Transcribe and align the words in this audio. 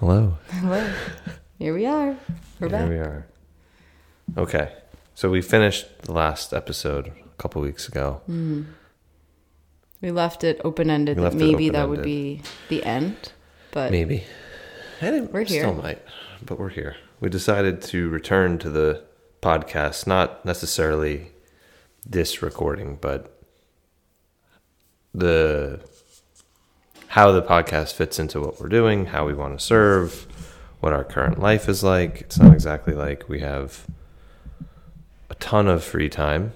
Hello. 0.00 0.38
Hello. 0.50 0.92
Here 1.58 1.74
we 1.74 1.84
are. 1.84 2.16
We're 2.60 2.68
Here 2.68 2.78
back. 2.78 2.88
we 2.88 2.96
are. 2.98 3.26
Okay. 4.36 4.72
So 5.16 5.28
we 5.28 5.42
finished 5.42 6.02
the 6.02 6.12
last 6.12 6.52
episode 6.54 7.08
a 7.08 7.42
couple 7.42 7.60
weeks 7.62 7.88
ago. 7.88 8.20
Mm-hmm. 8.30 8.62
We 10.00 10.12
left 10.12 10.44
it 10.44 10.60
open 10.62 10.88
ended 10.88 11.16
We 11.16 11.22
that 11.24 11.32
left 11.32 11.42
it 11.42 11.44
maybe 11.44 11.70
that 11.70 11.88
would 11.88 12.04
be 12.04 12.42
the 12.68 12.84
end. 12.84 13.32
But 13.72 13.90
Maybe. 13.90 14.22
And 15.00 15.16
it 15.16 15.32
We're 15.32 15.42
here. 15.42 15.62
Still 15.64 15.74
might, 15.74 16.00
but 16.44 16.60
we're 16.60 16.68
here. 16.68 16.94
We 17.18 17.28
decided 17.28 17.82
to 17.82 18.08
return 18.08 18.58
to 18.60 18.70
the 18.70 19.02
podcast, 19.42 20.06
not 20.06 20.44
necessarily 20.44 21.32
this 22.06 22.40
recording, 22.40 22.98
but 23.00 23.36
the 25.12 25.80
how 27.08 27.32
the 27.32 27.42
podcast 27.42 27.94
fits 27.94 28.18
into 28.18 28.40
what 28.40 28.60
we're 28.60 28.68
doing, 28.68 29.06
how 29.06 29.26
we 29.26 29.34
want 29.34 29.58
to 29.58 29.64
serve, 29.64 30.26
what 30.80 30.92
our 30.92 31.04
current 31.04 31.40
life 31.40 31.68
is 31.68 31.82
like. 31.82 32.20
It's 32.20 32.38
not 32.38 32.52
exactly 32.52 32.94
like 32.94 33.28
we 33.28 33.40
have 33.40 33.86
a 35.30 35.34
ton 35.36 35.68
of 35.68 35.82
free 35.82 36.08
time, 36.08 36.52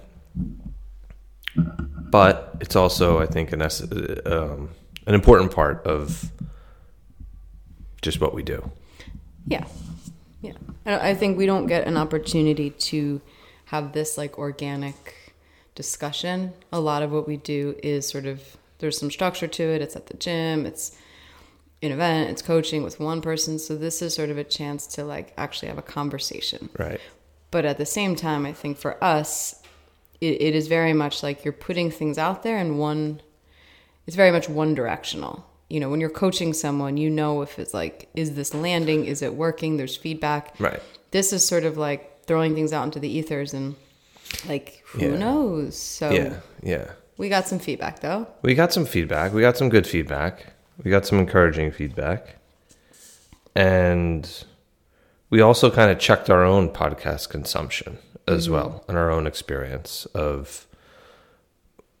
but 1.55 2.55
it's 2.61 2.75
also, 2.75 3.19
I 3.19 3.25
think, 3.25 3.51
an 3.51 3.61
um, 3.61 4.69
an 5.05 5.15
important 5.15 5.51
part 5.51 5.85
of 5.85 6.31
just 8.01 8.21
what 8.21 8.33
we 8.33 8.43
do. 8.43 8.71
yeah. 9.47 9.65
Yeah. 10.41 10.53
I 10.85 11.09
I 11.09 11.15
think 11.15 11.37
we 11.37 11.45
don't 11.45 11.67
get 11.67 11.87
an 11.87 11.97
opportunity 11.97 12.69
to 12.69 13.21
have 13.65 13.93
this 13.93 14.17
like 14.17 14.37
organic 14.37 15.33
discussion. 15.73 16.53
A 16.71 16.79
lot 16.79 17.01
of 17.01 17.11
what 17.11 17.27
we 17.27 17.37
do 17.37 17.75
is 17.81 18.07
sort 18.07 18.25
of 18.25 18.57
there's 18.83 18.99
some 18.99 19.09
structure 19.09 19.47
to 19.47 19.63
it. 19.63 19.81
It's 19.81 19.95
at 19.95 20.07
the 20.07 20.17
gym, 20.17 20.65
it's 20.65 20.91
an 21.81 21.91
event, 21.93 22.29
it's 22.31 22.41
coaching 22.41 22.83
with 22.83 22.99
one 22.99 23.21
person. 23.21 23.57
So 23.57 23.77
this 23.77 24.01
is 24.01 24.13
sort 24.13 24.29
of 24.29 24.37
a 24.37 24.43
chance 24.43 24.85
to 24.87 25.05
like 25.05 25.33
actually 25.37 25.69
have 25.69 25.77
a 25.77 25.81
conversation. 25.81 26.69
Right. 26.77 26.99
But 27.49 27.63
at 27.63 27.77
the 27.77 27.85
same 27.85 28.15
time, 28.17 28.45
I 28.45 28.51
think 28.51 28.77
for 28.77 29.01
us, 29.01 29.55
it, 30.19 30.41
it 30.41 30.53
is 30.53 30.67
very 30.67 30.91
much 30.91 31.23
like 31.23 31.45
you're 31.45 31.53
putting 31.53 31.91
things 31.91 32.17
out 32.17 32.43
there 32.43 32.57
and 32.57 32.77
one, 32.77 33.21
it's 34.05 34.17
very 34.17 34.31
much 34.31 34.49
one 34.49 34.75
directional. 34.75 35.45
You 35.69 35.79
know, 35.79 35.89
when 35.89 36.01
you're 36.01 36.09
coaching 36.09 36.51
someone, 36.53 36.97
you 36.97 37.09
know 37.09 37.41
if 37.41 37.57
it's 37.57 37.73
like, 37.73 38.09
is 38.15 38.35
this 38.35 38.53
landing? 38.53 39.05
Is 39.05 39.21
it 39.21 39.33
working? 39.33 39.77
There's 39.77 39.95
feedback. 39.95 40.53
Right. 40.59 40.81
This 41.11 41.31
is 41.31 41.47
sort 41.47 41.63
of 41.63 41.77
like 41.77 42.25
throwing 42.25 42.53
things 42.53 42.73
out 42.73 42.83
into 42.83 42.99
the 42.99 43.07
ethers 43.09 43.53
and 43.53 43.75
like, 44.45 44.83
who 44.87 45.05
Yeah. 45.05 45.17
knows? 45.17 45.77
So 45.77 46.11
Yeah. 46.11 46.39
Yeah. 46.61 46.91
We 47.17 47.29
got 47.29 47.47
some 47.47 47.59
feedback 47.59 47.99
though. 47.99 48.27
We 48.41 48.55
got 48.55 48.73
some 48.73 48.85
feedback. 48.85 49.33
We 49.33 49.41
got 49.41 49.57
some 49.57 49.69
good 49.69 49.87
feedback. 49.87 50.53
We 50.83 50.91
got 50.91 51.05
some 51.05 51.19
encouraging 51.19 51.71
feedback. 51.71 52.37
And 53.55 54.29
we 55.29 55.41
also 55.41 55.69
kind 55.69 55.91
of 55.91 55.99
checked 55.99 56.29
our 56.29 56.43
own 56.43 56.69
podcast 56.69 57.29
consumption 57.29 57.99
as 58.27 58.49
well 58.49 58.83
and 58.87 58.97
our 58.97 59.11
own 59.11 59.27
experience 59.27 60.05
of 60.15 60.65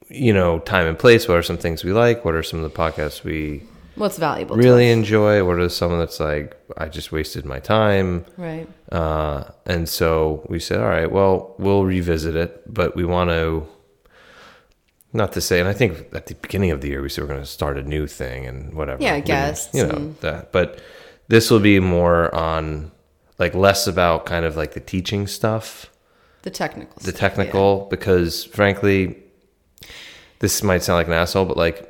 you 0.09 0.33
know, 0.33 0.59
time 0.59 0.87
and 0.87 0.97
place. 0.97 1.27
What 1.27 1.37
are 1.37 1.43
some 1.43 1.57
things 1.57 1.83
we 1.83 1.91
like? 1.91 2.23
What 2.23 2.35
are 2.35 2.43
some 2.43 2.63
of 2.63 2.71
the 2.71 2.77
podcasts 2.77 3.23
we 3.23 3.63
What's 3.95 4.17
valuable 4.17 4.55
to 4.55 4.61
really 4.61 4.89
enjoy? 4.89 5.45
What 5.45 5.59
are 5.59 5.69
some 5.69 5.97
that's 5.99 6.19
like 6.19 6.55
I 6.77 6.87
just 6.87 7.11
wasted 7.11 7.45
my 7.45 7.59
time? 7.59 8.25
Right. 8.37 8.67
Uh, 8.91 9.45
and 9.65 9.87
so 9.87 10.45
we 10.49 10.59
said, 10.59 10.79
all 10.79 10.87
right, 10.87 11.11
well, 11.11 11.55
we'll 11.59 11.85
revisit 11.85 12.35
it, 12.35 12.61
but 12.71 12.95
we 12.95 13.05
want 13.05 13.29
to, 13.29 13.67
not 15.13 15.31
to 15.33 15.41
say, 15.41 15.59
and 15.59 15.69
I 15.69 15.73
think 15.73 16.13
at 16.13 16.25
the 16.25 16.35
beginning 16.35 16.71
of 16.71 16.81
the 16.81 16.87
year 16.89 17.01
we 17.01 17.09
said 17.09 17.21
we're 17.23 17.27
going 17.29 17.39
to 17.39 17.45
start 17.45 17.77
a 17.77 17.83
new 17.83 18.07
thing 18.07 18.45
and 18.47 18.73
whatever. 18.73 19.01
Yeah, 19.01 19.19
didn't- 19.19 19.69
You 19.73 19.85
know, 19.87 19.95
and- 19.95 20.17
that. 20.21 20.51
But 20.51 20.79
this 21.27 21.49
will 21.51 21.59
be 21.59 21.79
more 21.79 22.33
on, 22.33 22.91
like, 23.39 23.53
less 23.53 23.87
about 23.87 24.25
kind 24.25 24.43
of 24.45 24.55
like 24.57 24.73
the 24.73 24.79
teaching 24.79 25.27
stuff, 25.27 25.89
The 26.41 26.49
technical. 26.49 26.93
the 26.97 27.11
stuff, 27.11 27.15
technical, 27.19 27.87
because 27.89 28.43
frankly, 28.45 29.17
this 30.39 30.63
might 30.63 30.83
sound 30.83 30.97
like 30.97 31.07
an 31.07 31.13
asshole, 31.13 31.45
but 31.45 31.57
like, 31.57 31.89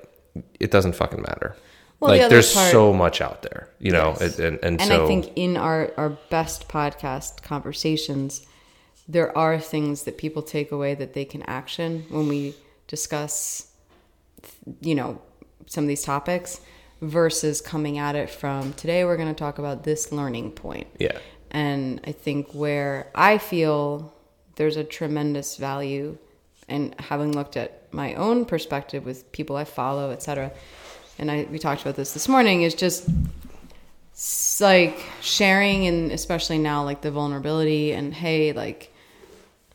it 0.60 0.72
doesn't 0.72 0.94
fucking 0.96 1.22
matter. 1.22 1.56
Well, 2.00 2.12
like, 2.12 2.22
other 2.22 2.30
there's 2.36 2.54
part- 2.54 2.72
so 2.72 2.92
much 2.92 3.22
out 3.22 3.42
there, 3.44 3.70
you 3.80 3.92
know, 3.92 4.16
Yes. 4.20 4.38
and, 4.38 4.46
and, 4.56 4.64
and, 4.64 4.82
and 4.82 4.88
so. 4.90 5.06
I 5.06 5.08
think 5.08 5.32
in 5.38 5.56
our 5.58 5.92
our 5.96 6.10
best 6.30 6.68
podcast 6.68 7.42
conversations, 7.42 8.46
there 9.08 9.36
are 9.38 9.58
things 9.60 10.04
that 10.04 10.18
people 10.18 10.42
take 10.42 10.72
away 10.72 10.96
that 10.96 11.14
they 11.14 11.24
can 11.26 11.44
action 11.44 12.06
when 12.10 12.28
we 12.28 12.56
discuss, 12.98 13.72
you 14.82 14.94
know, 14.94 15.20
some 15.66 15.84
of 15.86 15.88
these 15.88 16.04
topics, 16.04 16.62
versus 17.02 17.60
coming 17.60 17.98
at 17.98 18.16
it 18.16 18.30
from 18.30 18.74
today. 18.74 19.04
We're 19.04 19.18
going 19.18 19.34
to 19.34 19.42
talk 19.46 19.58
about 19.58 19.84
this 19.84 20.12
learning 20.12 20.52
point. 20.52 20.88
yeah. 21.00 21.18
And 21.52 22.02
I 22.08 22.12
think 22.14 22.54
where 22.54 23.12
I 23.14 23.38
feel 23.38 24.14
there's 24.56 24.78
a 24.78 24.84
tremendous 24.84 25.58
value 25.58 26.18
and 26.68 26.96
having 27.00 27.32
looked 27.34 27.58
at 27.58 27.94
my 27.94 28.14
own 28.16 28.46
perspective 28.46 29.06
with 29.06 29.32
people 29.32 29.56
I 29.56 29.66
follow, 29.66 30.12
et 30.12 30.24
cetera, 30.24 30.52
and 31.20 31.30
I 31.30 31.48
we 31.52 31.60
talked 31.60 31.82
about 31.82 31.96
this 31.96 32.14
this 32.14 32.28
morning 32.28 32.62
is 32.62 32.74
just 32.74 33.10
like 34.62 34.98
sharing 35.22 35.88
and 35.88 36.12
especially 36.12 36.60
now 36.60 36.84
like 36.84 37.02
the 37.02 37.12
vulnerability 37.12 37.92
and 37.92 38.14
hey 38.14 38.54
like 38.54 38.93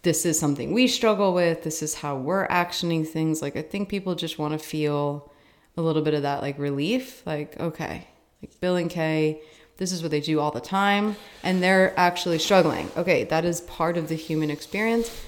this 0.03 0.25
is 0.25 0.39
something 0.39 0.73
we 0.73 0.87
struggle 0.87 1.35
with 1.35 1.63
this 1.65 1.83
is 1.83 1.95
how 1.95 2.17
we're 2.17 2.47
actioning 2.49 3.07
things. 3.07 3.43
Like 3.43 3.57
i 3.57 3.63
think 3.63 3.89
people 3.89 4.15
just 4.15 4.39
want 4.39 4.53
to 4.53 4.59
feel 4.59 5.31
a 5.77 5.83
little 5.83 6.03
bit 6.03 6.15
of 6.15 6.23
that 6.23 6.43
like 6.43 6.59
relief 6.59 7.23
like 7.27 7.59
okay 7.61 8.07
like 8.43 8.61
bill 8.61 8.77
and 8.77 8.91
kay 8.91 9.41
this 9.77 9.93
is 9.93 10.03
what 10.03 10.11
they 10.11 10.21
do 10.21 10.41
all 10.41 10.51
the 10.51 10.61
time 10.61 11.15
and 11.45 11.63
they're 11.63 11.93
actually 11.99 12.39
struggling. 12.39 12.91
Okay 12.97 13.25
that 13.25 13.45
is 13.45 13.61
part 13.63 13.97
of 13.97 14.09
the 14.09 14.15
human 14.17 14.51
experience. 14.51 15.25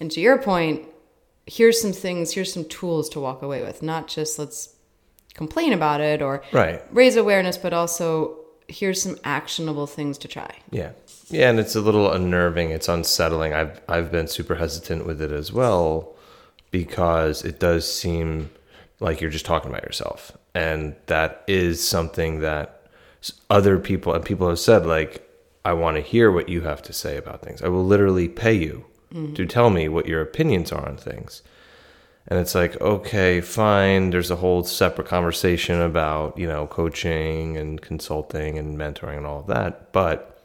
And 0.00 0.10
to 0.12 0.20
your 0.20 0.38
point 0.38 0.86
here's 1.46 1.80
some 1.80 1.92
things 1.92 2.32
here's 2.32 2.52
some 2.52 2.64
tools 2.66 3.08
to 3.10 3.20
walk 3.20 3.42
away 3.42 3.62
with. 3.62 3.82
Not 3.82 4.08
just 4.08 4.38
let's 4.38 4.74
complain 5.34 5.72
about 5.72 6.00
it 6.00 6.20
or 6.22 6.42
Right. 6.52 6.82
raise 6.92 7.16
awareness 7.16 7.56
but 7.58 7.72
also 7.72 8.36
here's 8.68 9.02
some 9.02 9.16
actionable 9.24 9.86
things 9.86 10.16
to 10.18 10.28
try. 10.28 10.50
Yeah. 10.70 10.92
Yeah, 11.30 11.48
and 11.48 11.60
it's 11.60 11.76
a 11.76 11.80
little 11.80 12.12
unnerving. 12.12 12.70
It's 12.70 12.88
unsettling. 12.88 13.54
I've 13.54 13.80
I've 13.88 14.10
been 14.10 14.26
super 14.26 14.56
hesitant 14.56 15.06
with 15.06 15.22
it 15.22 15.30
as 15.30 15.52
well 15.52 16.14
because 16.70 17.44
it 17.44 17.58
does 17.58 17.90
seem 17.90 18.50
like 18.98 19.20
you're 19.20 19.30
just 19.30 19.46
talking 19.46 19.70
about 19.70 19.84
yourself. 19.84 20.32
And 20.54 20.96
that 21.06 21.44
is 21.46 21.86
something 21.86 22.40
that 22.40 22.82
other 23.48 23.78
people 23.78 24.12
and 24.12 24.24
people 24.24 24.48
have 24.48 24.58
said 24.58 24.86
like 24.86 25.26
I 25.64 25.74
want 25.74 25.96
to 25.96 26.02
hear 26.02 26.30
what 26.30 26.48
you 26.48 26.62
have 26.62 26.82
to 26.82 26.92
say 26.92 27.16
about 27.16 27.42
things. 27.42 27.62
I 27.62 27.68
will 27.68 27.84
literally 27.84 28.28
pay 28.28 28.54
you 28.54 28.84
mm-hmm. 29.12 29.34
to 29.34 29.46
tell 29.46 29.70
me 29.70 29.88
what 29.88 30.06
your 30.06 30.22
opinions 30.22 30.72
are 30.72 30.88
on 30.88 30.96
things. 30.96 31.42
And 32.26 32.38
it's 32.38 32.54
like, 32.54 32.80
okay, 32.80 33.40
fine. 33.40 34.10
There's 34.10 34.30
a 34.30 34.36
whole 34.36 34.62
separate 34.62 35.08
conversation 35.08 35.80
about, 35.80 36.38
you 36.38 36.46
know, 36.46 36.66
coaching 36.66 37.56
and 37.56 37.80
consulting 37.80 38.58
and 38.58 38.78
mentoring 38.78 39.18
and 39.18 39.26
all 39.26 39.40
of 39.40 39.46
that. 39.48 39.92
But 39.92 40.39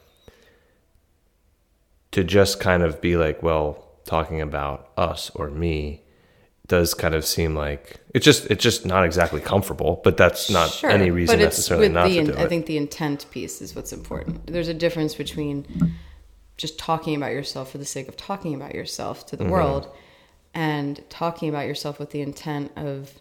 to 2.15 2.23
just 2.23 2.59
kind 2.61 2.81
of 2.81 3.01
be 3.01 3.17
like, 3.17 3.43
well, 3.43 3.83
talking 4.05 4.39
about 4.39 4.89
us 4.97 5.29
or 5.31 5.49
me 5.49 6.01
does 6.67 6.93
kind 6.93 7.13
of 7.13 7.25
seem 7.25 7.55
like 7.55 7.99
it's 8.13 8.23
just 8.25 8.49
it's 8.49 8.63
just 8.63 8.85
not 8.85 9.03
exactly 9.03 9.41
comfortable, 9.41 10.01
but 10.03 10.15
that's 10.17 10.49
not 10.49 10.83
any 10.85 11.11
reason 11.11 11.37
but 11.37 11.45
it's 11.45 11.57
necessarily 11.57 11.87
with 11.87 11.93
not 11.93 12.07
the, 12.07 12.19
to 12.19 12.31
do 12.31 12.37
I 12.37 12.43
it. 12.43 12.49
think 12.49 12.65
the 12.67 12.77
intent 12.77 13.25
piece 13.31 13.61
is 13.61 13.75
what's 13.75 13.91
important. 13.93 14.47
There's 14.47 14.69
a 14.69 14.73
difference 14.73 15.13
between 15.13 15.65
just 16.57 16.79
talking 16.79 17.15
about 17.15 17.33
yourself 17.33 17.71
for 17.71 17.77
the 17.79 17.85
sake 17.85 18.07
of 18.07 18.15
talking 18.15 18.55
about 18.55 18.73
yourself 18.73 19.25
to 19.27 19.35
the 19.35 19.43
Mm-hmm. 19.43 19.53
world 19.53 19.89
and 20.53 21.03
talking 21.09 21.49
about 21.49 21.67
yourself 21.67 21.99
with 21.99 22.11
the 22.11 22.21
intent 22.21 22.71
of 22.77 23.19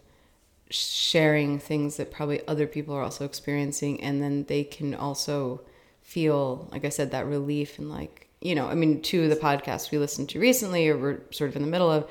sharing 0.69 1.59
things 1.59 1.97
that 1.97 2.11
probably 2.11 2.47
other 2.47 2.65
people 2.65 2.95
are 2.95 3.03
also 3.03 3.25
experiencing 3.25 4.01
and 4.01 4.23
then 4.23 4.45
they 4.45 4.63
can 4.63 4.95
also 4.95 5.61
feel 6.01 6.69
like 6.71 6.85
I 6.85 6.89
said 6.89 7.11
that 7.11 7.25
relief 7.27 7.77
and 7.77 7.89
like 7.89 8.24
you 8.45 8.55
know 8.55 8.67
I 8.67 8.75
mean 8.75 9.01
two 9.01 9.23
of 9.23 9.29
the 9.29 9.35
podcasts 9.35 9.91
we 9.91 9.97
listened 9.97 10.29
to 10.29 10.39
recently 10.39 10.87
or 10.87 10.97
we're 10.97 11.21
sort 11.31 11.49
of 11.49 11.55
in 11.55 11.61
the 11.61 11.67
middle 11.67 11.91
of 11.91 12.09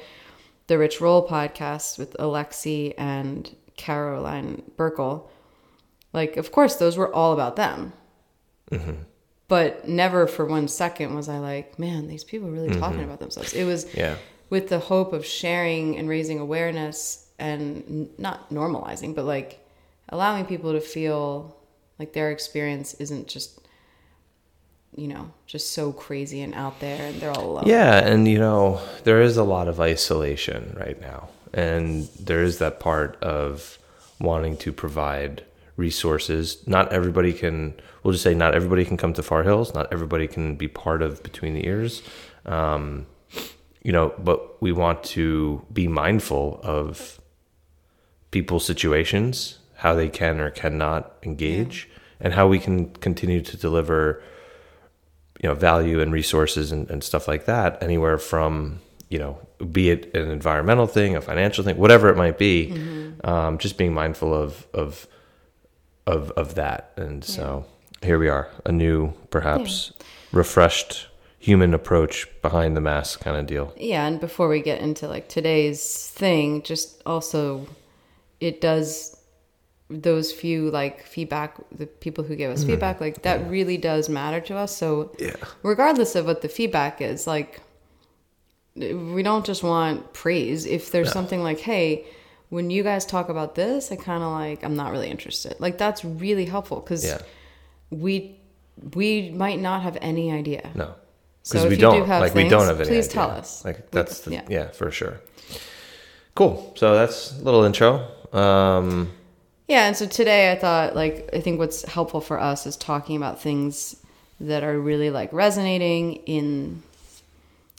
the 0.67 0.79
Rich 0.79 1.01
Roll 1.01 1.27
podcast 1.29 1.99
with 1.99 2.15
Alexi 2.19 2.95
and 2.99 3.55
Caroline 3.77 4.63
Burckle 4.77 5.31
like 6.13 6.37
of 6.37 6.51
course 6.53 6.77
those 6.77 6.97
were 6.97 7.13
all 7.15 7.33
about 7.33 7.57
them. 7.57 7.93
Mm-hmm. 8.71 8.93
But 9.47 9.87
never 9.89 10.27
for 10.27 10.47
one 10.47 10.69
second 10.69 11.15
was 11.15 11.29
I 11.29 11.39
like 11.39 11.79
man 11.79 12.09
these 12.09 12.25
people 12.25 12.49
are 12.49 12.53
really 12.53 12.71
mm-hmm. 12.71 12.81
talking 12.81 13.05
about 13.05 13.21
themselves. 13.21 13.53
It 13.53 13.65
was 13.65 13.87
Yeah. 13.95 14.17
with 14.51 14.69
the 14.69 14.79
hope 14.79 15.13
of 15.13 15.25
sharing 15.25 15.97
and 15.99 16.09
raising 16.09 16.39
awareness 16.39 17.29
and 17.39 18.09
not 18.19 18.51
normalizing, 18.51 19.15
but 19.15 19.25
like 19.25 19.61
allowing 20.09 20.45
people 20.47 20.73
to 20.73 20.81
feel 20.81 21.57
like 21.99 22.13
their 22.13 22.31
experience 22.31 22.95
isn't 22.95 23.29
just, 23.29 23.61
you 24.97 25.09
know, 25.09 25.31
just 25.47 25.73
so 25.73 25.93
crazy 25.93 26.41
and 26.43 26.55
out 26.55 26.81
there 26.81 27.07
and 27.07 27.21
they're 27.21 27.31
all 27.31 27.53
alone. 27.53 27.65
Yeah, 27.67 27.99
and 27.99 28.27
you 28.29 28.39
know, 28.39 28.81
there 29.05 29.21
is 29.21 29.37
a 29.37 29.45
lot 29.45 29.69
of 29.69 29.81
isolation 29.81 30.77
right 30.79 31.01
now. 31.01 31.29
And 31.53 32.09
there 32.19 32.43
is 32.43 32.59
that 32.59 32.81
part 32.81 33.23
of 33.23 33.79
wanting 34.21 34.57
to 34.59 34.73
provide 34.73 35.45
resources. 35.77 36.67
Not 36.67 36.93
everybody 36.93 37.33
can. 37.33 37.75
We'll 38.03 38.13
just 38.13 38.25
say 38.25 38.35
not 38.35 38.55
everybody 38.55 38.85
can 38.85 38.97
come 38.97 39.13
to 39.15 39.23
Far 39.23 39.45
Hills. 39.45 39.75
Not 39.75 39.93
everybody 39.93 40.27
can 40.27 40.57
be 40.57 40.69
part 40.69 41.01
of 41.03 41.23
Between 41.23 41.55
the 41.55 41.67
Ears. 41.67 42.03
Um, 42.45 43.07
you 43.83 43.93
know, 43.93 44.15
but 44.19 44.61
we 44.61 44.73
want 44.73 45.05
to 45.05 45.65
be 45.73 45.87
mindful 45.87 46.61
of 46.63 47.21
people's 48.31 48.65
situations, 48.65 49.59
how 49.77 49.95
they 49.95 50.09
can 50.09 50.41
or 50.41 50.51
cannot 50.51 51.17
engage, 51.23 51.89
and 52.19 52.33
how 52.35 52.49
we 52.49 52.59
can 52.59 52.91
continue 52.95 53.41
to 53.41 53.57
deliver, 53.57 54.23
you 55.43 55.49
know, 55.49 55.55
value 55.55 56.01
and 56.01 56.13
resources 56.13 56.73
and, 56.73 56.91
and 56.91 57.03
stuff 57.03 57.29
like 57.29 57.47
that. 57.47 57.83
Anywhere 57.83 58.19
from 58.19 58.81
you 59.15 59.19
know, 59.21 59.39
be 59.71 59.91
it 59.91 60.13
an 60.17 60.29
environmental 60.29 60.89
thing, 60.89 61.15
a 61.15 61.21
financial 61.21 61.63
thing, 61.63 61.77
whatever 61.77 62.09
it 62.09 62.17
might 62.17 62.37
be, 62.37 62.73
um, 63.23 63.59
just 63.59 63.79
being 63.79 63.95
mindful 63.95 64.35
of 64.35 64.67
of 64.75 65.07
of 66.07 66.31
of 66.33 66.57
that. 66.57 66.93
And 66.97 67.25
so 67.25 67.65
here 68.03 68.19
we 68.19 68.29
are, 68.29 68.49
a 68.65 68.73
new, 68.73 69.13
perhaps 69.31 69.93
refreshed 70.33 71.07
human 71.39 71.75
approach 71.75 72.27
behind 72.43 72.77
the 72.77 72.81
mask 72.81 73.21
kind 73.21 73.37
of 73.37 73.47
deal. 73.47 73.73
Yeah, 73.77 74.07
and 74.07 74.19
before 74.19 74.49
we 74.49 74.61
get 74.61 74.81
into 74.81 75.07
like 75.07 75.29
today's 75.29 76.09
thing, 76.11 76.63
just 76.63 77.03
also 77.07 77.69
it 78.41 78.61
does 78.61 79.17
those 80.03 80.33
few 80.33 80.71
like 80.71 81.05
feedback 81.07 81.57
the 81.71 81.87
people 81.87 82.25
who 82.25 82.35
give 82.37 82.51
us 82.51 82.65
feedback 82.65 83.01
like 83.01 83.23
that 83.23 83.49
really 83.49 83.77
does 83.77 84.09
matter 84.09 84.41
to 84.41 84.57
us 84.57 84.77
so 84.77 85.13
Yeah. 85.19 85.37
regardless 85.63 86.15
of 86.17 86.27
what 86.27 86.43
the 86.43 86.49
feedback 86.49 87.01
is 87.01 87.27
like 87.27 87.61
we 88.77 89.23
don't 89.23 89.47
just 89.47 89.63
want 89.63 90.13
praise 90.13 90.67
if 90.67 90.91
there's 90.91 91.13
something 91.13 91.43
like 91.43 91.61
hey 91.61 92.05
when 92.49 92.71
you 92.71 92.83
guys 92.83 93.07
talk 93.07 93.29
about 93.29 93.55
this 93.55 93.93
i 93.93 93.97
kind 93.97 94.23
of 94.23 94.33
like 94.33 94.65
i'm 94.65 94.75
not 94.75 94.91
really 94.91 95.09
interested 95.11 95.55
like 95.61 95.79
that's 95.79 96.05
really 96.05 96.45
helpful 96.45 96.81
because 96.81 97.05
Yeah. 97.05 97.21
we 97.91 98.39
we 98.95 99.31
might 99.31 99.61
not 99.61 99.83
have 99.83 99.97
any 100.01 100.33
idea 100.33 100.71
No. 100.75 100.95
So 101.45 101.59
if 101.59 101.65
we 101.69 101.75
you 101.77 101.81
don't 101.83 101.99
do 102.01 102.05
have 102.05 102.23
like 102.23 102.35
we 102.35 102.49
don't 102.49 102.67
have 102.67 102.81
any 102.81 102.89
please 102.89 103.07
idea. 103.09 103.15
tell 103.21 103.31
us. 103.31 103.65
Like 103.67 103.77
We- 103.79 103.85
that's 103.91 104.21
the, 104.21 104.33
yeah. 104.33 104.43
yeah. 104.49 104.69
for 104.71 104.91
sure. 104.91 105.21
Cool. 106.35 106.73
So 106.75 106.95
that's 106.95 107.39
a 107.39 107.43
little 107.45 107.65
intro. 107.65 108.09
Um 108.33 109.11
Yeah, 109.67 109.87
and 109.87 109.97
so 109.97 110.07
today 110.07 110.53
I 110.53 110.57
thought 110.57 110.95
like 110.95 111.31
I 111.33 111.41
think 111.41 111.59
what's 111.59 111.83
helpful 111.85 112.21
for 112.21 112.39
us 112.39 112.67
is 112.67 112.77
talking 112.77 113.17
about 113.17 113.41
things 113.41 113.97
that 114.41 114.63
are 114.63 114.79
really 114.79 115.11
like 115.11 115.33
resonating 115.33 116.15
in 116.27 116.83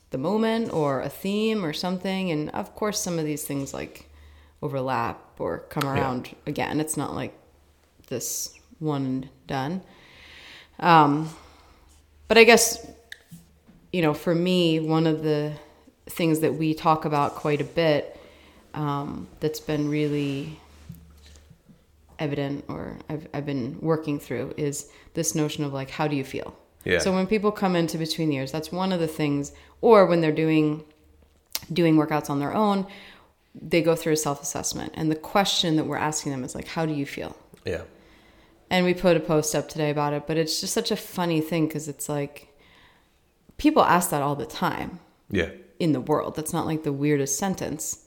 the 0.09 0.17
moment 0.17 0.73
or 0.73 1.01
a 1.01 1.09
theme 1.09 1.63
or 1.65 1.73
something 1.73 2.31
and 2.31 2.49
of 2.51 2.73
course 2.75 2.99
some 2.99 3.19
of 3.19 3.25
these 3.25 3.43
things 3.43 3.73
like 3.73 4.09
overlap 4.61 5.19
or 5.37 5.59
come 5.69 5.87
around 5.87 6.35
again. 6.47 6.79
It's 6.79 6.97
not 6.97 7.13
like 7.13 7.37
this 8.07 8.57
one 8.79 9.29
done. 9.47 9.81
Um 10.79 11.29
but 12.27 12.38
I 12.38 12.43
guess 12.45 12.85
you 13.95 14.01
know, 14.01 14.13
for 14.13 14.35
me, 14.35 14.81
one 14.81 15.07
of 15.07 15.23
the 15.23 15.53
things 16.07 16.41
that 16.41 16.55
we 16.55 16.73
talk 16.73 17.05
about 17.05 17.35
quite 17.35 17.61
a 17.61 17.63
bit 17.63 18.19
um, 18.73 19.29
that's 19.39 19.61
been 19.61 19.88
really 19.88 20.59
evident 22.19 22.65
or 22.67 22.97
I've, 23.09 23.27
I've 23.33 23.45
been 23.45 23.77
working 23.81 24.19
through 24.19 24.53
is 24.57 24.89
this 25.13 25.35
notion 25.35 25.63
of 25.63 25.73
like, 25.73 25.89
how 25.89 26.07
do 26.07 26.15
you 26.15 26.23
feel? 26.23 26.56
Yeah. 26.83 27.00
So 27.00 27.13
when 27.13 27.27
people 27.27 27.51
come 27.51 27.75
into 27.75 27.97
between 27.97 28.29
the 28.29 28.35
ears, 28.38 28.51
that's 28.51 28.71
one 28.71 28.91
of 28.94 29.00
the 29.00 29.07
things, 29.07 29.51
or 29.81 30.06
when 30.06 30.21
they're 30.21 30.31
doing 30.31 30.83
doing 31.73 31.95
workouts 31.95 32.29
on 32.29 32.39
their 32.39 32.53
own, 32.53 32.85
they 33.59 33.81
go 33.81 33.95
through 33.95 34.13
a 34.13 34.17
self 34.17 34.41
assessment, 34.44 34.91
and 34.95 35.09
the 35.09 35.15
question 35.15 35.77
that 35.77 35.85
we're 35.85 35.97
asking 35.97 36.31
them 36.31 36.44
is 36.44 36.53
like, 36.53 36.67
how 36.67 36.85
do 36.85 36.94
you 36.94 37.06
feel? 37.06 37.35
yeah. 37.65 37.81
And 38.69 38.83
we 38.83 38.94
put 38.95 39.15
a 39.15 39.19
post 39.19 39.53
up 39.56 39.69
today 39.69 39.91
about 39.91 40.13
it, 40.13 40.25
but 40.27 40.38
it's 40.38 40.59
just 40.59 40.73
such 40.73 40.89
a 40.91 40.95
funny 40.95 41.39
thing 41.39 41.67
because 41.67 41.88
it's 41.88 42.09
like 42.09 42.50
people 43.57 43.83
ask 43.83 44.09
that 44.09 44.21
all 44.23 44.35
the 44.35 44.45
time 44.45 45.00
Yeah. 45.29 45.50
in 45.79 45.91
the 45.91 46.01
world. 46.01 46.35
That's 46.35 46.51
not 46.51 46.65
like 46.65 46.83
the 46.83 46.91
weirdest 46.91 47.38
sentence, 47.38 48.06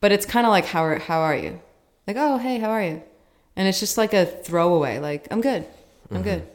but 0.00 0.10
it's 0.12 0.26
kind 0.26 0.46
of 0.46 0.50
like 0.50 0.66
how 0.66 0.82
are 0.84 0.98
how 0.98 1.20
are 1.20 1.36
you? 1.36 1.60
Like 2.08 2.16
oh 2.18 2.38
hey 2.38 2.58
how 2.58 2.70
are 2.70 2.82
you? 2.82 3.02
And 3.58 3.68
it's 3.68 3.80
just 3.80 3.98
like 3.98 4.14
a 4.14 4.24
throwaway 4.24 5.00
like 5.00 5.28
I'm 5.30 5.42
good, 5.42 5.66
I'm 6.10 6.18
mm-hmm. 6.18 6.22
good, 6.22 6.48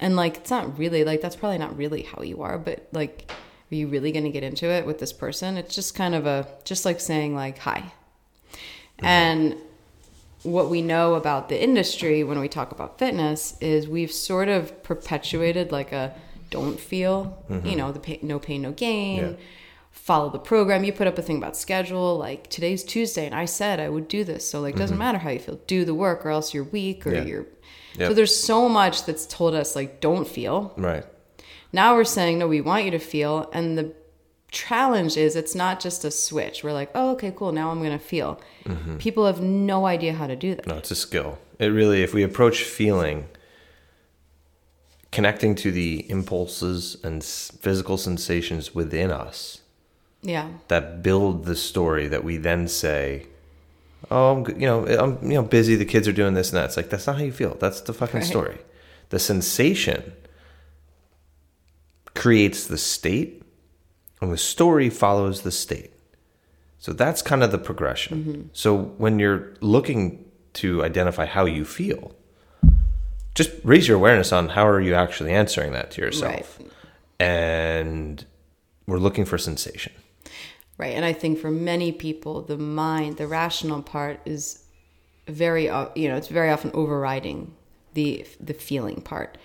and 0.00 0.16
like 0.16 0.38
it's 0.38 0.50
not 0.50 0.78
really 0.78 1.04
like 1.04 1.20
that's 1.20 1.36
probably 1.36 1.58
not 1.58 1.76
really 1.76 2.02
how 2.02 2.22
you 2.22 2.40
are, 2.40 2.56
but 2.56 2.88
like 2.92 3.30
are 3.30 3.74
you 3.74 3.88
really 3.88 4.12
going 4.12 4.24
to 4.24 4.30
get 4.30 4.42
into 4.42 4.66
it 4.66 4.86
with 4.86 5.00
this 5.00 5.12
person? 5.12 5.58
It's 5.58 5.74
just 5.74 5.94
kind 5.94 6.14
of 6.14 6.24
a 6.24 6.46
just 6.64 6.86
like 6.86 7.00
saying 7.00 7.34
like 7.34 7.58
hi, 7.58 7.92
mm-hmm. 8.52 9.04
and 9.04 9.56
what 10.44 10.70
we 10.70 10.82
know 10.82 11.14
about 11.14 11.48
the 11.48 11.62
industry 11.62 12.22
when 12.22 12.38
we 12.38 12.48
talk 12.48 12.70
about 12.70 12.98
fitness 12.98 13.56
is 13.60 13.88
we've 13.88 14.12
sort 14.12 14.48
of 14.48 14.82
perpetuated 14.82 15.72
like 15.72 15.90
a 15.90 16.14
don't 16.50 16.78
feel, 16.78 17.42
you 17.48 17.56
mm-hmm. 17.56 17.76
know, 17.76 17.90
the 17.90 17.98
pain, 17.98 18.20
no 18.22 18.38
pain, 18.38 18.62
no 18.62 18.70
gain. 18.70 19.18
Yeah. 19.18 19.32
Follow 19.94 20.28
the 20.28 20.38
program. 20.38 20.84
You 20.84 20.92
put 20.92 21.06
up 21.06 21.16
a 21.16 21.22
thing 21.22 21.38
about 21.38 21.56
schedule, 21.56 22.18
like 22.18 22.50
today's 22.50 22.84
Tuesday, 22.84 23.24
and 23.24 23.34
I 23.34 23.46
said 23.46 23.80
I 23.80 23.88
would 23.88 24.06
do 24.08 24.22
this. 24.22 24.46
So 24.48 24.60
like, 24.60 24.76
doesn't 24.76 24.98
matter 24.98 25.18
how 25.18 25.30
you 25.30 25.38
feel. 25.38 25.60
Do 25.66 25.84
the 25.84 25.94
work, 25.94 26.26
or 26.26 26.30
else 26.30 26.52
you're 26.52 26.64
weak, 26.64 27.06
or 27.06 27.14
Yeah. 27.14 27.22
you're. 27.24 27.46
Yep. 27.96 28.08
So 28.08 28.14
there's 28.14 28.36
so 28.36 28.68
much 28.68 29.06
that's 29.06 29.24
told 29.24 29.54
us 29.54 29.74
like 29.74 30.00
don't 30.00 30.26
feel. 30.26 30.74
Right. 30.76 31.06
Now 31.72 31.94
we're 31.94 32.04
saying 32.04 32.38
no, 32.38 32.48
we 32.48 32.60
want 32.60 32.84
you 32.84 32.90
to 32.90 32.98
feel, 32.98 33.48
and 33.54 33.78
the 33.78 33.94
challenge 34.50 35.16
is 35.16 35.36
it's 35.36 35.54
not 35.54 35.80
just 35.80 36.04
a 36.04 36.10
switch. 36.10 36.62
We're 36.64 36.72
like, 36.72 36.90
oh, 36.94 37.12
okay, 37.12 37.32
cool. 37.34 37.52
Now 37.52 37.70
I'm 37.70 37.82
gonna 37.82 37.98
feel. 37.98 38.40
Mm-hmm. 38.64 38.98
People 38.98 39.26
have 39.26 39.40
no 39.40 39.86
idea 39.86 40.12
how 40.12 40.26
to 40.26 40.36
do 40.36 40.54
that. 40.56 40.66
No, 40.66 40.76
it's 40.76 40.90
a 40.90 40.96
skill. 40.96 41.38
It 41.58 41.66
really, 41.68 42.02
if 42.02 42.12
we 42.12 42.22
approach 42.24 42.64
feeling, 42.64 43.28
connecting 45.12 45.54
to 45.54 45.70
the 45.70 46.04
impulses 46.10 46.96
and 47.04 47.22
physical 47.24 47.96
sensations 47.96 48.74
within 48.74 49.10
us 49.12 49.60
Yeah. 50.24 50.48
that 50.68 51.02
build 51.02 51.44
the 51.44 51.54
story 51.54 52.08
that 52.08 52.24
we 52.24 52.36
then 52.38 52.66
say, 52.66 53.26
"Oh, 54.10 54.32
I'm, 54.36 54.60
you 54.60 54.66
know, 54.66 54.86
I'm, 54.86 55.22
you 55.22 55.34
know, 55.36 55.42
busy. 55.42 55.76
The 55.76 55.84
kids 55.84 56.08
are 56.08 56.12
doing 56.12 56.34
this 56.34 56.50
and 56.50 56.56
that." 56.58 56.64
It's 56.66 56.76
like 56.76 56.88
that's 56.90 57.06
not 57.06 57.16
how 57.18 57.24
you 57.24 57.32
feel. 57.32 57.54
That's 57.60 57.80
the 57.82 57.92
fucking 57.92 58.20
Right. 58.20 58.26
story. 58.28 58.58
The 59.10 59.18
sensation 59.18 60.12
creates 62.14 62.66
the 62.66 62.78
state, 62.78 63.42
and 64.20 64.32
the 64.32 64.38
story 64.38 64.88
follows 64.90 65.42
the 65.42 65.50
state. 65.52 65.92
So 66.78 66.92
that's 66.92 67.22
kind 67.22 67.42
of 67.42 67.50
the 67.52 67.58
progression. 67.58 68.18
Mm-hmm. 68.24 68.42
So 68.52 68.76
when 68.98 69.18
you're 69.18 69.54
looking 69.60 70.24
to 70.54 70.84
identify 70.84 71.26
how 71.26 71.44
you 71.46 71.64
feel, 71.64 72.14
just 73.34 73.50
raise 73.64 73.88
your 73.88 73.96
awareness 73.96 74.32
on 74.32 74.50
how 74.50 74.66
are 74.66 74.80
you 74.80 74.94
actually 74.94 75.32
answering 75.32 75.72
that 75.72 75.90
to 75.92 76.00
yourself. 76.02 76.58
And 77.18 78.24
we're 78.86 78.98
looking 78.98 79.24
for 79.24 79.38
sensation. 79.38 79.92
Right. 80.76 80.94
And 80.94 81.04
I 81.04 81.12
think 81.12 81.38
for 81.38 81.50
many 81.50 81.92
people, 81.92 82.42
the 82.42 82.58
mind, 82.58 83.16
the 83.16 83.28
rational 83.28 83.80
part 83.80 84.20
is 84.24 84.64
very, 85.28 85.68
uh, 85.68 85.88
you 85.94 86.08
know, 86.08 86.16
it's 86.16 86.28
very 86.28 86.50
often 86.50 86.70
overriding 86.74 87.54
the 87.94 88.26
the 88.40 88.54
feeling 88.54 89.00
part. 89.00 89.38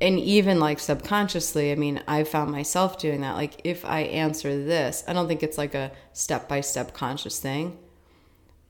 And 0.00 0.20
even 0.20 0.60
like 0.60 0.78
subconsciously, 0.78 1.72
I 1.72 1.74
mean, 1.74 2.02
I 2.06 2.22
found 2.24 2.52
myself 2.52 2.98
doing 2.98 3.22
that. 3.22 3.34
Like 3.34 3.60
if 3.64 3.84
I 3.84 4.00
answer 4.00 4.62
this, 4.62 5.02
I 5.08 5.12
don't 5.12 5.26
think 5.26 5.42
it's 5.42 5.58
like 5.58 5.74
a 5.74 5.90
step 6.12 6.48
by 6.48 6.60
step 6.60 6.94
conscious 6.94 7.40
thing. 7.40 7.78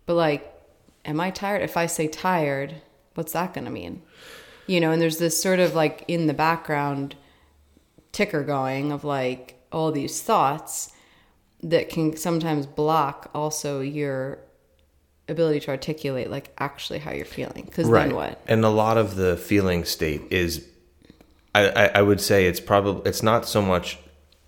But 0.07 0.15
like, 0.15 0.55
am 1.05 1.21
I 1.21 1.31
tired? 1.31 1.63
If 1.63 1.77
I 1.77 1.87
say 1.87 2.09
tired, 2.09 2.77
what's 3.15 3.33
that 3.33 3.53
going 3.53 3.67
to 3.67 3.71
mean? 3.71 4.03
You 4.67 4.81
know, 4.81 4.91
and 4.91 5.03
there's 5.03 5.19
this 5.19 5.43
sort 5.43 5.59
of 5.59 5.75
like 5.75 6.05
in 6.09 6.29
the 6.29 6.35
background 6.35 7.17
ticker 8.13 8.43
going 8.43 8.91
of 8.91 9.05
like 9.05 9.61
all 9.71 9.93
these 9.93 10.23
thoughts 10.23 10.93
that 11.63 11.89
can 11.89 12.17
sometimes 12.17 12.67
block 12.67 13.31
also 13.35 13.81
your 13.81 14.39
ability 15.29 15.61
to 15.61 15.71
articulate 15.71 16.31
like 16.31 16.55
actually 16.59 16.99
how 16.99 17.13
you're 17.13 17.25
feeling 17.25 17.65
because 17.65 17.89
then 17.91 18.15
what 18.15 18.41
And 18.47 18.65
a 18.65 18.71
lot 18.71 18.97
of 18.97 19.17
the 19.17 19.37
feeling 19.37 19.85
state 19.85 20.23
is, 20.31 20.67
I, 21.55 21.69
I, 21.69 21.85
I 21.97 22.03
would 22.03 22.21
say 22.21 22.47
it's 22.47 22.61
probably 22.61 23.09
it's 23.09 23.23
not 23.23 23.47
so 23.47 23.61
much 23.61 23.99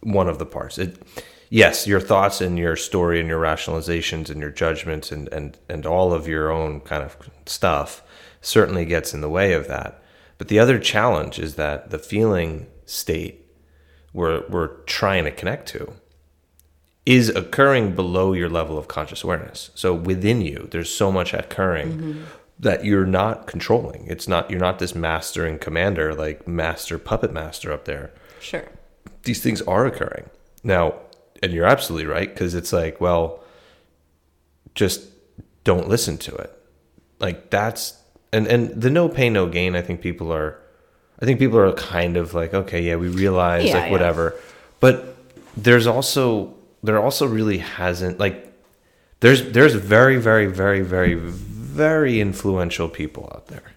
one 0.01 0.29
of 0.29 0.39
the 0.39 0.47
parts. 0.47 0.79
It, 0.79 1.03
yes, 1.51 1.87
your 1.87 2.01
thoughts 2.01 2.41
and 2.41 2.59
your 2.59 2.77
story 2.77 3.21
and 3.21 3.29
your 3.29 3.41
rationalizations 3.41 4.31
and 4.31 4.41
your 4.41 4.51
judgments 4.51 5.13
and 5.13 5.29
and 5.29 5.59
and 5.69 5.87
all 5.87 6.13
of 6.13 6.27
your 6.27 6.51
own 6.51 6.81
kind 6.81 7.03
of 7.03 7.17
stuff 7.47 8.03
certainly 8.41 8.85
gets 8.85 9.13
in 9.13 9.21
the 9.21 9.29
way 9.29 9.53
of 9.53 9.69
that. 9.69 10.03
But 10.39 10.49
the 10.49 10.59
other 10.59 10.79
challenge 10.79 11.39
is 11.39 11.57
that 11.57 11.91
the 11.91 11.99
feeling 11.99 12.67
state 12.87 13.47
we're 14.13 14.45
we're 14.49 14.69
trying 14.85 15.25
to 15.25 15.31
connect 15.31 15.69
to 15.69 15.93
is 17.07 17.29
occurring 17.31 17.95
below 17.95 18.33
your 18.33 18.49
level 18.49 18.77
of 18.79 18.87
conscious 18.89 19.25
awareness. 19.25 19.71
So 19.75 19.95
within 19.95 20.41
you, 20.43 20.69
there's 20.71 20.93
so 20.93 21.11
much 21.11 21.33
occurring 21.33 21.93
mm-hmm. 21.93 22.23
that 22.59 22.85
you're 22.85 23.07
not 23.07 23.47
controlling. 23.47 24.07
It's 24.07 24.29
not 24.29 24.51
you're 24.51 24.61
not 24.61 24.79
this 24.79 24.95
master 24.95 25.47
and 25.47 25.61
commander 25.61 26.15
like 26.15 26.47
master 26.47 26.99
puppet 26.99 27.33
master 27.33 27.73
up 27.73 27.85
there. 27.87 28.13
sure 28.41 28.65
These 29.23 29.43
things 29.43 29.63
are 29.63 29.87
occurring 29.87 30.29
now, 30.63 30.95
and 31.43 31.53
you're 31.53 31.67
absolutely 31.67 32.07
right 32.07 32.29
because 32.29 32.55
it's 32.55 32.73
like, 32.73 33.01
well, 33.01 33.43
just 34.75 35.09
don't 35.65 35.89
listen 35.89 36.19
to 36.19 36.35
it. 36.35 36.57
like 37.19 37.51
that's 37.51 37.99
and 38.33 38.47
and 38.47 38.71
the 38.71 38.91
no 38.91 39.09
pain 39.09 39.33
no 39.33 39.47
gain. 39.47 39.75
I 39.75 39.83
think 39.83 40.01
people 40.01 40.33
are, 40.33 40.59
I 41.21 41.25
think 41.25 41.39
people 41.39 41.59
are 41.59 41.73
kind 41.73 42.17
of 42.17 42.35
like 42.35 42.55
okay, 42.55 42.83
yeah, 42.83 42.97
we 42.97 43.09
realize 43.09 43.65
Yeah, 43.65 43.75
like 43.75 43.85
yeah. 43.87 43.91
whatever, 43.91 44.35
but 44.81 45.17
there's 45.57 45.87
also 45.87 46.55
there 46.83 46.99
also 46.99 47.27
really 47.27 47.59
hasn't 47.59 48.19
like 48.19 48.53
there's 49.21 49.51
there's 49.53 49.75
very 49.75 50.17
very 50.17 50.47
very 50.47 50.83
very 50.83 51.15
very 51.15 52.21
influential 52.21 52.89
people 52.89 53.31
out 53.35 53.47
there 53.49 53.73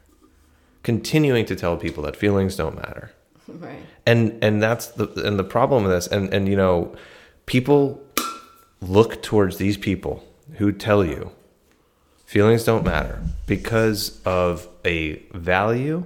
continuing 0.83 1.45
to 1.45 1.55
tell 1.55 1.77
people 1.77 2.03
that 2.03 2.15
feelings 2.15 2.55
don't 2.55 2.75
matter 2.75 3.11
Right. 3.47 3.83
and 4.05 4.41
and 4.41 4.63
that's 4.63 4.87
the 4.87 5.07
and 5.25 5.37
the 5.37 5.43
problem 5.43 5.83
with 5.83 5.91
this 5.91 6.07
and 6.07 6.33
and 6.33 6.47
you 6.47 6.55
know 6.55 6.95
people 7.45 8.01
look 8.81 9.21
towards 9.21 9.57
these 9.57 9.77
people 9.77 10.23
who 10.55 10.71
tell 10.71 11.03
you 11.05 11.31
feelings 12.25 12.63
don't 12.63 12.85
matter 12.85 13.21
because 13.45 14.21
of 14.25 14.67
a 14.85 15.17
value 15.33 16.05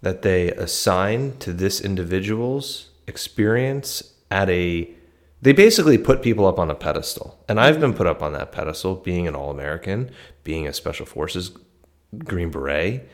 that 0.00 0.22
they 0.22 0.50
assign 0.52 1.36
to 1.38 1.52
this 1.52 1.80
individual's 1.80 2.88
experience 3.06 4.14
at 4.30 4.48
a 4.48 4.88
they 5.40 5.52
basically 5.52 5.98
put 5.98 6.22
people 6.22 6.46
up 6.46 6.58
on 6.58 6.70
a 6.70 6.74
pedestal 6.74 7.38
and 7.48 7.60
i've 7.60 7.80
been 7.80 7.94
put 7.94 8.06
up 8.06 8.22
on 8.22 8.32
that 8.32 8.52
pedestal 8.52 8.94
being 8.96 9.26
an 9.26 9.34
all-american 9.34 10.10
being 10.44 10.66
a 10.66 10.72
special 10.72 11.06
forces 11.06 11.52
green 12.24 12.50
beret 12.50 13.08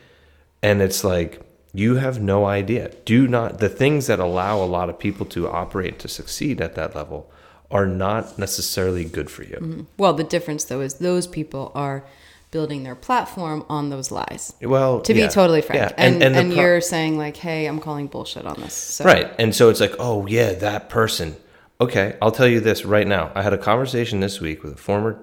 and 0.61 0.81
it's 0.81 1.03
like 1.03 1.41
you 1.73 1.95
have 1.95 2.21
no 2.21 2.45
idea 2.45 2.91
do 3.05 3.27
not 3.27 3.59
the 3.59 3.69
things 3.69 4.07
that 4.07 4.19
allow 4.19 4.61
a 4.61 4.65
lot 4.65 4.89
of 4.89 4.97
people 4.97 5.25
to 5.25 5.47
operate 5.49 5.99
to 5.99 6.07
succeed 6.07 6.61
at 6.61 6.75
that 6.75 6.95
level 6.95 7.31
are 7.71 7.87
not 7.87 8.37
necessarily 8.37 9.03
good 9.03 9.29
for 9.29 9.43
you 9.43 9.57
mm-hmm. 9.57 9.81
Well, 9.97 10.13
the 10.13 10.23
difference 10.23 10.65
though 10.65 10.81
is 10.81 10.95
those 10.95 11.27
people 11.27 11.71
are 11.75 12.05
building 12.51 12.83
their 12.83 12.95
platform 12.95 13.65
on 13.67 13.89
those 13.89 14.11
lies. 14.11 14.53
well 14.61 15.01
To 15.01 15.13
yeah. 15.13 15.27
be 15.27 15.33
totally 15.33 15.61
frank, 15.61 15.81
Yeah, 15.81 15.95
and 15.97 16.23
and, 16.23 16.35
the 16.35 16.53
pro- 16.53 16.63
you're 16.63 16.79
saying 16.81 17.17
like, 17.17 17.35
"Hey, 17.35 17.65
I'm 17.65 17.79
calling 17.79 18.07
bullshit 18.07 18.45
on 18.45 18.61
this." 18.61 18.73
So, 18.73 19.03
Right. 19.03 19.29
And 19.37 19.53
so 19.53 19.67
it's 19.69 19.81
like, 19.81 19.95
oh, 19.99 20.25
yeah, 20.25 20.53
that 20.53 20.87
person. 20.87 21.35
Okay, 21.79 22.17
I'll 22.21 22.31
tell 22.31 22.47
you 22.47 22.59
this 22.59 22.85
right 22.85 23.07
now. 23.07 23.31
I 23.35 23.41
had 23.41 23.53
a 23.53 23.57
conversation 23.57 24.21
this 24.21 24.39
week 24.39 24.63
with 24.63 24.73
a 24.73 24.77
former 24.77 25.19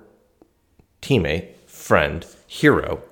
teammate, 1.01 1.57
friend, 1.67 2.27
hero, 2.47 3.03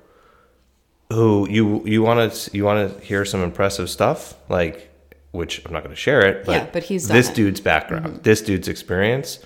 who 1.11 1.47
you 1.49 1.83
you 1.85 2.03
want 2.03 2.31
to 2.31 2.51
you 2.55 2.63
want 2.63 2.99
to 2.99 3.05
hear 3.05 3.25
some 3.25 3.41
impressive 3.41 3.89
stuff, 3.89 4.35
like 4.47 4.89
which 5.31 5.65
I'm 5.65 5.73
not 5.73 5.83
going 5.83 5.95
to 5.95 5.99
share 5.99 6.25
it, 6.25 6.45
but 6.45 6.51
Yeah, 6.51 6.67
but 6.71 6.83
he's 6.83 7.07
this 7.07 7.29
it. 7.29 7.35
dude's 7.35 7.61
background, 7.61 8.05
mm-hmm. 8.05 8.21
this 8.21 8.41
dude's 8.41 8.67
experience, 8.67 9.39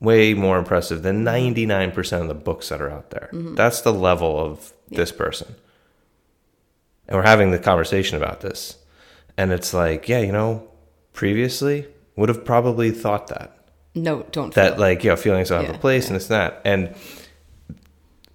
way 0.00 0.34
more 0.34 0.58
impressive 0.58 1.02
than 1.02 1.24
99% 1.24 2.20
of 2.20 2.28
the 2.28 2.34
books 2.34 2.68
that 2.68 2.80
are 2.80 2.90
out 2.90 3.10
there. 3.10 3.30
Mm-hmm. 3.32 3.54
That's 3.54 3.80
the 3.82 3.92
level 3.92 4.38
of 4.38 4.72
this 4.90 5.12
person. 5.12 5.54
And 7.08 7.16
we're 7.16 7.22
having 7.26 7.50
the 7.50 7.58
conversation 7.58 8.16
about 8.16 8.40
this. 8.40 8.78
And 9.36 9.52
it's 9.52 9.72
like, 9.72 10.08
yeah, 10.08 10.20
you 10.20 10.32
know, 10.32 10.68
previously 11.12 11.86
would 12.16 12.28
have 12.28 12.44
probably 12.44 12.90
thought 12.90 13.28
that. 13.28 13.56
No, 13.94 14.24
don't. 14.32 14.54
That 14.54 14.72
feel 14.72 14.80
like, 14.80 15.04
you 15.04 15.10
know, 15.10 15.16
feelings 15.16 15.48
don't 15.50 15.64
have 15.64 15.74
a 15.74 15.78
place 15.78 16.08
and 16.08 16.16
it's 16.16 16.30
not. 16.30 16.60
And 16.64 16.94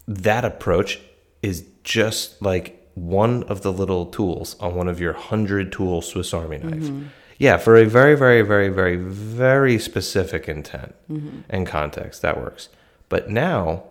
that 0.08 0.46
approach 0.46 1.00
is 1.42 1.66
just 1.84 2.42
like 2.42 2.88
one 2.94 3.44
of 3.44 3.62
the 3.62 3.72
little 3.72 4.06
tools 4.08 4.56
on 4.60 4.76
one 4.76 4.88
of 4.88 5.00
your 5.00 5.14
hundred 5.14 5.72
tool 5.72 6.02
Swiss 6.02 6.34
Army 6.34 6.58
knife. 6.58 6.74
Mm-hmm. 6.74 7.04
Yeah, 7.40 7.58
for 7.58 7.76
a 7.78 7.86
very, 7.86 8.16
very, 8.16 8.42
very, 8.42 8.70
very, 8.70 8.96
very 8.98 9.78
specific 9.78 10.48
intent 10.50 10.96
mm-hmm. 11.10 11.42
and 11.50 11.68
context, 11.68 12.24
that 12.24 12.40
works. 12.40 12.70
But 13.10 13.30
now, 13.30 13.84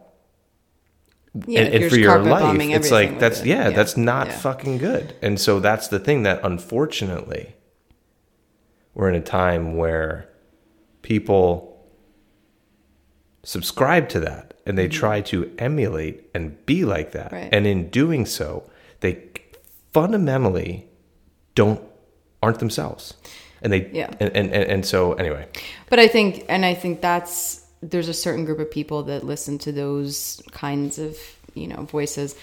yeah, 1.46 1.60
and, 1.60 1.74
and 1.74 1.90
for 1.90 1.98
your 1.98 2.18
life, 2.18 2.58
it's 2.60 2.90
like 2.90 3.18
that's 3.18 3.40
it. 3.40 3.46
yeah, 3.46 3.70
that's 3.70 3.96
not 3.96 4.28
Yeah. 4.28 4.38
fucking 4.38 4.78
good. 4.78 5.14
And 5.22 5.40
so 5.40 5.60
that's 5.60 5.88
the 5.88 5.98
thing 5.98 6.22
that 6.24 6.40
unfortunately 6.42 7.54
we're 8.96 9.10
in 9.10 9.14
a 9.14 9.20
time 9.20 9.76
where 9.76 10.26
people 11.02 11.86
subscribe 13.44 14.08
to 14.08 14.18
that 14.20 14.54
and 14.64 14.76
they 14.76 14.88
try 14.88 15.20
to 15.20 15.54
emulate 15.58 16.28
and 16.34 16.64
be 16.64 16.84
like 16.84 17.12
that. 17.12 17.26
Mm-hmm. 17.26 17.34
Right. 17.36 17.48
And 17.52 17.66
in 17.66 17.90
doing 17.90 18.24
so, 18.24 18.68
they 19.00 19.22
fundamentally 19.92 20.88
don't 21.54 21.80
aren't 22.42 22.58
themselves. 22.58 23.14
And 23.60 23.70
they 23.72 23.90
Yeah. 23.92 24.10
and, 24.18 24.34
and, 24.34 24.50
and, 24.50 24.64
and 24.64 24.86
so 24.86 25.12
anyway. 25.12 25.46
But 25.90 25.98
I 25.98 26.08
think, 26.08 26.44
and 26.48 26.64
I 26.64 26.74
think 26.74 27.02
that's 27.02 27.66
there's 27.82 28.08
a 28.08 28.14
certain 28.14 28.46
group 28.46 28.58
of 28.58 28.70
people 28.70 29.02
that 29.04 29.24
listen 29.24 29.58
to 29.58 29.72
those 29.72 30.42
kinds 30.52 30.98
of 30.98 31.18
you 31.52 31.68
know 31.68 31.82
voices. 31.84 32.34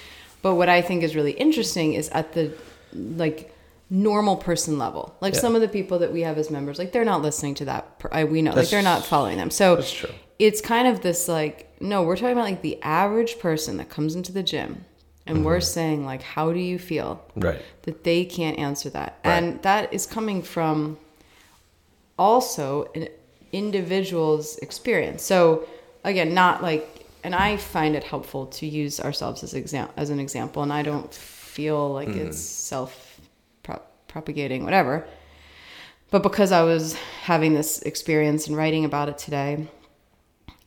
But 0.43 0.53
what 0.55 0.69
I 0.69 0.83
think 0.83 1.01
is 1.01 1.15
really 1.15 1.31
interesting 1.31 1.93
is 1.93 2.09
at 2.09 2.33
the 2.33 2.53
like 2.93 3.52
normal 3.93 4.35
person 4.35 4.79
level. 4.79 5.15
Like 5.21 5.35
Yeah. 5.35 5.41
some 5.41 5.53
of 5.53 5.61
the 5.61 5.67
people 5.67 5.99
that 5.99 6.11
we 6.11 6.21
have 6.21 6.39
as 6.39 6.49
members, 6.49 6.79
like 6.79 6.91
they're 6.91 7.05
not 7.05 7.21
listening 7.21 7.53
to 7.55 7.65
that. 7.65 8.01
I, 8.11 8.23
we 8.23 8.41
know, 8.41 8.51
like 8.53 8.69
they're 8.69 8.81
not 8.81 9.05
following 9.05 9.37
them. 9.37 9.51
So 9.51 9.75
That's 9.75 9.91
true. 9.91 10.09
it's 10.39 10.61
kind 10.61 10.87
of 10.87 11.01
this 11.01 11.27
like 11.27 11.69
no, 11.79 12.01
we're 12.01 12.15
talking 12.15 12.31
about 12.31 12.45
like 12.45 12.63
the 12.63 12.81
average 12.81 13.37
person 13.37 13.77
that 13.77 13.89
comes 13.89 14.15
into 14.15 14.31
the 14.31 14.41
gym, 14.41 14.85
and 15.27 15.45
we're 15.45 15.57
mm-hmm. 15.57 15.63
saying 15.63 16.05
like, 16.05 16.23
how 16.23 16.51
do 16.51 16.59
you 16.59 16.79
feel? 16.79 17.23
Right. 17.35 17.61
that 17.83 18.03
they 18.03 18.25
can't 18.25 18.57
answer 18.57 18.89
that. 18.89 19.19
Right. 19.23 19.33
And 19.33 19.61
that 19.61 19.93
is 19.93 20.07
coming 20.07 20.41
from 20.41 20.97
also 22.17 22.89
an 22.95 23.09
individual's 23.51 24.57
experience. 24.57 25.21
So 25.21 25.67
again, 26.03 26.33
not 26.33 26.63
like 26.63 27.05
and 27.23 27.35
I 27.35 27.57
find 27.57 27.95
it 27.95 28.03
helpful 28.03 28.47
to 28.47 28.65
use 28.65 28.99
ourselves 28.99 29.43
as 29.43 29.53
exam- 29.53 29.89
as 29.97 30.09
an 30.09 30.19
example 30.19 30.63
and 30.63 30.73
I 30.73 30.81
don't 30.81 31.13
feel 31.13 31.93
like 31.93 32.07
mm. 32.07 32.15
it's 32.15 32.39
self 32.39 33.02
propagating 34.13 34.63
whatever. 34.63 35.05
But 36.11 36.21
because 36.21 36.51
I 36.51 36.61
was 36.61 36.93
having 37.23 37.55
this 37.55 37.81
experience 37.81 38.47
and 38.47 38.55
writing 38.55 38.85
about 38.85 39.09
it 39.09 39.17
today, 39.17 39.67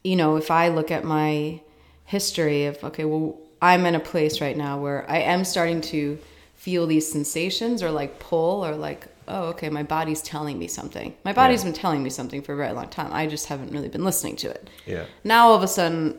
you 0.03 0.17
know, 0.17 0.37
if 0.37 0.50
I 0.50 0.69
look 0.69 0.91
at 0.91 1.05
my 1.05 1.61
history 2.05 2.67
of, 2.67 2.83
okay, 2.83 3.05
well, 3.05 3.38
I'm 3.62 3.87
in 3.87 3.95
a 3.95 4.00
place 4.00 4.41
right 4.41 4.57
now 4.57 4.79
where 4.81 5.09
I 5.09 5.19
am 5.21 5.45
starting 5.45 5.81
to 5.93 6.19
feel 6.57 6.87
these 6.88 7.11
sensations 7.11 7.83
or 7.83 7.93
like 7.93 8.19
pull 8.19 8.67
or 8.67 8.75
like, 8.75 9.07
oh, 9.29 9.45
okay, 9.50 9.69
my 9.71 9.85
body's 9.85 10.21
telling 10.23 10.59
me 10.59 10.67
something. 10.67 11.15
My 11.25 11.33
body's 11.33 11.61
Yeah. 11.62 11.71
been 11.71 11.75
telling 11.75 12.03
me 12.03 12.11
something 12.11 12.43
for 12.43 12.53
a 12.53 12.57
very 12.57 12.73
long 12.73 12.88
time. 12.88 13.12
I 13.12 13.26
just 13.29 13.47
haven't 13.47 13.71
really 13.71 13.88
been 13.88 14.05
listening 14.05 14.35
to 14.37 14.50
it. 14.50 14.69
Yeah. 14.85 15.05
Now 15.23 15.49
all 15.49 15.55
of 15.55 15.62
a 15.62 15.69
sudden, 15.69 16.19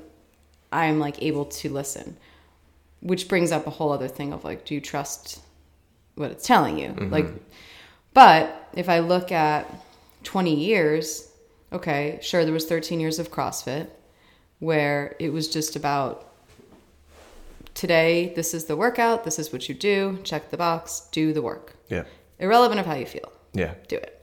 I'm 0.71 0.99
like 0.99 1.21
able 1.21 1.45
to 1.45 1.69
listen, 1.69 2.15
which 3.01 3.27
brings 3.27 3.51
up 3.51 3.67
a 3.67 3.71
whole 3.71 3.91
other 3.91 4.07
thing 4.07 4.31
of 4.31 4.45
like, 4.45 4.65
do 4.65 4.73
you 4.73 4.81
trust 4.81 5.41
what 6.17 6.31
it's 6.31 6.45
telling 6.45 6.77
you? 6.77 6.89
Mm-hmm. 6.89 7.11
Like, 7.11 7.27
but 8.13 8.69
if 8.73 8.89
I 8.89 8.99
look 8.99 9.31
at 9.31 9.71
20 10.23 10.55
years, 10.55 11.31
okay, 11.71 12.19
sure, 12.21 12.43
there 12.43 12.53
was 12.53 12.65
13 12.65 12.99
years 12.99 13.19
of 13.19 13.31
CrossFit 13.31 13.89
where 14.59 15.15
it 15.19 15.31
was 15.31 15.47
just 15.47 15.75
about 15.75 16.33
today, 17.75 18.33
this 18.35 18.53
is 18.53 18.65
the 18.65 18.75
workout, 18.75 19.23
this 19.23 19.37
is 19.37 19.53
what 19.53 19.69
you 19.69 19.75
do, 19.75 20.19
check 20.23 20.49
the 20.49 20.57
box, 20.57 21.07
do 21.11 21.31
the 21.31 21.41
work. 21.41 21.75
Yeah. 21.89 22.03
Irrelevant 22.39 22.79
of 22.79 22.85
how 22.85 22.95
you 22.95 23.05
feel 23.05 23.31
Yeah. 23.53 23.75
do 23.87 23.95
it. 23.95 24.13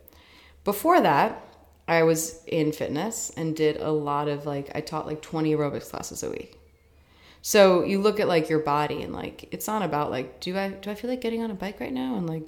Before 0.65 1.01
that, 1.01 1.41
I 1.87 2.03
was 2.03 2.43
in 2.47 2.73
fitness 2.73 3.31
and 3.37 3.55
did 3.55 3.77
a 3.77 3.91
lot 3.93 4.29
of 4.29 4.47
like 4.47 4.71
I 4.75 4.81
taught 4.81 5.07
like 5.07 5.21
20 5.23 5.55
aerobics 5.55 5.91
classes 5.91 6.23
a 6.23 6.31
week. 6.31 6.59
So 7.47 7.85
you 7.85 8.01
look 8.01 8.21
at 8.21 8.27
like 8.27 8.49
your 8.49 8.61
body 8.61 9.03
and 9.03 9.13
like 9.13 9.49
it's 9.51 9.67
not 9.67 9.83
about 9.83 10.11
like 10.11 10.41
do 10.41 10.57
I 10.57 10.71
do 10.71 10.91
I 10.91 10.95
feel 10.95 11.11
like 11.11 11.21
getting 11.21 11.43
on 11.43 11.51
a 11.51 11.55
bike 11.55 11.79
right 11.79 11.93
now 11.93 12.17
and 12.17 12.27
like 12.27 12.45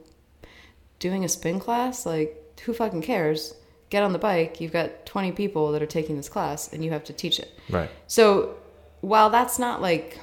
doing 1.01 1.23
a 1.23 1.29
spin 1.29 1.61
class? 1.61 2.07
Like 2.07 2.59
who 2.61 2.73
fucking 2.73 3.03
cares? 3.03 3.55
Get 3.91 4.03
on 4.03 4.15
the 4.15 4.19
bike. 4.19 4.59
You've 4.59 4.73
got 4.73 5.05
20 5.05 5.33
people 5.33 5.71
that 5.73 5.83
are 5.83 5.87
taking 5.87 6.17
this 6.17 6.31
class 6.31 6.73
and 6.73 6.83
you 6.83 6.93
have 6.93 7.05
to 7.05 7.13
teach 7.13 7.39
it. 7.39 7.53
Right. 7.69 7.91
So 8.07 8.57
while 9.03 9.29
that's 9.29 9.59
not 9.59 9.83
like 9.83 10.19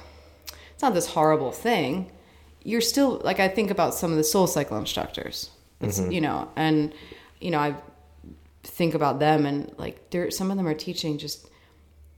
it's 0.72 0.82
not 0.82 0.92
this 0.92 1.06
horrible 1.06 1.52
thing, 1.52 2.10
you're 2.64 2.80
still 2.80 3.20
like 3.22 3.38
I 3.38 3.46
think 3.46 3.70
about 3.70 3.94
some 3.94 4.10
of 4.10 4.16
the 4.16 4.24
SoulCycle 4.24 4.76
instructors. 4.76 5.50
It's 5.82 6.00
mm-hmm. 6.00 6.10
you 6.10 6.20
know, 6.20 6.50
and 6.56 6.92
you 7.40 7.52
know, 7.52 7.60
I 7.60 7.76
think 8.64 8.94
about 8.94 9.20
them 9.20 9.46
and 9.46 9.72
like 9.78 10.10
there 10.10 10.32
some 10.32 10.50
of 10.50 10.56
them 10.56 10.66
are 10.66 10.74
teaching 10.74 11.16
just 11.16 11.48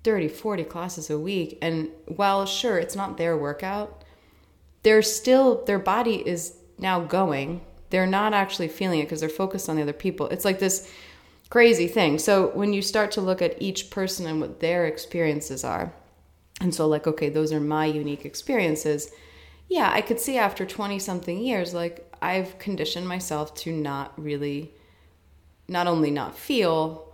30, 0.07 0.29
40 0.29 0.63
classes 0.63 1.11
a 1.11 1.19
week 1.19 1.59
and 1.61 1.89
while 2.07 2.47
sure 2.47 2.79
it's 2.79 2.95
not 2.95 3.17
their 3.17 3.37
workout, 3.37 4.05
they're 4.85 5.03
still 5.03 5.65
their 5.65 5.81
body 5.81 6.17
is 6.25 6.55
now 6.79 7.01
going. 7.01 7.61
They're 7.91 8.07
not 8.07 8.33
actually 8.33 8.69
feeling 8.69 9.01
it 9.01 9.07
because 9.07 9.19
they're 9.19 9.29
focused 9.29 9.69
on 9.69 9.75
the 9.75 9.83
other 9.83 9.93
people. 9.93 10.29
It's 10.29 10.45
like 10.45 10.61
this 10.61 10.89
crazy 11.51 11.89
thing. 11.89 12.21
So 12.21 12.53
when 12.55 12.73
you 12.73 12.83
start 12.83 13.11
to 13.13 13.21
look 13.21 13.43
at 13.43 13.61
each 13.61 13.91
person 13.91 14.29
and 14.29 14.41
what 14.41 14.61
their 14.61 14.87
experiences 14.87 15.65
are, 15.65 15.93
and 16.61 16.73
so 16.73 16.87
like, 16.87 17.09
okay, 17.09 17.29
those 17.29 17.53
are 17.53 17.59
my 17.59 17.87
unique 17.87 18.25
experiences. 18.25 19.11
Yeah, 19.69 19.91
I 19.93 20.03
could 20.03 20.21
see 20.21 20.39
after 20.39 20.65
20 20.65 21.01
something 21.01 21.41
years, 21.41 21.75
like 21.75 22.09
I've 22.23 22.61
conditioned 22.61 23.09
myself 23.09 23.57
to 23.57 23.73
not 23.73 24.13
really, 24.17 24.73
not 25.67 25.89
only 25.89 26.13
not 26.13 26.39
feel, 26.39 27.06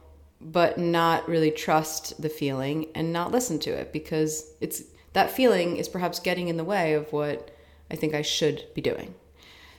but 0.45 0.79
not 0.79 1.29
really 1.29 1.51
trust 1.51 2.21
the 2.21 2.29
feeling 2.29 2.89
and 2.95 3.13
not 3.13 3.31
listen 3.31 3.59
to 3.61 3.71
it 3.71 3.93
because 3.93 4.53
it's 4.61 4.83
that 5.13 5.31
feeling 5.31 5.77
is 5.77 5.89
perhaps 5.89 6.19
getting 6.19 6.49
in 6.49 6.57
the 6.57 6.65
way 6.65 6.95
of 6.95 7.13
what 7.13 7.51
I 7.91 7.97
think 7.97 8.15
I 8.15 8.23
should 8.23 8.65
be 8.75 8.81
doing. 8.81 9.15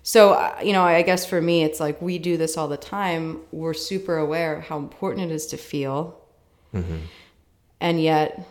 So, 0.04 0.54
you 0.62 0.74
know, 0.74 0.84
I 0.84 1.02
guess 1.02 1.26
for 1.26 1.42
me, 1.42 1.64
it's 1.64 1.80
like 1.80 2.02
we 2.02 2.20
do 2.20 2.38
this 2.38 2.58
all 2.58 2.68
the 2.68 2.78
time. 2.78 3.40
We're 3.52 3.74
super 3.74 4.18
aware 4.18 4.58
of 4.58 4.66
how 4.66 4.78
important 4.78 5.32
it 5.32 5.34
is 5.34 5.48
to 5.48 5.58
feel. 5.58 6.20
Mm-hmm. 6.74 6.98
And 7.80 8.02
yet, 8.02 8.46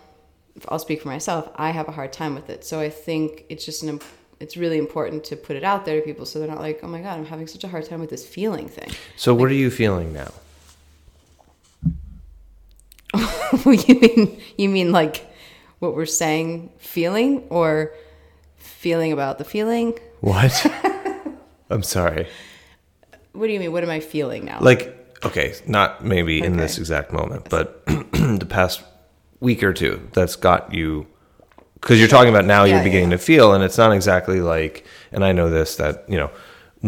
if 0.56 0.64
I'll 0.68 0.78
speak 0.78 1.02
for 1.02 1.08
myself, 1.08 1.50
I 1.56 1.70
have 1.70 1.88
a 1.88 1.92
hard 1.92 2.12
time 2.12 2.34
with 2.34 2.48
it. 2.48 2.64
So 2.64 2.80
I 2.80 2.88
think 2.88 3.44
it's 3.48 3.64
just 3.64 3.82
an, 3.82 4.00
it's 4.40 4.56
really 4.56 4.78
important 4.78 5.24
to 5.24 5.36
put 5.36 5.56
it 5.56 5.62
out 5.62 5.84
there 5.84 6.00
to 6.00 6.04
people 6.04 6.24
so 6.24 6.38
they're 6.38 6.48
not 6.48 6.60
like, 6.60 6.80
oh 6.82 6.88
my 6.88 7.00
God, 7.00 7.18
I'm 7.18 7.26
having 7.26 7.46
such 7.46 7.64
a 7.64 7.68
hard 7.68 7.84
time 7.84 8.00
with 8.00 8.10
this 8.10 8.26
feeling 8.26 8.68
thing. 8.68 8.90
So 9.16 9.34
what 9.34 9.50
are 9.50 9.54
you 9.54 9.70
feeling 9.70 10.12
now? 10.12 10.32
you 13.64 14.00
mean, 14.00 14.40
you 14.56 14.68
mean 14.68 14.92
like 14.92 15.26
what 15.78 15.94
we're 15.94 16.06
saying, 16.06 16.70
feeling 16.78 17.44
or 17.50 17.92
feeling 18.56 19.12
about 19.12 19.38
the 19.38 19.44
feeling? 19.44 19.98
What? 20.20 20.66
I'm 21.70 21.82
sorry. 21.82 22.28
What 23.32 23.46
do 23.46 23.52
you 23.52 23.60
mean? 23.60 23.72
What 23.72 23.82
am 23.82 23.90
I 23.90 24.00
feeling 24.00 24.44
now? 24.44 24.58
Like, 24.60 25.16
okay, 25.24 25.54
not 25.66 26.04
maybe 26.04 26.40
in 26.42 26.56
this 26.56 26.78
exact 26.78 27.12
moment, 27.12 27.48
but 27.48 27.84
the 27.86 28.46
past 28.48 28.82
week 29.40 29.62
or 29.62 29.72
two 29.72 30.08
that's 30.12 30.36
got 30.36 30.72
you 30.72 31.06
because 31.74 31.98
you're 31.98 32.08
talking 32.08 32.28
about 32.32 32.44
now 32.44 32.62
Yeah, 32.62 32.74
you're 32.74 32.78
yeah, 32.78 32.84
beginning 32.84 33.10
to 33.10 33.18
feel 33.18 33.54
and 33.54 33.64
it's 33.64 33.76
not 33.76 33.90
exactly 33.92 34.40
like 34.40 34.86
and 35.10 35.24
I 35.24 35.32
know 35.32 35.50
this 35.50 35.76
that, 35.76 36.04
you 36.08 36.16
know, 36.16 36.30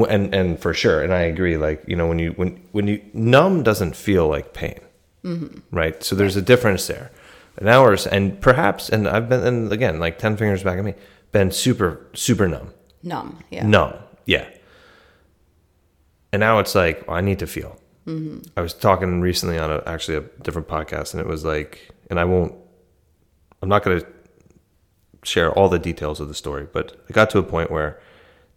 and 0.09 0.33
and 0.33 0.61
for 0.61 0.73
sure 0.73 1.02
and 1.02 1.12
I 1.12 1.23
agree 1.23 1.57
like, 1.57 1.83
you 1.88 1.97
know, 1.97 2.07
when 2.07 2.19
you 2.21 2.31
when 2.33 2.62
when 2.73 2.87
you 2.87 3.02
numb 3.12 3.62
doesn't 3.64 3.97
feel 3.97 4.28
like 4.28 4.52
pain. 4.52 4.78
Mm-hmm. 5.25 5.76
Right? 5.76 6.02
So 6.02 6.14
there's 6.14 6.37
a 6.37 6.43
difference 6.43 6.87
there. 6.87 7.11
And 7.57 7.69
hours 7.69 8.07
and 8.07 8.40
perhaps 8.40 8.88
and 8.88 9.09
I've 9.09 9.28
been 9.28 9.47
and 9.47 9.73
again, 9.73 9.99
like 9.99 10.19
10 10.19 10.37
fingers 10.37 10.62
back 10.62 10.78
at 10.78 10.85
me, 10.85 10.95
been 11.33 11.50
super 11.50 12.07
super 12.12 12.49
numb. 12.49 12.73
Numb. 13.02 13.38
Yeah. 13.50 13.66
numb. 13.66 13.95
Yeah. 14.26 14.49
And 16.33 16.40
now 16.40 16.59
it's 16.59 16.75
like 16.75 17.07
well, 17.07 17.16
I 17.16 17.21
need 17.21 17.38
to 17.38 17.47
feel. 17.47 17.81
I 18.57 18.61
was 18.61 18.75
talking 18.75 19.23
recently 19.23 19.59
on 19.59 19.71
a, 19.71 19.83
actually 19.87 20.19
a 20.19 20.21
different 20.43 20.69
podcast, 20.69 21.14
and 21.14 21.21
it 21.21 21.26
was 21.26 21.43
like, 21.43 21.88
and 22.11 22.21
I 22.21 22.25
won't, 22.25 22.54
I'm 23.62 23.69
not 23.71 23.83
going 23.83 24.00
to 24.00 24.07
share 25.23 25.50
all 25.52 25.71
the 25.71 25.78
details 25.78 26.21
of 26.21 26.28
the 26.28 26.35
story, 26.35 26.66
but 26.71 26.93
it 27.09 27.14
got 27.14 27.31
to 27.31 27.38
a 27.38 27.43
point 27.43 27.71
where 27.71 27.99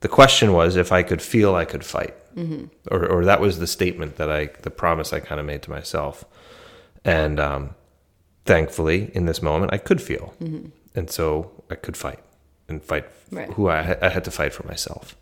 the 0.01 0.09
question 0.09 0.51
was 0.51 0.75
if 0.75 0.91
I 0.91 1.01
could 1.01 1.21
feel, 1.21 1.55
I 1.55 1.63
could 1.63 1.85
fight, 1.85 2.13
or 2.91 3.05
or 3.05 3.25
that 3.25 3.41
was 3.41 3.59
the 3.59 3.67
statement 3.67 4.15
that 4.17 4.29
I, 4.29 4.49
the 4.61 4.69
promise 4.69 5.11
I 5.13 5.19
kind 5.19 5.39
of 5.39 5.45
made 5.45 5.61
to 5.63 5.69
myself, 5.71 6.23
and 7.03 7.39
um, 7.39 7.75
thankfully 8.45 9.11
in 9.13 9.25
this 9.25 9.41
moment 9.41 9.73
I 9.73 9.77
could 9.77 10.01
feel, 10.01 10.33
and 10.95 11.09
so 11.09 11.51
I 11.69 11.75
could 11.75 11.97
fight 11.97 12.19
and 12.69 12.83
fight 12.83 13.05
Right. 13.31 13.49
who 13.53 13.67
I, 13.67 13.97
I 14.01 14.09
had 14.09 14.23
to 14.25 14.31
fight 14.31 14.53
for 14.53 14.65
myself. 14.67 15.15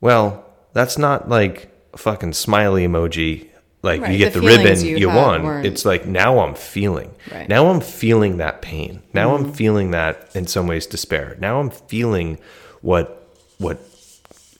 Well, 0.00 0.44
that's 0.72 0.96
not 0.98 1.28
like 1.28 1.70
a 1.92 1.98
fucking 1.98 2.32
smiley 2.34 2.86
emoji. 2.86 3.48
Like 3.82 4.00
Right, 4.02 4.12
you 4.12 4.18
get 4.18 4.32
the 4.32 4.40
the, 4.40 4.46
ribbon, 4.46 4.84
you 4.84 4.96
you, 4.96 5.08
won. 5.08 5.44
weren't- 5.44 5.66
It's 5.66 5.84
like 5.84 6.04
now 6.06 6.40
I'm 6.40 6.54
feeling. 6.54 7.14
Right. 7.30 7.48
Now 7.48 7.68
I'm 7.68 7.80
feeling 7.80 8.38
that 8.38 8.60
pain. 8.60 9.02
Now 9.14 9.36
Mm-hmm. 9.36 9.44
I'm 9.46 9.52
feeling 9.52 9.90
that 9.92 10.34
in 10.34 10.46
some 10.48 10.66
ways 10.66 10.84
despair. 10.86 11.36
Now 11.38 11.60
I'm 11.60 11.70
feeling 11.70 12.38
what 12.80 13.14
what 13.58 13.78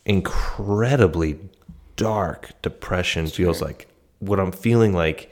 incredibly 0.08 1.38
dark 1.96 2.60
depression 2.62 3.28
feels 3.28 3.62
like. 3.62 3.86
What 4.18 4.40
I'm 4.40 4.50
feeling 4.50 4.92
like 4.92 5.30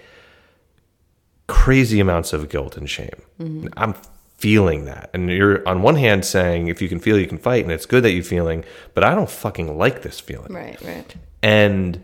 crazy 1.48 1.98
amounts 1.98 2.32
of 2.32 2.48
guilt 2.48 2.76
and 2.76 2.88
shame. 2.88 3.22
Mm-hmm. 3.40 3.68
I'm 3.76 3.94
feeling 4.36 4.84
that. 4.84 5.10
And 5.14 5.30
you're 5.30 5.66
on 5.66 5.82
one 5.82 5.96
hand 5.96 6.24
saying 6.24 6.68
if 6.68 6.82
you 6.82 6.88
can 6.88 7.00
feel 7.00 7.18
you 7.18 7.26
can 7.26 7.38
fight 7.38 7.64
and 7.64 7.72
it's 7.72 7.86
good 7.86 8.04
that 8.04 8.12
you're 8.12 8.22
feeling, 8.22 8.64
but 8.94 9.02
I 9.02 9.14
don't 9.14 9.30
fucking 9.30 9.76
like 9.76 10.02
this 10.02 10.20
feeling. 10.20 10.52
Right. 10.52 10.80
Right. 10.82 11.14
And 11.42 12.02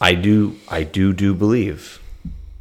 I 0.00 0.14
do 0.14 0.58
I 0.68 0.82
do 0.82 1.12
do 1.12 1.34
believe 1.34 2.00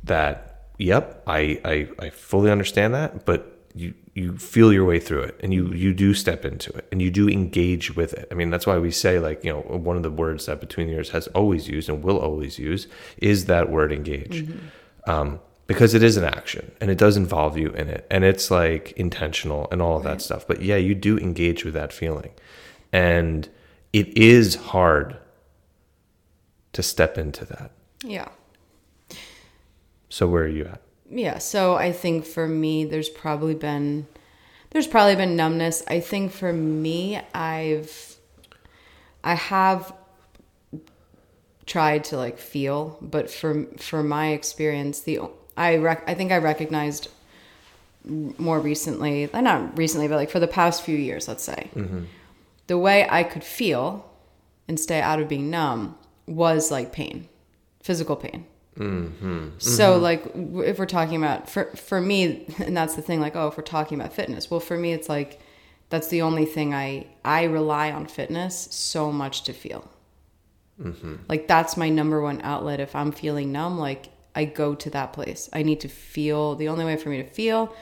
that 0.03 0.69
yep, 0.77 1.23
I 1.27 1.59
I, 1.65 1.87
I 1.99 2.09
fully 2.11 2.51
understand 2.51 2.93
that, 2.93 3.25
but 3.25 3.59
you 3.75 3.93
you 4.17 4.35
feel 4.35 4.73
your 4.73 4.83
way 4.83 4.99
through 4.99 5.21
it 5.21 5.39
and 5.43 5.53
you 5.53 5.71
you 5.73 5.93
do 5.93 6.11
step 6.15 6.43
into 6.43 6.73
it 6.73 6.87
and 6.91 7.03
you 7.03 7.11
do 7.11 7.29
engage 7.29 7.95
with 7.95 8.13
it. 8.13 8.27
I 8.31 8.33
mean, 8.33 8.49
that's 8.49 8.65
why 8.65 8.79
we 8.79 8.89
say 8.89 9.19
like, 9.19 9.43
you 9.43 9.53
know, 9.53 9.61
one 9.61 9.95
of 9.95 10.01
the 10.01 10.09
words 10.09 10.47
that 10.47 10.59
between 10.59 10.87
the 10.87 10.93
ears 10.93 11.11
has 11.11 11.27
always 11.27 11.67
used 11.67 11.87
and 11.87 12.03
will 12.03 12.17
always 12.17 12.57
use 12.57 12.87
is 13.19 13.45
that 13.45 13.69
word 13.69 13.91
engage. 13.91 14.49
Um 15.05 15.39
because 15.67 15.93
it 15.93 16.01
is 16.01 16.17
an 16.17 16.23
action 16.23 16.71
and 16.81 16.89
it 16.89 16.97
does 16.97 17.15
involve 17.15 17.57
you 17.57 17.69
in 17.71 17.89
it 17.89 18.07
and 18.09 18.23
it's 18.23 18.49
like 18.49 18.93
intentional 18.93 19.67
and 19.71 19.83
all 19.83 19.97
of 19.97 20.03
that 20.03 20.21
stuff. 20.21 20.47
But 20.47 20.63
yeah, 20.63 20.77
you 20.77 20.95
do 20.95 21.19
engage 21.19 21.63
with 21.63 21.75
that 21.75 21.93
feeling. 21.93 22.31
And 22.91 23.47
it 23.93 24.17
is 24.17 24.55
hard 24.55 25.17
to 26.73 26.81
step 26.81 27.17
into 27.19 27.45
that. 27.45 27.71
Yeah. 28.03 28.29
So 30.09 30.27
where 30.27 30.43
are 30.43 30.47
you 30.47 30.65
at? 30.65 30.81
Yeah, 31.09 31.37
so 31.37 31.75
I 31.75 31.91
think 31.91 32.25
for 32.25 32.47
me 32.47 32.85
there's 32.85 33.09
probably 33.09 33.55
been 33.55 34.07
there's 34.71 34.87
probably 34.87 35.15
been 35.15 35.35
numbness. 35.35 35.83
I 35.87 35.99
think 35.99 36.31
for 36.31 36.51
me 36.51 37.21
I've 37.33 38.15
I 39.23 39.35
have 39.35 39.93
tried 41.65 42.03
to 42.05 42.17
like 42.17 42.37
feel, 42.37 42.97
but 43.01 43.29
for 43.29 43.65
for 43.77 44.03
my 44.03 44.27
experience 44.29 44.99
the 45.01 45.19
I 45.55 45.77
rec- 45.77 46.03
I 46.07 46.13
think 46.13 46.31
I 46.31 46.37
recognized 46.37 47.09
more 48.05 48.59
recently, 48.59 49.31
uh, 49.33 49.41
not 49.41 49.77
recently, 49.77 50.07
but 50.07 50.15
like 50.15 50.29
for 50.29 50.39
the 50.39 50.47
past 50.47 50.83
few 50.83 50.95
years, 50.97 51.27
let's 51.27 51.43
say. 51.43 51.69
The 52.67 52.77
way 52.77 53.07
I 53.09 53.23
could 53.23 53.43
feel 53.43 54.09
and 54.67 54.79
stay 54.79 55.01
out 55.01 55.21
of 55.21 55.27
being 55.27 55.49
numb 55.49 55.97
was 56.25 56.71
like 56.71 56.91
pain, 56.91 57.27
physical 57.81 58.15
pain. 58.15 58.45
So 59.57 59.93
mm-hmm. 59.93 60.03
like 60.03 60.31
if 60.67 60.79
we're 60.79 60.85
talking 60.85 61.17
about 61.17 61.49
for 61.49 61.65
for 61.75 61.99
me 61.99 62.45
and 62.59 62.75
that's 62.75 62.95
the 62.95 63.01
thing 63.01 63.19
like 63.19 63.35
oh 63.35 63.47
if 63.47 63.57
we're 63.57 63.63
talking 63.63 63.99
about 63.99 64.13
fitness 64.13 64.51
well 64.51 64.59
for 64.59 64.77
me 64.77 64.93
it's 64.93 65.09
like 65.09 65.39
that's 65.89 66.09
the 66.09 66.21
only 66.21 66.45
thing 66.45 66.73
I 66.73 67.07
I 67.23 67.43
rely 67.43 67.91
on 67.91 68.07
fitness 68.07 68.67
so 68.71 69.11
much 69.11 69.43
to 69.43 69.53
feel. 69.53 69.89
Mm-hmm. 70.81 71.15
Like 71.27 71.47
that's 71.47 71.77
my 71.77 71.89
number 71.89 72.21
one 72.21 72.41
outlet 72.41 72.79
if 72.79 72.95
I'm 72.95 73.11
feeling 73.11 73.51
numb 73.51 73.77
like 73.79 74.09
I 74.35 74.45
go 74.45 74.75
to 74.75 74.89
that 74.91 75.13
place. 75.13 75.49
I 75.53 75.63
need 75.63 75.79
to 75.81 75.87
feel 75.87 76.55
the 76.55 76.67
only 76.67 76.85
way 76.85 76.97
for 76.97 77.09
me 77.09 77.17
to 77.23 77.27
feel 77.27 77.73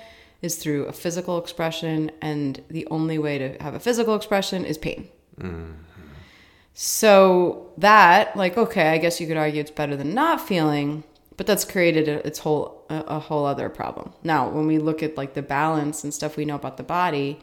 is 0.42 0.56
through 0.56 0.86
a 0.86 0.94
physical 0.94 1.38
expression 1.38 2.12
and 2.22 2.62
the 2.70 2.88
only 2.88 3.18
way 3.18 3.38
to 3.38 3.58
have 3.62 3.74
a 3.74 3.80
physical 3.80 4.16
expression 4.16 4.64
is 4.64 4.78
pain. 4.78 5.10
Mm-hmm. 5.40 5.72
So 6.78 7.72
that, 7.78 8.36
like, 8.36 8.58
okay, 8.58 8.90
I 8.90 8.98
guess 8.98 9.22
you 9.22 9.28
could 9.28 9.38
argue 9.38 9.62
it's 9.62 9.72
better 9.72 9.96
than 9.96 10.14
not 10.14 10.46
feeling, 10.46 11.06
but 11.38 11.48
that's 11.48 11.64
created 11.64 12.10
a, 12.10 12.28
its 12.28 12.40
whole 12.40 12.86
a, 12.90 13.00
a 13.08 13.20
whole 13.20 13.46
other 13.46 13.70
problem. 13.70 14.12
Now, 14.24 14.50
when 14.50 14.68
we 14.68 14.78
look 14.78 15.02
at 15.02 15.16
like 15.16 15.36
the 15.36 15.42
balance 15.42 16.04
and 16.04 16.14
stuff 16.14 16.36
we 16.36 16.44
know 16.44 16.56
about 16.56 16.76
the 16.76 16.84
body, 16.84 17.40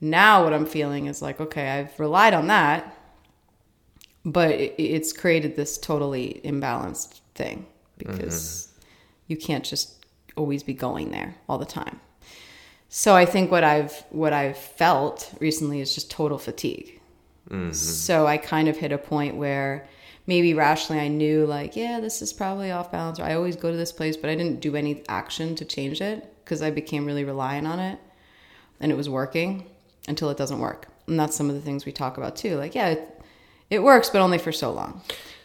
now 0.00 0.44
what 0.44 0.54
I'm 0.54 0.64
feeling 0.64 1.06
is 1.06 1.20
like, 1.20 1.40
okay, 1.40 1.72
I've 1.72 2.00
relied 2.00 2.32
on 2.32 2.46
that, 2.46 2.96
but 4.24 4.52
it, 4.52 4.74
it's 4.78 5.12
created 5.12 5.56
this 5.56 5.76
totally 5.76 6.40
imbalanced 6.42 7.20
thing 7.34 7.66
because 7.98 8.68
mm-hmm. 8.72 8.88
you 9.28 9.36
can't 9.36 9.64
just 9.64 10.06
always 10.36 10.62
be 10.62 10.72
going 10.72 11.10
there 11.10 11.34
all 11.50 11.58
the 11.58 11.66
time. 11.66 12.00
So 12.88 13.14
I 13.14 13.26
think 13.26 13.50
what 13.50 13.62
I've 13.62 14.04
what 14.08 14.32
I've 14.32 14.56
felt 14.56 15.34
recently 15.38 15.80
is 15.82 15.94
just 15.94 16.10
total 16.10 16.38
fatigue. 16.38 16.93
Mm-hmm. 17.50 17.72
So 17.72 18.26
I 18.26 18.36
kind 18.36 18.68
of 18.68 18.76
hit 18.76 18.92
a 18.92 18.98
point 18.98 19.36
where 19.36 19.88
maybe 20.26 20.54
rationally 20.54 21.00
I 21.02 21.08
knew 21.08 21.46
like, 21.46 21.76
yeah, 21.76 22.00
this 22.00 22.22
is 22.22 22.32
probably 22.32 22.70
off 22.70 22.90
balance 22.90 23.20
or 23.20 23.24
I 23.24 23.34
always 23.34 23.56
go 23.56 23.70
to 23.70 23.76
this 23.76 23.92
place, 23.92 24.16
but 24.16 24.30
I 24.30 24.34
didn't 24.34 24.60
do 24.60 24.76
any 24.76 25.02
action 25.08 25.54
to 25.56 25.64
change 25.64 26.00
it 26.00 26.32
because 26.44 26.62
I 26.62 26.70
became 26.70 27.04
really 27.04 27.24
reliant 27.24 27.66
on 27.66 27.78
it 27.78 27.98
and 28.80 28.90
it 28.90 28.96
was 28.96 29.08
working 29.08 29.66
until 30.08 30.30
it 30.30 30.36
doesn't 30.36 30.58
work. 30.58 30.88
And 31.06 31.20
that's 31.20 31.36
some 31.36 31.48
of 31.48 31.54
the 31.54 31.60
things 31.60 31.84
we 31.84 31.92
talk 31.92 32.16
about 32.16 32.36
too. 32.36 32.56
Like, 32.56 32.74
yeah, 32.74 32.88
it, 32.88 33.22
it 33.70 33.82
works, 33.82 34.10
but 34.10 34.20
only 34.20 34.38
for 34.38 34.52
so 34.52 34.72
long. 34.72 35.02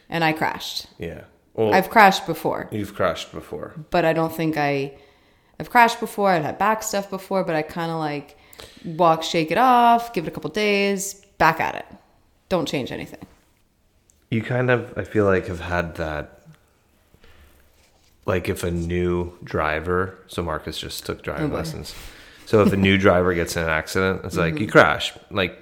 And 0.08 0.24
I 0.24 0.32
crashed. 0.32 0.86
Yeah. 0.98 1.24
Well, 1.54 1.74
I've 1.74 1.90
crashed 1.90 2.26
before, 2.26 2.68
you've 2.70 2.94
crashed 2.94 3.32
before. 3.32 3.74
but 3.90 4.04
I 4.04 4.12
don't 4.12 4.32
think 4.32 4.56
I 4.56 4.94
I've 5.58 5.68
crashed 5.68 6.00
before. 6.00 6.30
I've 6.30 6.44
had 6.44 6.58
back 6.58 6.82
stuff 6.82 7.10
before, 7.10 7.44
but 7.44 7.54
I 7.54 7.62
kind 7.62 7.90
of 7.90 7.98
like 7.98 8.38
walk, 8.84 9.22
shake 9.22 9.50
it 9.50 9.58
off, 9.58 10.14
give 10.14 10.24
it 10.24 10.28
a 10.28 10.30
couple 10.30 10.48
days, 10.50 11.19
back 11.40 11.58
at 11.58 11.74
it. 11.74 11.86
Don't 12.48 12.68
change 12.68 12.92
anything. 12.92 13.26
You 14.30 14.42
kind 14.42 14.70
of, 14.70 14.96
I 14.96 15.02
feel 15.02 15.24
like, 15.24 15.48
have 15.48 15.58
had 15.58 15.96
that. 15.96 16.36
Like 18.26 18.48
if 18.48 18.62
a 18.62 18.70
new 18.70 19.36
driver, 19.42 20.16
so 20.28 20.42
Marcus 20.42 20.78
just 20.78 21.04
took 21.04 21.22
driving 21.22 21.46
oh, 21.46 21.48
boy. 21.48 21.56
lessons. 21.56 21.94
So 22.46 22.62
if 22.62 22.72
a 22.72 22.76
new 22.76 22.96
driver 23.06 23.34
gets 23.34 23.56
in 23.56 23.64
an 23.64 23.70
accident, 23.70 24.20
it's 24.24 24.36
like 24.36 24.54
you 24.54 24.66
mm-hmm. 24.66 24.70
crash. 24.70 25.14
Like 25.30 25.58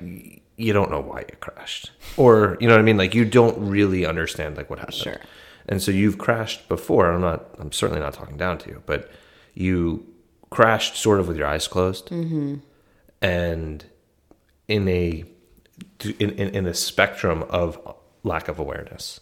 you 0.56 0.72
don't 0.72 0.90
know 0.90 1.00
why 1.00 1.20
you 1.20 1.36
crashed, 1.40 1.92
or 2.18 2.58
you 2.60 2.66
know 2.66 2.74
what 2.74 2.80
I 2.80 2.82
mean. 2.82 2.98
Like 2.98 3.14
you 3.14 3.24
don't 3.24 3.56
really 3.70 4.04
understand 4.04 4.56
like 4.56 4.68
what 4.68 4.80
happened. 4.80 4.96
Sure. 4.96 5.20
And 5.68 5.80
so 5.80 5.92
you've 5.92 6.18
crashed 6.18 6.68
before. 6.68 7.10
I'm 7.10 7.20
not. 7.20 7.46
I'm 7.58 7.72
certainly 7.72 8.02
not 8.02 8.12
talking 8.12 8.36
down 8.36 8.58
to 8.58 8.70
you, 8.70 8.82
but 8.84 9.08
you 9.54 10.04
crashed 10.50 10.96
sort 10.96 11.20
of 11.20 11.28
with 11.28 11.36
your 11.36 11.46
eyes 11.46 11.68
closed 11.68 12.06
mm-hmm. 12.08 12.56
and 13.22 13.84
in 14.66 14.88
a 14.88 15.24
in, 16.04 16.30
in, 16.30 16.54
in 16.54 16.66
a 16.66 16.74
spectrum 16.74 17.44
of 17.50 17.78
lack 18.22 18.48
of 18.48 18.58
awareness. 18.58 19.20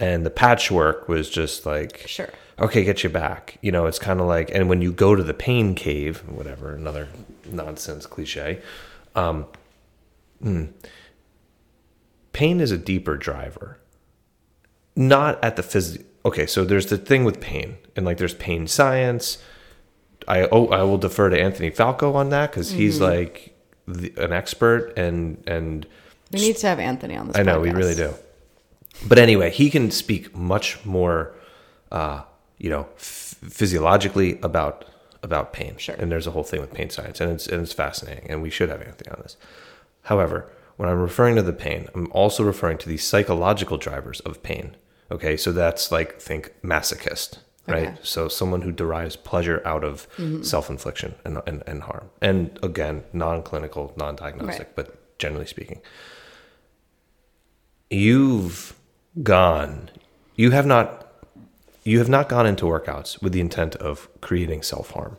And 0.00 0.24
the 0.24 0.30
patchwork 0.30 1.08
was 1.08 1.28
just 1.28 1.66
like 1.66 2.04
Sure. 2.06 2.28
okay 2.58 2.84
get 2.84 3.02
you 3.02 3.10
back. 3.10 3.58
You 3.62 3.72
know 3.72 3.86
it's 3.86 3.98
kind 3.98 4.20
of 4.20 4.26
like 4.26 4.50
and 4.54 4.68
when 4.68 4.80
you 4.80 4.92
go 4.92 5.14
to 5.14 5.22
the 5.22 5.34
pain 5.34 5.74
cave 5.74 6.18
whatever 6.28 6.74
another 6.74 7.08
nonsense 7.50 8.06
cliche 8.06 8.60
um 9.14 9.46
hmm, 10.42 10.66
pain 12.32 12.60
is 12.60 12.70
a 12.70 12.78
deeper 12.78 13.16
driver. 13.16 13.78
Not 14.96 15.42
at 15.44 15.56
the 15.56 15.62
phys 15.62 16.02
okay 16.24 16.46
so 16.46 16.64
there's 16.64 16.86
the 16.86 16.98
thing 16.98 17.24
with 17.24 17.40
pain 17.40 17.76
and 17.96 18.06
like 18.06 18.18
there's 18.18 18.34
pain 18.34 18.66
science. 18.66 19.38
I 20.26 20.42
oh 20.52 20.66
i 20.68 20.82
will 20.82 20.98
defer 20.98 21.30
to 21.30 21.40
anthony 21.40 21.70
falco 21.70 22.12
on 22.14 22.30
that 22.30 22.50
because 22.50 22.70
he's 22.72 23.00
like 23.00 23.54
the, 23.88 24.12
an 24.16 24.32
expert 24.32 24.92
and 24.96 25.42
and 25.46 25.86
We 26.32 26.40
need 26.40 26.56
to 26.58 26.66
have 26.66 26.78
Anthony 26.78 27.16
on 27.16 27.28
this. 27.28 27.36
I 27.36 27.42
know 27.42 27.60
we 27.60 27.70
really 27.70 27.94
do. 27.94 28.14
But 29.06 29.18
anyway, 29.18 29.50
he 29.50 29.70
can 29.70 29.90
speak 29.90 30.34
much 30.36 30.84
more, 30.84 31.32
uh, 31.92 32.22
you 32.58 32.68
know, 32.68 32.88
f- 32.96 33.36
physiologically 33.48 34.38
about 34.42 34.84
about 35.22 35.52
pain. 35.52 35.76
Sure. 35.78 35.94
And 35.96 36.10
there's 36.10 36.26
a 36.26 36.30
whole 36.30 36.44
thing 36.44 36.60
with 36.60 36.72
pain 36.72 36.90
science, 36.90 37.20
and 37.20 37.32
it's 37.32 37.46
and 37.46 37.62
it's 37.62 37.72
fascinating, 37.72 38.30
and 38.30 38.42
we 38.42 38.50
should 38.50 38.68
have 38.68 38.82
Anthony 38.82 39.10
on 39.10 39.20
this. 39.22 39.36
However, 40.02 40.50
when 40.76 40.88
I'm 40.88 41.00
referring 41.00 41.36
to 41.36 41.42
the 41.42 41.52
pain, 41.52 41.88
I'm 41.94 42.10
also 42.12 42.44
referring 42.44 42.78
to 42.78 42.88
the 42.88 42.96
psychological 42.96 43.78
drivers 43.78 44.20
of 44.20 44.42
pain. 44.42 44.76
Okay, 45.10 45.36
so 45.36 45.52
that's 45.52 45.90
like 45.90 46.20
think 46.20 46.52
masochist, 46.62 47.38
right? 47.68 47.88
Okay. 47.88 47.98
So 48.02 48.28
someone 48.28 48.62
who 48.62 48.72
derives 48.72 49.16
pleasure 49.16 49.60
out 49.64 49.84
of 49.84 50.08
mm-hmm. 50.16 50.42
self-infliction 50.42 51.14
and, 51.24 51.40
and, 51.46 51.62
and 51.66 51.82
harm. 51.82 52.10
And 52.20 52.58
again, 52.62 53.04
non-clinical, 53.12 53.92
non-diagnostic, 53.96 54.66
Right. 54.68 54.76
but 54.76 55.18
generally 55.18 55.46
speaking 55.46 55.80
you've 57.90 58.74
gone 59.22 59.90
you 60.36 60.50
have 60.50 60.66
not 60.66 61.06
you 61.84 61.98
have 61.98 62.08
not 62.08 62.28
gone 62.28 62.46
into 62.46 62.66
workouts 62.66 63.20
with 63.22 63.32
the 63.32 63.40
intent 63.40 63.74
of 63.76 64.08
creating 64.20 64.62
self-harm 64.62 65.16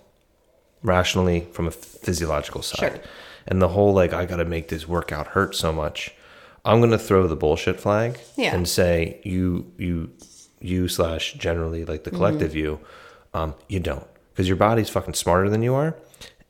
rationally 0.83 1.47
from 1.51 1.67
a 1.67 1.71
physiological 1.71 2.61
side 2.61 2.77
Sure. 2.93 3.01
and 3.47 3.61
the 3.61 3.69
whole 3.69 3.93
like 3.93 4.13
i 4.13 4.25
gotta 4.25 4.45
make 4.45 4.67
this 4.69 4.87
workout 4.87 5.27
hurt 5.27 5.55
so 5.55 5.73
much 5.73 6.13
i'm 6.63 6.79
gonna 6.79 6.97
throw 6.97 7.27
the 7.27 7.35
bullshit 7.35 7.79
flag 7.79 8.19
Yeah. 8.37 8.53
and 8.55 8.67
say 8.67 9.19
you 9.23 9.71
you 9.77 10.11
you 10.61 10.87
slash 10.87 11.33
generally 11.33 11.85
like 11.85 12.03
the 12.03 12.11
collective 12.11 12.55
you 12.55 12.79
um, 13.33 13.53
you 13.67 13.79
don't 13.79 14.05
because 14.31 14.47
your 14.47 14.57
body's 14.57 14.89
fucking 14.89 15.13
smarter 15.13 15.49
than 15.49 15.61
you 15.61 15.73
are 15.73 15.95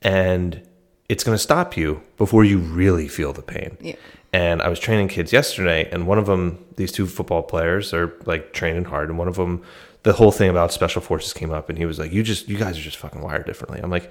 and 0.02 0.62
it's 1.08 1.24
going 1.24 1.34
to 1.34 1.42
stop 1.42 1.76
you 1.76 2.02
before 2.16 2.44
you 2.44 2.58
really 2.58 3.08
feel 3.08 3.32
the 3.32 3.42
pain 3.42 3.76
Yeah. 3.80 3.96
and 4.32 4.62
I 4.62 4.68
was 4.68 4.78
training 4.78 5.08
kids 5.08 5.32
yesterday, 5.32 5.88
and 5.90 6.06
one 6.06 6.18
of 6.18 6.26
them, 6.26 6.64
these 6.76 6.92
two 6.92 7.06
football 7.06 7.42
players, 7.42 7.92
are 7.92 8.14
like 8.26 8.52
training 8.52 8.84
hard, 8.84 9.08
and 9.08 9.18
one 9.18 9.26
of 9.26 9.34
them, 9.34 9.62
the 10.04 10.12
whole 10.12 10.30
thing 10.30 10.48
about 10.48 10.72
special 10.72 11.02
forces 11.02 11.32
came 11.32 11.50
up, 11.50 11.68
and 11.68 11.76
he 11.76 11.84
was 11.84 11.98
like, 11.98 12.12
"You 12.12 12.22
just, 12.22 12.48
you 12.48 12.56
guys 12.56 12.78
are 12.78 12.82
just 12.82 12.96
fucking 12.96 13.20
wired 13.22 13.44
differently." 13.44 13.80
I'm 13.82 13.90
like, 13.90 14.08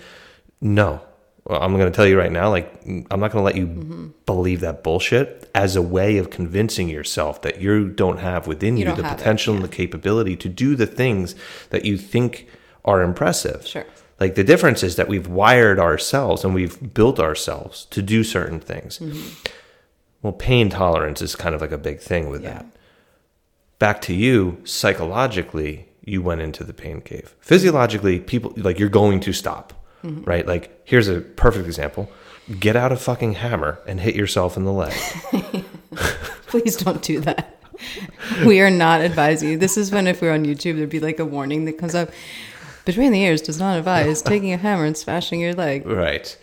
"No, 0.59 1.01
well, 1.49 1.61
I'm 1.61 1.75
going 1.75 1.91
to 1.91 1.95
tell 1.95 2.05
you 2.05 2.17
right 2.17 2.31
now, 2.31 2.49
like, 2.49 2.71
I'm 2.85 3.19
not 3.19 3.31
going 3.31 3.41
to 3.41 3.41
let 3.41 3.55
you 3.55 3.67
mm-hmm. 3.67 4.07
believe 4.27 4.59
that 4.59 4.83
bullshit 4.83 5.49
as 5.55 5.75
a 5.75 5.81
way 5.81 6.17
of 6.17 6.29
convincing 6.29 6.89
yourself 6.89 7.41
that 7.41 7.59
you 7.59 7.89
don't 7.89 8.19
have 8.19 8.45
within 8.45 8.77
You 8.77 8.85
you, 8.85 8.95
the 8.95 9.03
have 9.03 9.13
it, 9.13 9.17
potential 9.17 9.55
and 9.55 9.63
the 9.63 9.67
capability 9.67 10.35
to 10.37 10.47
do 10.47 10.75
the 10.75 10.85
things 10.85 11.35
that 11.71 11.85
you 11.85 11.97
think 11.97 12.47
are 12.85 13.01
impressive." 13.01 13.65
Sure. 13.65 13.85
Like 14.19 14.35
the 14.35 14.43
difference 14.43 14.83
is 14.83 14.95
that 14.97 15.07
we've 15.07 15.27
wired 15.27 15.79
ourselves 15.79 16.43
and 16.43 16.53
we've 16.53 16.93
built 16.93 17.19
ourselves 17.19 17.85
to 17.85 18.01
do 18.01 18.23
certain 18.23 18.59
things. 18.59 18.99
Mm-hmm. 18.99 19.29
Well, 20.21 20.33
pain 20.33 20.69
tolerance 20.69 21.21
is 21.21 21.35
kind 21.35 21.55
of 21.55 21.61
like 21.61 21.71
a 21.71 21.77
big 21.77 21.99
thing 21.99 22.29
with 22.29 22.43
Yeah. 22.43 22.49
that. 22.53 22.65
Back 23.79 24.01
to 24.01 24.13
you, 24.13 24.57
psychologically, 24.65 25.87
you 26.03 26.21
went 26.21 26.41
into 26.41 26.65
the 26.65 26.73
pain 26.73 26.99
cave. 27.01 27.33
Physiologically, 27.39 28.19
people 28.19 28.53
like 28.57 28.77
you're 28.77 28.89
going 28.89 29.21
to 29.21 29.31
stop, 29.31 29.73
Mm-hmm. 30.03 30.23
right? 30.23 30.47
Like 30.47 30.81
here's 30.85 31.07
a 31.07 31.21
perfect 31.21 31.65
example. 31.65 32.09
Get 32.59 32.75
out 32.75 32.91
a 32.91 32.97
fucking 32.97 33.33
hammer 33.33 33.79
and 33.85 33.99
hit 33.99 34.15
yourself 34.15 34.57
in 34.57 34.63
the 34.63 34.73
leg. 34.73 34.93
Please 36.47 36.77
don't 36.77 37.01
do 37.03 37.19
that. 37.19 37.59
We 38.45 38.59
are 38.61 38.71
not 38.71 39.01
advising 39.01 39.49
you. 39.49 39.57
This 39.57 39.77
is 39.77 39.91
when, 39.91 40.07
if 40.07 40.21
we 40.21 40.27
we're 40.27 40.33
on 40.33 40.45
YouTube, 40.45 40.77
there'd 40.77 40.89
be 40.89 40.99
like 40.99 41.19
a 41.19 41.25
warning 41.25 41.65
that 41.65 41.77
comes 41.77 41.95
up. 41.95 42.09
Between 42.85 43.11
the 43.11 43.21
ears 43.21 43.41
does 43.41 43.59
not 43.59 43.77
advise 43.77 44.21
taking 44.23 44.51
a 44.51 44.57
hammer 44.57 44.85
and 44.85 44.97
smashing 44.97 45.39
your 45.39 45.53
leg. 45.53 45.85
Right. 45.85 46.35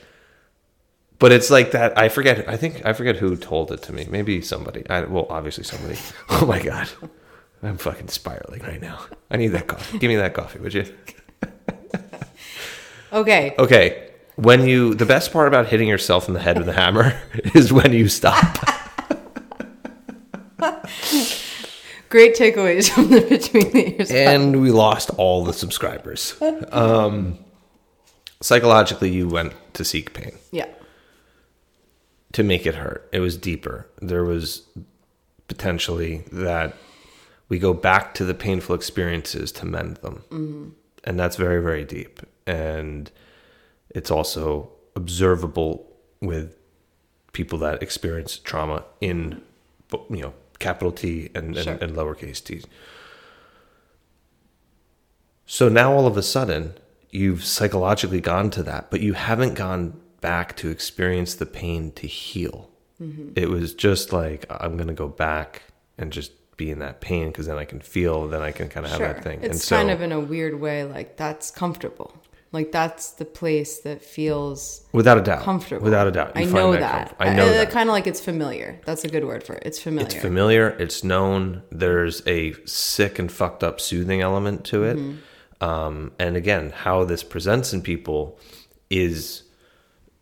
But 1.19 1.33
it's 1.33 1.51
like 1.51 1.73
that. 1.73 1.99
I 1.99 2.09
forget. 2.09 2.49
I 2.49 2.57
think 2.57 2.85
I 2.85 2.93
forget 2.93 3.17
who 3.17 3.37
told 3.37 3.73
it 3.73 3.83
to 3.85 3.93
me. 3.93 4.07
Maybe 4.09 4.43
somebody. 4.43 4.89
I, 4.89 5.01
well, 5.01 5.27
obviously 5.31 5.65
somebody. 5.65 5.99
Oh 6.29 6.45
my 6.45 6.63
god, 6.63 6.89
I'm 7.63 7.79
fucking 7.79 8.09
spiraling 8.09 8.61
right 8.63 8.81
now. 8.81 9.01
I 9.31 9.39
need 9.39 9.49
that 9.49 9.67
coffee. 9.67 9.99
Give 9.99 10.09
me 10.11 10.17
that 10.17 10.35
coffee, 10.35 10.59
would 10.59 10.75
you? 10.75 10.85
Okay. 13.13 13.55
Okay. 13.59 14.11
When 14.37 14.67
you, 14.67 14.95
the 14.95 15.07
best 15.07 15.33
part 15.33 15.49
about 15.49 15.67
hitting 15.69 15.89
yourself 15.89 16.29
in 16.29 16.35
the 16.35 16.41
head 16.41 16.59
with 16.59 16.69
a 16.69 16.73
hammer 16.73 17.19
is 17.55 17.73
when 17.73 17.93
you 17.93 18.09
stop. 18.09 18.57
Great 22.09 22.37
takeaways 22.37 22.89
from 22.91 23.11
the 23.11 23.21
Between 23.21 23.73
the 23.73 23.97
Ears. 23.99 24.11
and 24.11 24.61
we 24.63 24.71
lost 24.71 25.11
all 25.17 25.45
the 25.45 25.53
subscribers. 25.53 26.41
Um, 26.71 27.39
psychologically, 28.41 29.11
you 29.11 29.29
went 29.29 29.53
to 29.75 29.85
seek 29.85 30.15
pain. 30.15 30.37
yeah. 30.53 30.67
to 32.33 32.43
make 32.45 32.65
it 32.67 32.75
hurt. 32.77 33.09
It 33.13 33.21
was 33.21 33.37
deeper. 33.37 33.89
There 34.01 34.25
was 34.25 34.63
potentially 35.49 36.25
that 36.33 36.75
we 37.49 37.59
go 37.59 37.73
back 37.73 38.15
to 38.15 38.25
the 38.25 38.35
painful 38.35 38.75
experiences 38.75 39.51
to 39.53 39.67
mend 39.67 39.97
them. 39.99 40.75
And 41.05 41.19
that's 41.19 41.37
very, 41.37 41.63
very 41.63 41.85
deep. 41.85 42.21
And 42.47 43.11
it's 43.91 44.11
also 44.11 44.71
observable 44.95 45.91
with 46.21 46.57
people 47.33 47.59
that 47.59 47.83
experience 47.83 48.39
trauma 48.39 48.85
in, 49.01 49.43
you 50.11 50.23
know, 50.23 50.35
capital 50.59 50.93
T 50.93 51.31
and, 51.35 51.57
and, 51.57 51.65
Sure. 51.65 51.75
and 51.75 51.95
lowercase 51.95 52.43
t. 52.43 52.63
So 55.45 55.69
now 55.69 55.93
all 55.93 56.07
of 56.07 56.17
a 56.17 56.23
sudden, 56.23 56.75
you've 57.11 57.45
psychologically 57.45 58.21
gone 58.21 58.51
to 58.51 58.63
that, 58.65 58.91
but 58.91 59.01
you 59.01 59.13
haven't 59.13 59.55
gone 59.55 60.01
back 60.21 60.57
to 60.57 60.71
experience 60.71 61.35
the 61.35 61.47
pain 61.47 61.93
to 61.93 62.07
heal. 62.07 62.71
Mm-hmm. 63.01 63.31
It 63.37 63.51
was 63.51 63.75
just 63.75 64.13
like, 64.13 64.47
I'm 64.51 64.77
going 64.77 64.89
to 64.89 64.95
go 64.95 65.09
back 65.09 65.63
and 65.99 66.13
just 66.13 66.33
be 66.57 66.71
in 66.71 66.79
that 66.79 67.01
pain 67.01 67.29
because 67.29 67.47
then 67.47 67.59
I 67.59 67.65
can 67.65 67.81
feel, 67.81 68.27
then 68.29 68.43
I 68.43 68.51
can 68.51 68.69
kind 68.69 68.87
of 68.87 68.93
have 68.93 68.99
Sure. 68.99 69.13
that 69.13 69.23
thing. 69.23 69.41
It's 69.43 69.49
and 69.51 69.61
so, 69.61 69.77
kind 69.77 69.91
of 69.91 70.01
in 70.01 70.11
a 70.11 70.21
weird 70.21 70.59
way, 70.59 70.85
like 70.85 71.17
that's 71.17 71.51
comfortable. 71.51 72.15
Like 72.57 72.73
that's 72.73 73.11
the 73.21 73.25
place 73.27 73.73
that 73.87 74.01
feels 74.17 74.61
without 74.93 75.19
a 75.19 75.25
doubt, 75.31 75.43
comfortable. 75.43 75.85
without 75.85 76.07
a 76.07 76.11
doubt, 76.11 76.31
you 76.37 76.43
I 76.43 76.45
know 76.59 76.73
that. 76.73 77.09
comfort- 77.09 77.17
I 77.21 77.35
know 77.35 77.49
that. 77.59 77.71
Kind 77.71 77.89
of 77.91 77.93
like 77.93 78.07
it's 78.07 78.21
familiar. 78.31 78.81
That's 78.87 79.05
a 79.05 79.09
good 79.15 79.25
word 79.31 79.43
for 79.45 79.55
it. 79.59 79.63
It's 79.67 79.79
familiar. 79.79 80.07
It's 80.07 80.15
familiar. 80.29 80.69
It's 80.85 81.05
known. 81.05 81.63
There's 81.71 82.17
a 82.27 82.55
sick 82.65 83.19
and 83.19 83.31
fucked 83.31 83.63
up 83.63 83.77
soothing 83.81 84.21
element 84.23 84.65
to 84.73 84.85
it. 84.85 84.97
Mm-hmm. 84.97 85.65
Um, 85.69 86.13
and 86.19 86.37
again, 86.37 86.71
how 86.85 87.05
this 87.05 87.23
presents 87.23 87.73
in 87.75 87.83
people 87.83 88.39
is 88.91 89.43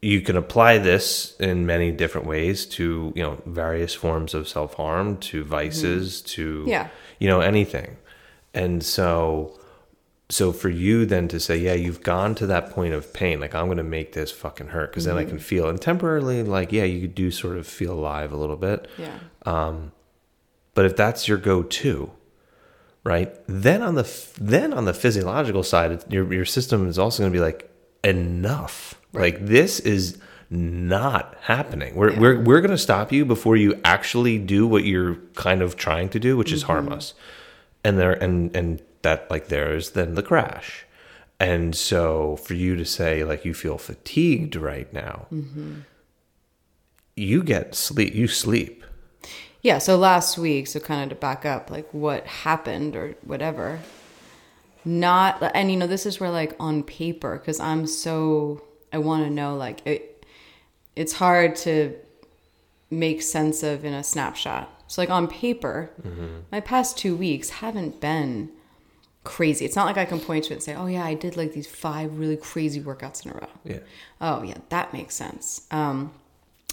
you 0.03 0.21
can 0.21 0.37
apply 0.37 0.79
this 0.79 1.35
in 1.39 1.67
many 1.67 1.91
different 1.93 2.27
ways 2.27 2.67
to 2.67 3.13
you 3.17 3.23
know 3.23 3.41
various 3.47 3.95
forms 3.95 4.35
of 4.35 4.49
self 4.49 4.75
harm, 4.75 5.17
to 5.19 5.45
vices, 5.45 6.21
to 6.35 6.61
Mm-hmm. 6.61 6.69
Yeah. 6.69 6.89
you 7.21 7.29
know 7.29 7.41
anything. 7.41 7.97
And 8.63 8.85
so, 8.85 9.59
so 10.35 10.53
for 10.53 10.69
you 10.69 11.07
then 11.07 11.27
to 11.29 11.39
say, 11.39 11.57
yeah, 11.57 11.75
you've 11.85 12.03
gone 12.03 12.35
to 12.41 12.47
that 12.47 12.65
point 12.71 12.93
of 12.95 13.13
pain, 13.13 13.41
like 13.41 13.55
I'm 13.55 13.67
going 13.67 13.79
to 13.79 13.83
make 13.99 14.13
this 14.13 14.31
fucking 14.33 14.69
hurt 14.69 14.91
because 14.91 15.05
then 15.05 15.17
I 15.17 15.23
Mm-hmm. 15.23 15.31
can 15.31 15.39
feel 15.39 15.69
and 15.69 15.81
temporarily, 15.81 16.43
like 16.43 16.73
yeah, 16.73 16.85
you 16.85 17.07
do 17.09 17.31
sort 17.31 17.57
of 17.57 17.67
feel 17.67 17.93
alive 17.95 18.31
a 18.33 18.37
little 18.37 18.57
bit. 18.69 18.89
yeah. 18.99 19.19
But 20.75 20.85
if 20.87 20.97
that's 20.97 21.29
your 21.29 21.39
go-to, 21.39 22.11
right? 23.05 23.33
Then 23.47 23.81
on 23.83 23.95
the 23.95 24.03
f- 24.03 24.35
then 24.41 24.73
on 24.73 24.85
the 24.87 24.95
physiological 24.95 25.63
side, 25.63 26.03
your 26.13 26.33
your 26.33 26.45
system 26.45 26.89
is 26.89 26.99
also 26.99 27.23
going 27.23 27.33
to 27.33 27.37
be 27.39 27.41
like 27.51 27.71
enough. 28.03 29.01
Like 29.13 29.47
this 29.47 29.79
is 29.81 30.19
not 30.51 31.37
happening. 31.43 31.95
We're 31.95 32.19
we're 32.19 32.41
we're 32.41 32.61
going 32.61 32.73
to 32.73 32.79
stop 32.91 33.13
you 33.13 33.25
before 33.25 33.57
you 33.57 33.81
actually 33.85 34.39
do 34.39 34.67
what 34.67 34.83
you're 34.85 35.15
kind 35.37 35.63
of 35.63 35.77
trying 35.77 36.09
to 36.11 36.19
do, 36.19 36.37
which 36.37 36.51
is 36.53 36.63
harm 36.65 36.89
us. 36.91 37.15
And 37.85 37.99
there 37.99 38.13
and 38.13 38.55
and 38.57 38.83
that 39.05 39.31
like 39.31 39.47
there's 39.49 39.91
then 39.91 40.15
the 40.15 40.23
crash. 40.23 40.85
And 41.39 41.75
so 41.77 42.37
for 42.37 42.55
you 42.55 42.77
to 42.77 42.85
say 42.85 43.23
like 43.25 43.45
you 43.45 43.55
feel 43.55 43.79
fatigued 43.79 44.57
right 44.57 44.93
now, 44.93 45.27
you 47.17 47.43
get 47.43 47.75
sleep. 47.75 48.15
You 48.15 48.27
sleep. 48.27 48.85
Yeah, 49.63 49.79
so 49.79 49.97
last 49.97 50.37
week, 50.37 50.67
so 50.67 50.79
kind 50.81 51.03
of 51.05 51.09
to 51.09 51.15
back 51.15 51.47
up, 51.47 51.71
like 51.71 51.89
what 51.95 52.27
happened 52.27 52.97
or 52.97 53.15
whatever. 53.23 53.79
not 54.85 55.43
and 55.55 55.71
you 55.71 55.77
know 55.77 55.87
this 55.87 56.05
is 56.05 56.21
where 56.21 56.31
like 56.31 56.55
on 56.61 56.83
paper 56.83 57.39
because 57.39 57.59
i'm 57.59 57.87
so 57.87 58.63
i 58.93 58.99
want 58.99 59.25
to 59.25 59.31
know 59.31 59.57
like 59.57 59.85
it 59.87 60.27
it's 60.95 61.15
hard 61.15 61.57
to 61.57 61.95
make 62.91 63.23
sense 63.23 63.63
of 63.63 63.85
in 63.85 63.95
a 63.95 64.05
snapshot 64.05 64.69
so 64.87 65.01
like 65.01 65.11
on 65.11 65.27
paper 65.27 65.91
mm-hmm. 66.03 66.41
my 66.53 66.61
past 66.61 66.99
two 66.99 67.17
weeks 67.17 67.49
haven't 67.49 68.01
been 68.01 68.51
crazy. 69.25 69.65
It's 69.65 69.75
not 69.77 69.87
like 69.87 69.97
i 69.97 70.05
can 70.05 70.21
point 70.21 70.45
to 70.45 70.51
it 70.53 70.57
and 70.57 70.63
say 70.63 70.75
oh 70.75 70.87
yeah 70.87 71.05
i 71.05 71.15
did 71.15 71.37
like 71.37 71.53
these 71.53 71.67
five 71.67 72.19
really 72.19 72.37
crazy 72.37 72.81
workouts 72.81 73.25
in 73.25 73.33
a 73.33 73.35
row. 73.35 73.49
Yeah. 73.65 73.79
oh 74.21 74.43
yeah 74.43 74.59
that 74.69 74.93
makes 74.93 75.15
sense. 75.15 75.67
Um 75.71 76.13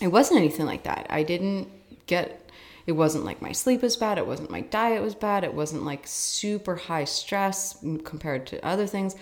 it 0.02 0.08
wasn't 0.08 0.40
anything 0.40 0.66
like 0.66 0.84
that. 0.84 1.08
I 1.10 1.24
didn't 1.24 1.70
get 2.08 2.50
it 2.86 2.94
wasn't 2.94 3.26
like 3.26 3.42
my 3.42 3.52
sleep 3.52 3.82
was 3.82 3.96
bad 3.96 4.18
it 4.18 4.28
wasn't 4.28 4.50
my 4.50 4.62
diet 4.62 5.02
was 5.02 5.16
bad 5.16 5.44
it 5.44 5.54
wasn't 5.54 5.84
like 5.84 6.02
super 6.06 6.76
high 6.76 7.06
stress 7.06 7.78
compared 8.04 8.46
to 8.48 8.66
other 8.66 8.86
things. 8.86 9.16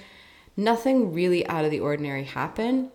Nothing 0.57 1.13
really 1.13 1.45
out 1.47 1.65
of 1.65 1.71
the 1.71 1.79
ordinary 1.79 2.23
happened 2.23 2.91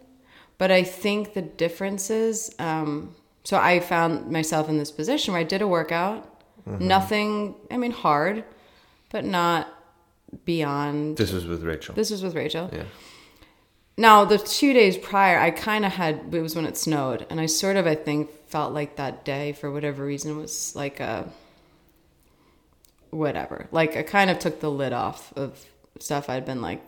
but 0.59 0.71
i 0.71 0.83
think 0.83 1.35
the 1.35 1.43
difference 1.43 2.11
is 2.11 2.55
um 2.59 3.15
so 3.45 3.57
i 3.59 3.81
found 3.81 4.31
myself 4.31 4.69
in 4.69 4.79
this 4.79 4.91
position 4.91 5.33
where 5.33 5.41
i 5.41 5.45
did 5.45 5.63
a 5.63 5.69
workout. 5.69 6.31
Nothing 6.67 7.55
i 7.71 7.77
mean 7.77 7.93
hard 7.93 8.45
but 9.11 9.25
not 9.25 9.69
beyond 10.45 11.17
This 11.17 11.33
was 11.33 11.47
with 11.47 11.63
Rachel. 11.63 11.95
this 11.95 12.11
was 12.11 12.23
with 12.23 12.35
rachel 12.35 12.71
yeah. 12.73 12.85
now, 13.97 14.25
the 14.25 14.39
two 14.39 14.73
days 14.73 14.97
prior, 14.97 15.39
I 15.39 15.51
kind 15.51 15.85
of 15.85 15.93
had, 15.93 16.33
it 16.33 16.41
was 16.41 16.57
when 16.57 16.67
it 16.67 16.77
snowed, 16.77 17.27
and 17.31 17.41
I 17.41 17.47
sort 17.47 17.77
of, 17.77 17.87
I 17.87 17.95
think, 17.95 18.31
felt 18.49 18.73
like 18.73 18.97
that 18.97 19.25
day, 19.25 19.53
for 19.53 19.71
whatever 19.71 20.05
reason, 20.05 20.37
was 20.37 20.75
like 20.75 21.01
a, 21.01 21.29
whatever. 23.11 23.69
Like, 23.71 23.97
I 23.97 24.03
kind 24.03 24.31
of 24.31 24.39
took 24.39 24.61
the 24.61 24.71
lid 24.71 24.93
off 24.93 25.33
of 25.37 25.65
stuff 26.01 26.29
I'd 26.29 26.45
been 26.45 26.61
like, 26.61 26.83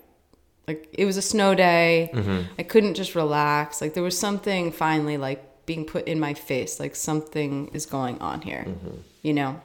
like, 0.66 0.88
it 0.92 1.04
was 1.04 1.16
a 1.16 1.22
snow 1.22 1.54
day. 1.54 2.11
Mm-hmm. 2.12 2.52
I 2.59 2.64
couldn't 2.64 2.94
just 2.94 3.14
relax. 3.14 3.80
Like, 3.80 3.94
there 3.94 4.02
was 4.02 4.18
something 4.18 4.72
finally, 4.72 5.16
like, 5.16 5.64
being 5.64 5.85
put 5.85 6.09
in 6.09 6.18
my 6.18 6.35
face, 6.35 6.80
like, 6.80 6.96
something 6.96 7.68
is 7.68 7.87
going 7.87 8.18
on 8.18 8.42
here, 8.42 8.64
mm-hmm. 8.66 8.96
you 9.22 9.32
know? 9.32 9.61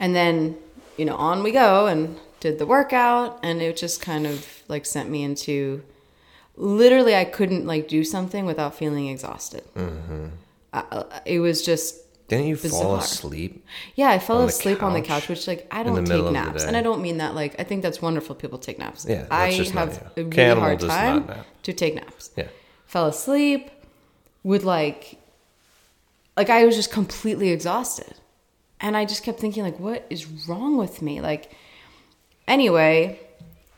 And 0.00 0.14
then, 0.16 0.56
you 0.96 1.04
know, 1.04 1.16
on 1.16 1.42
we 1.42 1.50
go 1.52 1.86
and 1.86 2.18
did 2.44 2.58
the 2.58 2.66
workout, 2.66 3.40
and 3.42 3.62
it 3.62 3.74
just 3.74 4.02
kind 4.02 4.26
of 4.26 4.46
like 4.68 4.84
sent 4.84 5.08
me 5.08 5.22
into 5.22 5.82
literally, 6.56 7.14
I 7.16 7.24
couldn't 7.24 7.64
like 7.66 7.88
do 7.88 8.04
something 8.04 8.44
without 8.44 8.74
feeling 8.74 9.08
exhausted. 9.08 9.64
I, 10.74 11.04
it 11.24 11.40
was 11.40 11.64
just, 11.64 11.88
Didn't 12.28 12.48
you 12.48 12.56
fall 12.56 12.96
asleep? 12.96 13.64
yeah, 13.94 14.10
I 14.10 14.18
fell 14.18 14.42
On 14.42 14.48
asleep 14.48 14.82
on 14.82 14.92
the 14.92 15.00
couch 15.00 15.28
which 15.30 15.46
like 15.46 15.66
I 15.70 15.82
don't 15.82 16.04
take 16.04 16.30
naps, 16.30 16.64
and 16.64 16.76
I 16.76 16.82
don't 16.82 17.00
mean 17.00 17.16
that 17.16 17.34
like 17.34 17.58
I 17.58 17.64
think 17.64 17.82
that's 17.82 18.02
wonderful. 18.02 18.34
People 18.34 18.58
take 18.58 18.78
naps. 18.78 19.06
Yeah, 19.08 19.26
I 19.30 19.50
have 19.50 20.02
a 20.16 20.22
really 20.22 20.30
Cannibal 20.30 20.60
hard 20.60 20.80
time 20.80 21.30
to 21.62 21.72
take 21.72 21.94
naps. 21.94 22.30
Yeah. 22.36 22.48
Fell 22.84 23.06
asleep, 23.06 23.70
would 24.42 24.64
like, 24.64 25.16
like 26.36 26.50
I 26.50 26.66
was 26.66 26.76
just 26.76 26.92
completely 26.92 27.48
exhausted, 27.56 28.14
and 28.80 28.98
I 28.98 29.06
just 29.06 29.22
kept 29.22 29.40
thinking 29.40 29.62
like, 29.62 29.80
what 29.80 30.04
is 30.10 30.26
wrong 30.46 30.76
with 30.76 31.00
me? 31.00 31.22
Like, 31.22 31.50
anyway, 32.46 33.20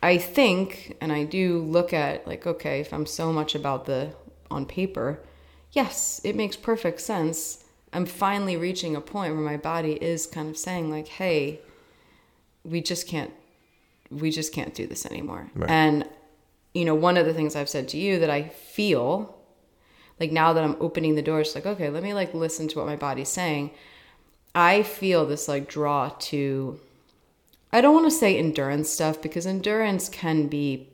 I 0.03 0.19
think, 0.19 0.97
and 1.01 1.13
I 1.13 1.25
do 1.25 1.59
look 1.59 1.93
at 1.93 2.27
like, 2.27 2.47
okay, 2.47 2.81
if 2.81 2.93
I'm 2.93 3.07
so 3.07 3.33
much 3.33 3.55
about 3.55 3.87
the 3.87 4.13
on 4.51 4.67
paper, 4.67 5.21
yes, 5.73 6.21
it 6.25 6.37
makes 6.37 6.57
perfect 6.57 7.01
sense. 7.01 7.65
I'm 7.93 8.07
finally 8.07 8.57
reaching 8.57 8.95
a 8.95 9.01
point 9.01 9.35
where 9.35 9.45
my 9.45 9.57
body 9.57 9.93
is 9.93 10.27
kind 10.27 10.49
of 10.49 10.57
saying 10.57 10.91
like, 10.91 11.09
hey, 11.09 11.61
we 12.65 12.81
just 12.81 13.07
can't 13.07 13.33
we 14.11 14.31
just 14.31 14.53
can't 14.53 14.75
do 14.75 14.87
this 14.87 15.05
anymore. 15.07 15.51
Right. 15.55 15.71
And 15.71 16.09
you 16.75 16.85
know, 16.85 16.95
one 16.95 17.17
of 17.17 17.27
the 17.27 17.35
things 17.35 17.57
I've 17.57 17.69
said 17.69 17.89
to 17.89 17.97
you 17.97 18.19
that 18.21 18.31
I 18.31 18.49
feel 18.49 19.35
like 20.21 20.31
now 20.31 20.53
that 20.53 20.63
I'm 20.63 20.77
opening 20.81 21.15
the 21.15 21.23
doors, 21.23 21.55
like, 21.55 21.67
okay, 21.67 21.89
let 21.91 22.03
me 22.03 22.15
like 22.15 22.35
listen 22.35 22.69
to 22.69 22.79
what 22.79 22.87
my 22.87 22.97
body's 22.97 23.29
saying. 23.29 23.71
I 24.55 24.83
feel 24.83 25.27
this 25.27 25.49
like 25.49 25.69
draw 25.69 26.11
to 26.19 26.81
I 27.77 27.83
don't 27.83 27.95
want 27.95 28.07
to 28.07 28.11
say 28.11 28.39
endurance 28.39 28.89
stuff 28.89 29.21
because 29.21 29.47
endurance 29.47 30.09
can 30.09 30.47
be 30.47 30.89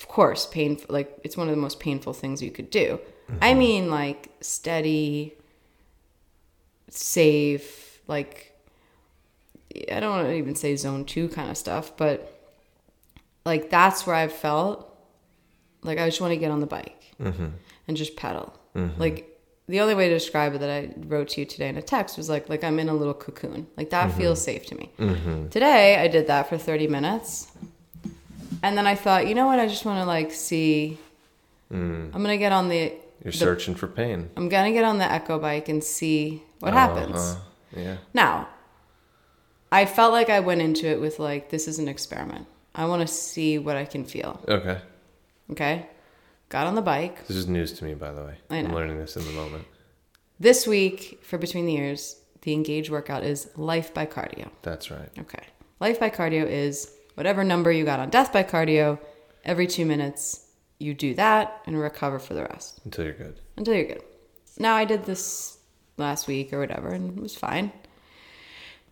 of 0.00 0.08
course 0.08 0.46
painful 0.46 0.92
like 0.92 1.16
it's 1.22 1.36
one 1.36 1.48
of 1.48 1.54
the 1.54 1.60
most 1.60 1.78
painful 1.78 2.12
things 2.12 2.42
you 2.42 2.50
could 2.50 2.70
do. 2.70 2.98
I 3.40 3.50
mm-hmm. 3.50 3.58
mean 3.58 3.90
like 3.90 4.30
steady 4.40 5.34
safe 6.88 8.00
like 8.08 8.58
I 9.92 10.00
don't 10.00 10.10
want 10.10 10.26
to 10.26 10.34
even 10.34 10.56
say 10.56 10.74
zone 10.74 11.04
2 11.04 11.28
kind 11.28 11.50
of 11.50 11.56
stuff, 11.56 11.96
but 11.96 12.34
like 13.44 13.70
that's 13.70 14.04
where 14.04 14.16
I've 14.16 14.32
felt 14.32 14.92
like 15.82 15.98
I 15.98 16.06
just 16.06 16.20
want 16.20 16.32
to 16.32 16.36
get 16.36 16.50
on 16.50 16.58
the 16.58 16.66
bike 16.66 17.12
mm-hmm. 17.22 17.48
and 17.86 17.96
just 17.96 18.16
pedal. 18.16 18.58
Mm-hmm. 18.74 19.00
Like 19.00 19.27
the 19.68 19.80
only 19.80 19.94
way 19.94 20.08
to 20.08 20.14
describe 20.14 20.54
it 20.54 20.60
that 20.60 20.70
I 20.70 20.90
wrote 21.06 21.28
to 21.30 21.40
you 21.40 21.46
today 21.46 21.68
in 21.68 21.76
a 21.76 21.82
text 21.82 22.16
was 22.16 22.28
like 22.28 22.48
like 22.48 22.64
I'm 22.64 22.78
in 22.78 22.88
a 22.88 22.94
little 22.94 23.14
cocoon. 23.14 23.66
Like 23.76 23.90
that 23.90 24.08
mm-hmm. 24.08 24.18
feels 24.18 24.42
safe 24.42 24.66
to 24.66 24.74
me. 24.74 24.90
Mm-hmm. 24.98 25.48
Today 25.48 25.96
I 25.96 26.08
did 26.08 26.26
that 26.28 26.48
for 26.48 26.56
30 26.56 26.88
minutes. 26.88 27.52
And 28.62 28.76
then 28.76 28.86
I 28.86 28.94
thought, 28.94 29.28
you 29.28 29.34
know 29.34 29.46
what? 29.46 29.60
I 29.60 29.68
just 29.68 29.84
want 29.84 30.00
to 30.00 30.06
like 30.06 30.32
see 30.32 30.98
mm. 31.72 32.06
I'm 32.06 32.22
going 32.22 32.34
to 32.34 32.38
get 32.38 32.52
on 32.52 32.68
the 32.68 32.92
You're 33.22 33.32
searching 33.32 33.74
for 33.74 33.86
pain. 33.86 34.30
I'm 34.36 34.48
going 34.48 34.72
to 34.72 34.72
get 34.72 34.84
on 34.84 34.98
the 34.98 35.04
echo 35.04 35.38
bike 35.38 35.68
and 35.68 35.84
see 35.84 36.42
what 36.60 36.72
happens. 36.72 37.16
Uh-huh. 37.16 37.40
Yeah. 37.76 37.96
Now, 38.14 38.48
I 39.70 39.84
felt 39.84 40.12
like 40.12 40.30
I 40.30 40.40
went 40.40 40.62
into 40.62 40.88
it 40.88 41.00
with 41.00 41.18
like 41.18 41.50
this 41.50 41.68
is 41.68 41.78
an 41.78 41.88
experiment. 41.88 42.46
I 42.74 42.86
want 42.86 43.02
to 43.02 43.12
see 43.12 43.58
what 43.58 43.76
I 43.76 43.84
can 43.84 44.04
feel. 44.04 44.40
Okay. 44.48 44.80
Okay? 45.50 45.86
Got 46.48 46.66
on 46.66 46.74
the 46.74 46.82
bike. 46.82 47.26
This 47.26 47.36
is 47.36 47.46
news 47.46 47.72
to 47.74 47.84
me, 47.84 47.94
by 47.94 48.12
the 48.12 48.22
way. 48.24 48.38
I 48.50 48.56
I'm 48.58 48.74
learning 48.74 48.98
this 48.98 49.16
in 49.16 49.24
the 49.24 49.32
moment. 49.32 49.64
This 50.40 50.66
week 50.66 51.20
for 51.22 51.36
Between 51.36 51.66
the 51.66 51.74
Ears, 51.76 52.20
the 52.42 52.52
Engage 52.54 52.90
workout 52.90 53.22
is 53.24 53.50
Life 53.56 53.92
by 53.92 54.06
Cardio. 54.06 54.48
That's 54.62 54.90
right. 54.90 55.10
Okay. 55.18 55.42
Life 55.80 56.00
by 56.00 56.08
Cardio 56.10 56.46
is 56.46 56.90
whatever 57.14 57.44
number 57.44 57.70
you 57.70 57.84
got 57.84 58.00
on 58.00 58.08
Death 58.10 58.32
by 58.32 58.44
Cardio, 58.44 58.98
every 59.44 59.66
two 59.66 59.84
minutes, 59.84 60.46
you 60.78 60.94
do 60.94 61.12
that 61.14 61.60
and 61.66 61.78
recover 61.78 62.18
for 62.18 62.34
the 62.34 62.42
rest 62.44 62.80
Until 62.84 63.04
you're 63.04 63.14
good. 63.14 63.40
until 63.56 63.74
you're 63.74 63.84
good. 63.86 64.02
Now, 64.58 64.74
I 64.74 64.84
did 64.84 65.04
this 65.04 65.58
last 65.96 66.26
week 66.28 66.52
or 66.52 66.60
whatever 66.60 66.88
and 66.90 67.18
it 67.18 67.20
was 67.22 67.34
fine. 67.36 67.72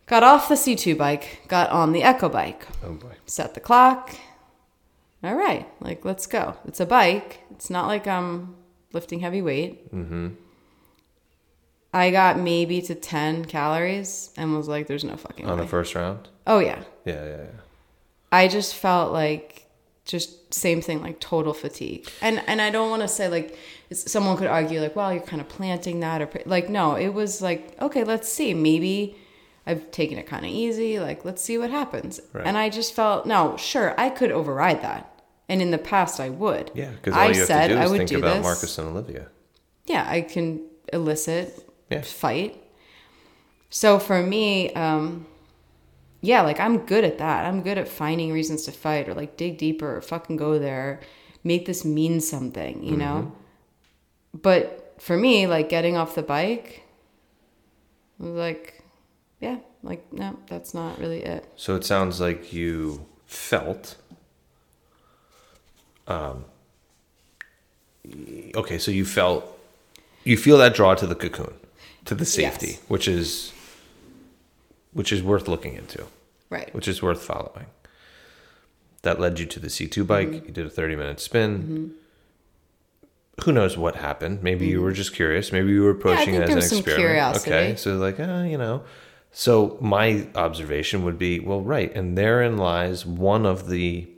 Got 0.07 0.23
off 0.25 0.49
the 0.49 0.55
C2 0.57 0.97
bike, 0.99 1.42
got 1.49 1.71
on 1.71 1.92
the 1.92 2.03
Echo 2.03 2.29
bike. 2.29 2.66
Oh 2.85 2.92
boy. 2.92 3.12
set 3.27 3.55
the 3.55 3.61
clock. 3.61 4.14
All 5.24 5.35
right, 5.35 5.66
like 5.81 6.05
let's 6.05 6.26
go. 6.26 6.57
It's 6.66 6.81
a 6.81 6.87
bike. 6.87 7.40
It's 7.50 7.70
not 7.70 7.87
like 7.87 8.07
I'm 8.07 8.55
lifting 8.92 9.20
heavy 9.20 9.42
weight. 9.42 9.92
Mm-hmm. 9.94 10.29
I 11.92 12.11
got 12.11 12.38
maybe 12.38 12.83
to 12.83 12.94
ten 12.94 13.44
calories 13.44 14.31
and 14.37 14.55
was 14.57 14.68
like, 14.68 14.87
"There's 14.87 15.05
no 15.05 15.16
fucking 15.16 15.46
On 15.46 15.57
way." 15.59 15.64
the 15.64 15.68
first 15.68 15.94
round? 15.94 16.29
oh 16.46 16.59
yeah, 16.59 16.83
Yeah, 17.05 17.24
yeah, 17.24 17.37
yeah. 17.37 17.61
I 18.31 18.48
just 18.48 18.74
felt 18.74 19.12
like 19.12 19.66
just 20.05 20.52
same 20.55 20.81
thing, 20.81 21.00
like 21.02 21.18
total 21.20 21.55
fatigue. 21.55 22.09
And 22.20 22.42
and 22.46 22.61
I 22.61 22.70
don't 22.70 22.90
want 22.90 23.02
to 23.02 23.09
say 23.09 23.29
like 23.29 23.59
someone 23.92 24.37
could 24.37 24.46
argue 24.46 24.81
like, 24.81 24.94
well, 24.94 25.12
you're 25.12 25.22
kind 25.22 25.40
of 25.40 25.48
planting 25.48 26.00
that 26.00 26.20
or 26.20 26.29
like 26.44 26.68
no, 26.68 26.94
it 26.96 27.09
was 27.09 27.40
like 27.40 27.81
okay, 27.81 28.05
let's 28.05 28.29
see, 28.29 28.55
maybe. 28.55 29.16
I've 29.66 29.90
taken 29.90 30.16
it 30.18 30.26
kind 30.26 30.44
of 30.44 30.50
easy. 30.50 31.00
Like, 31.00 31.24
let's 31.24 31.42
see 31.42 31.59
what 31.59 31.70
happens. 31.70 32.20
Right. 32.33 32.46
And 32.46 32.57
I 32.57 32.68
just 32.68 32.94
felt, 32.94 33.26
no, 33.26 33.57
sure, 33.57 33.98
I 33.98 34.11
could 34.11 34.31
override 34.31 34.83
that. 34.83 35.12
And 35.48 35.61
in 35.61 35.70
the 35.70 35.79
past, 35.79 36.20
I 36.20 36.29
would. 36.29 36.70
Yeah, 36.74 36.90
because 36.90 37.14
I 37.14 37.29
you 37.29 37.35
have 37.38 37.46
said 37.46 37.68
to 37.68 37.74
do 37.74 37.81
I 37.81 37.87
would 37.87 37.98
think 37.98 38.11
do 38.11 38.18
about 38.18 38.35
this. 38.37 38.42
Marcus 38.42 38.79
and 38.79 38.88
Olivia. 38.88 39.29
Yeah, 39.87 40.05
I 40.09 40.20
can 40.22 40.62
elicit, 40.92 41.68
Yeah. 41.90 42.02
fight. 42.02 42.62
So 43.70 43.98
for 43.98 44.22
me, 44.22 44.72
um, 44.74 45.26
yeah, 46.20 46.42
like 46.42 46.59
I'm 46.61 46.79
good 46.79 47.05
at 47.05 47.18
that. 47.18 47.44
I'm 47.44 47.62
good 47.62 47.79
at 47.79 47.88
finding 47.88 48.33
reasons 48.33 48.62
to 48.64 48.72
fight 48.72 49.09
or 49.09 49.14
like 49.14 49.37
dig 49.37 49.59
deeper 49.59 49.96
or 49.96 50.00
fucking 50.00 50.37
go 50.37 50.59
there, 50.59 51.00
make 51.44 51.66
this 51.66 51.85
mean 51.85 52.20
something, 52.20 52.83
you 52.83 52.96
know? 52.96 53.33
But 54.35 54.94
for 54.98 55.16
me, 55.16 55.46
like 55.46 55.68
getting 55.68 55.96
off 55.96 56.14
the 56.14 56.22
bike 56.22 56.83
like, 58.18 58.76
yeah, 59.40 59.59
like, 59.83 60.12
no, 60.12 60.38
that's 60.49 60.72
not 60.75 60.99
really 60.99 61.22
it. 61.22 61.44
So 61.57 61.75
it 61.77 61.85
sounds 61.85 62.20
like 62.20 62.53
you 62.53 63.07
felt. 63.27 63.96
Um. 66.07 66.44
Okay, 68.55 68.79
so 68.79 68.90
you 68.92 69.05
felt, 69.05 69.59
you 70.22 70.37
feel 70.37 70.59
that 70.59 70.75
draw 70.75 70.94
to 70.94 71.07
the 71.09 71.16
cocoon, 71.16 71.55
to 72.05 72.14
the 72.14 72.25
safety, 72.25 72.66
Yes. 72.68 72.81
which 72.87 73.09
is, 73.09 73.53
which 74.92 75.12
is 75.12 75.22
worth 75.25 75.49
looking 75.49 75.75
into, 75.75 76.05
Right. 76.49 76.72
which 76.72 76.87
is 76.87 77.03
worth 77.03 77.22
following. 77.22 77.66
That 79.03 79.18
led 79.20 79.40
you 79.40 79.46
to 79.46 79.59
the 79.61 79.68
C 79.70 79.88
two 79.88 80.05
bike. 80.05 80.29
Mm-hmm. 80.29 80.46
You 80.46 80.53
did 80.53 80.66
a 80.66 80.70
thirty 80.70 80.94
minute 80.96 81.18
spin. 81.20 81.94
Who 83.44 83.53
knows 83.53 83.77
what 83.77 83.96
happened? 83.96 84.42
Maybe 84.42 84.66
you 84.66 84.81
were 84.81 84.92
just 84.92 85.12
curious. 85.14 85.53
Maybe 85.53 85.70
you 85.72 85.83
were 85.83 85.90
approaching 85.90 86.35
Mm-hmm. 86.35 86.46
think 86.46 86.51
it 86.59 86.59
as 86.59 86.72
an 86.72 86.79
experiment. 86.79 87.07
curiosity. 87.09 87.51
Okay, 87.51 87.77
so 87.77 87.96
like, 87.99 88.18
uh, 88.20 88.44
you 88.49 88.57
know, 88.59 88.83
So 89.38 89.77
my 89.83 90.27
observation 90.35 91.05
would 91.05 91.18
be, 91.18 91.40
well, 91.40 91.61
right, 91.61 91.94
and 91.94 92.16
therein 92.16 92.57
lies 92.57 93.05
one 93.05 93.44
of 93.44 93.68
the, 93.68 94.09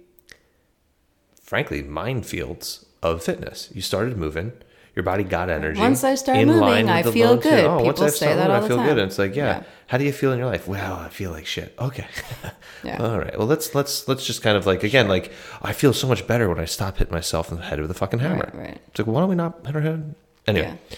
frankly, 1.42 1.82
minefields 1.82 2.84
of 3.02 3.24
fitness. 3.24 3.68
You 3.74 3.82
started 3.82 4.16
moving, 4.16 4.52
your 4.94 5.02
body 5.02 5.24
got 5.24 5.50
energy. 5.50 5.80
Once 5.80 6.04
I 6.04 6.14
start 6.14 6.38
in 6.38 6.46
moving, 6.46 6.88
I 6.88 7.02
the 7.02 7.10
feel 7.10 7.36
good. 7.36 7.64
Oh, 7.64 7.82
once 7.82 7.96
People 7.98 8.04
I 8.04 8.08
say 8.10 8.26
that 8.28 8.36
moving, 8.36 8.50
all 8.52 8.64
I 8.64 8.68
feel 8.68 8.76
time. 8.76 8.86
good. 8.86 8.98
And 8.98 9.08
it's 9.10 9.18
like, 9.18 9.34
yeah. 9.34 9.44
Yeah. 9.58 9.62
How 9.88 9.98
do 9.98 10.04
you 10.04 10.12
feel 10.12 10.30
in 10.30 10.38
your 10.38 10.46
life? 10.46 10.68
Well, 10.68 10.94
I 10.94 11.08
feel 11.08 11.32
like 11.32 11.46
shit. 11.46 11.74
Okay. 11.80 12.06
Yeah. 12.84 13.02
All 13.02 13.18
right. 13.18 13.36
Well, 13.36 13.48
let's 13.48 13.74
let's 13.74 14.06
let's 14.06 14.24
just 14.24 14.40
kind 14.40 14.56
of 14.56 14.64
like 14.64 14.84
again, 14.84 15.08
like 15.08 15.32
I 15.62 15.72
feel 15.72 15.92
so 15.92 16.06
much 16.06 16.28
better 16.28 16.48
when 16.48 16.60
I 16.60 16.64
stop 16.64 16.98
hitting 16.98 17.12
myself 17.12 17.50
in 17.50 17.56
the 17.56 17.64
head 17.64 17.80
with 17.80 17.90
a 17.90 17.94
fucking 17.94 18.20
hammer. 18.20 18.52
Right, 18.54 18.66
right. 18.68 18.80
It's 18.86 19.00
like, 19.00 19.08
why 19.08 19.18
don't 19.18 19.28
we 19.28 19.34
not 19.34 19.66
hit 19.66 19.74
our 19.74 19.80
head? 19.82 20.14
Anyway. 20.46 20.78
Yeah. 20.88 20.96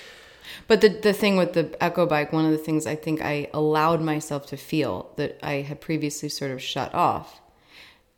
But 0.68 0.81
the 0.81 0.88
the 0.88 1.12
thing 1.12 1.37
with 1.37 1.53
the 1.55 1.77
echo 1.83 2.07
bike, 2.07 2.33
one 2.33 2.44
of 2.44 2.53
the 2.53 2.59
things 2.59 2.87
I 2.87 2.94
think 2.96 3.20
I 3.23 3.49
allowed 3.53 4.01
myself 4.01 4.46
to 4.46 4.57
feel 4.57 5.11
that 5.16 5.38
I 5.42 5.55
had 5.62 5.81
previously 5.81 6.29
sort 6.29 6.51
of 6.51 6.62
shut 6.62 6.94
off 6.94 7.40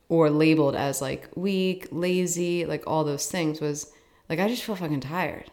or 0.09 0.29
labeled 0.31 0.77
as 0.77 1.01
like 1.01 1.29
weak, 1.35 1.89
lazy, 1.91 2.67
like 2.67 2.85
all 2.87 3.05
those 3.05 3.27
things 3.27 3.61
was 3.61 3.91
like 4.29 4.39
I 4.39 4.49
just 4.49 4.63
feel 4.63 4.77
fucking 4.77 5.01
tired. 5.01 5.51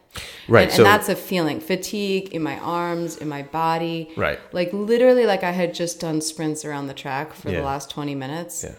Right, 0.47 0.63
And, 0.63 0.71
so- 0.71 0.77
and 0.83 0.85
that's 0.87 1.09
a 1.09 1.15
feeling. 1.15 1.59
Fatigue 1.59 2.33
in 2.33 2.41
my 2.43 2.57
arms, 2.59 3.17
in 3.17 3.27
my 3.29 3.43
body. 3.43 4.09
Right. 4.17 4.39
Like 4.51 4.73
literally 4.73 5.25
like 5.25 5.43
I 5.43 5.51
had 5.51 5.73
just 5.73 5.99
done 5.99 6.19
sprints 6.21 6.65
around 6.65 6.87
the 6.87 6.93
track 6.93 7.33
for 7.33 7.49
Yeah. 7.49 7.59
the 7.59 7.65
last 7.65 7.89
20 7.89 8.15
minutes. 8.15 8.63
Yeah. 8.63 8.73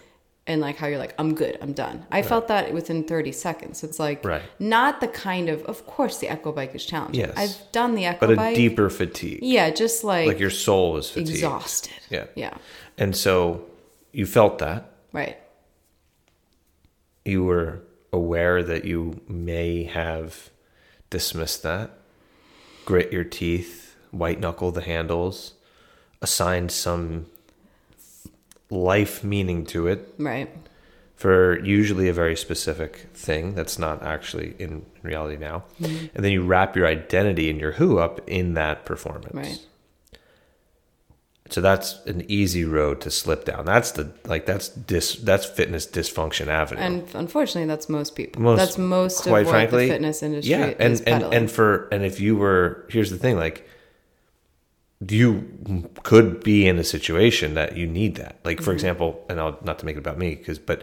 And 0.50 0.60
like 0.60 0.76
how 0.78 0.88
you're 0.88 0.98
like, 0.98 1.14
I'm 1.16 1.36
good, 1.36 1.56
I'm 1.62 1.72
done. 1.72 2.04
I 2.10 2.22
felt 2.22 2.48
that 2.48 2.74
within 2.74 3.04
30 3.04 3.30
seconds. 3.30 3.84
It's 3.84 4.00
like 4.00 4.24
Right. 4.24 4.42
not 4.58 5.00
the 5.00 5.06
kind 5.06 5.48
of 5.48 5.62
of 5.66 5.86
course 5.86 6.18
the 6.18 6.28
echo 6.28 6.50
bike 6.50 6.74
is 6.74 6.84
challenging. 6.84 7.20
Yes. 7.24 7.34
I've 7.36 7.72
done 7.72 7.94
the 7.94 8.06
echo 8.06 8.26
But 8.26 8.32
a 8.32 8.36
bike. 8.36 8.56
deeper 8.56 8.90
fatigue. 8.90 9.38
Yeah, 9.42 9.70
just 9.70 10.02
like, 10.02 10.26
Like 10.26 10.40
your 10.40 10.50
soul 10.50 10.96
is 10.96 11.08
fatigued. 11.08 11.30
exhausted. 11.30 11.94
Yeah. 12.10 12.24
Yeah. 12.34 12.54
And 12.98 13.14
so 13.14 13.64
you 14.10 14.26
felt 14.26 14.58
that. 14.58 14.90
Right. 15.12 15.36
You 17.24 17.44
were 17.44 17.82
aware 18.12 18.64
that 18.64 18.84
you 18.84 19.20
may 19.28 19.84
have 19.84 20.50
dismissed 21.10 21.62
that, 21.62 21.92
grit 22.84 23.12
your 23.12 23.22
teeth, 23.24 23.94
white 24.10 24.40
knuckle 24.40 24.72
the 24.72 24.80
handles, 24.82 25.54
assigned 26.20 26.72
some 26.72 27.26
life 28.70 29.24
meaning 29.24 29.66
to 29.66 29.87
it 29.88 30.14
Right. 30.18 30.48
for 31.16 31.59
usually 31.64 32.09
a 32.09 32.12
very 32.12 32.37
specific 32.37 33.09
thing 33.14 33.54
that's 33.54 33.78
not 33.78 34.02
actually 34.02 34.54
in 34.59 34.87
reality 35.02 35.37
now. 35.37 35.64
Mm-hmm. 35.80 36.06
And 36.14 36.24
then 36.24 36.33
you 36.33 36.42
wrap 36.42 36.76
your 36.76 36.87
identity 36.87 37.50
and 37.50 37.61
your 37.61 37.72
who 37.72 37.98
up 37.98 38.20
in 38.28 38.54
that 38.54 38.85
performance. 38.85 39.35
Right. 39.35 39.59
So 41.50 41.61
that's 41.61 41.98
an 42.06 42.24
easy 42.28 42.64
road 42.64 43.00
to 43.00 43.11
slip 43.11 43.44
down. 43.44 43.64
That's 43.64 43.90
the 43.90 44.12
like 44.24 44.46
that's 44.46 44.68
dis 44.68 45.16
that's 45.16 45.44
fitness 45.44 45.85
dysfunction 45.85 46.46
avenue. 46.46 46.80
And 46.80 47.09
unfortunately, 47.12 47.66
that's 47.66 47.88
most 47.88 48.14
people. 48.14 48.40
Most- 48.40 48.59
that's 48.59 48.78
most 48.78 49.26
of 49.26 49.30
quite 49.33 49.46
what 49.46 49.50
frankly, 49.52 49.87
the 49.87 49.92
fitness 49.94 50.22
industry 50.22 50.52
yeah, 50.52 50.66
and 50.78 50.94
and 50.94 51.04
peddling. 51.04 51.35
and 51.35 51.50
for 51.50 51.88
and 51.90 52.04
if 52.04 52.20
you 52.20 52.37
were 52.37 52.87
here's 52.88 53.11
the 53.11 53.18
thing, 53.18 53.37
like 53.37 53.66
you 55.08 55.88
could 56.02 56.42
be 56.44 56.66
in 56.66 56.78
a 56.78 56.84
situation 56.84 57.54
that 57.54 57.76
you 57.76 57.86
need 57.86 58.16
that. 58.16 58.38
Like 58.44 58.56
Mm-hmm. 58.58 58.64
for 58.64 58.72
example, 58.72 59.24
and 59.28 59.40
I'll 59.40 59.58
not 59.64 59.78
to 59.80 59.86
make 59.86 59.96
it 59.96 60.00
about 60.00 60.18
me 60.18 60.34
because 60.34 60.58
but 60.58 60.82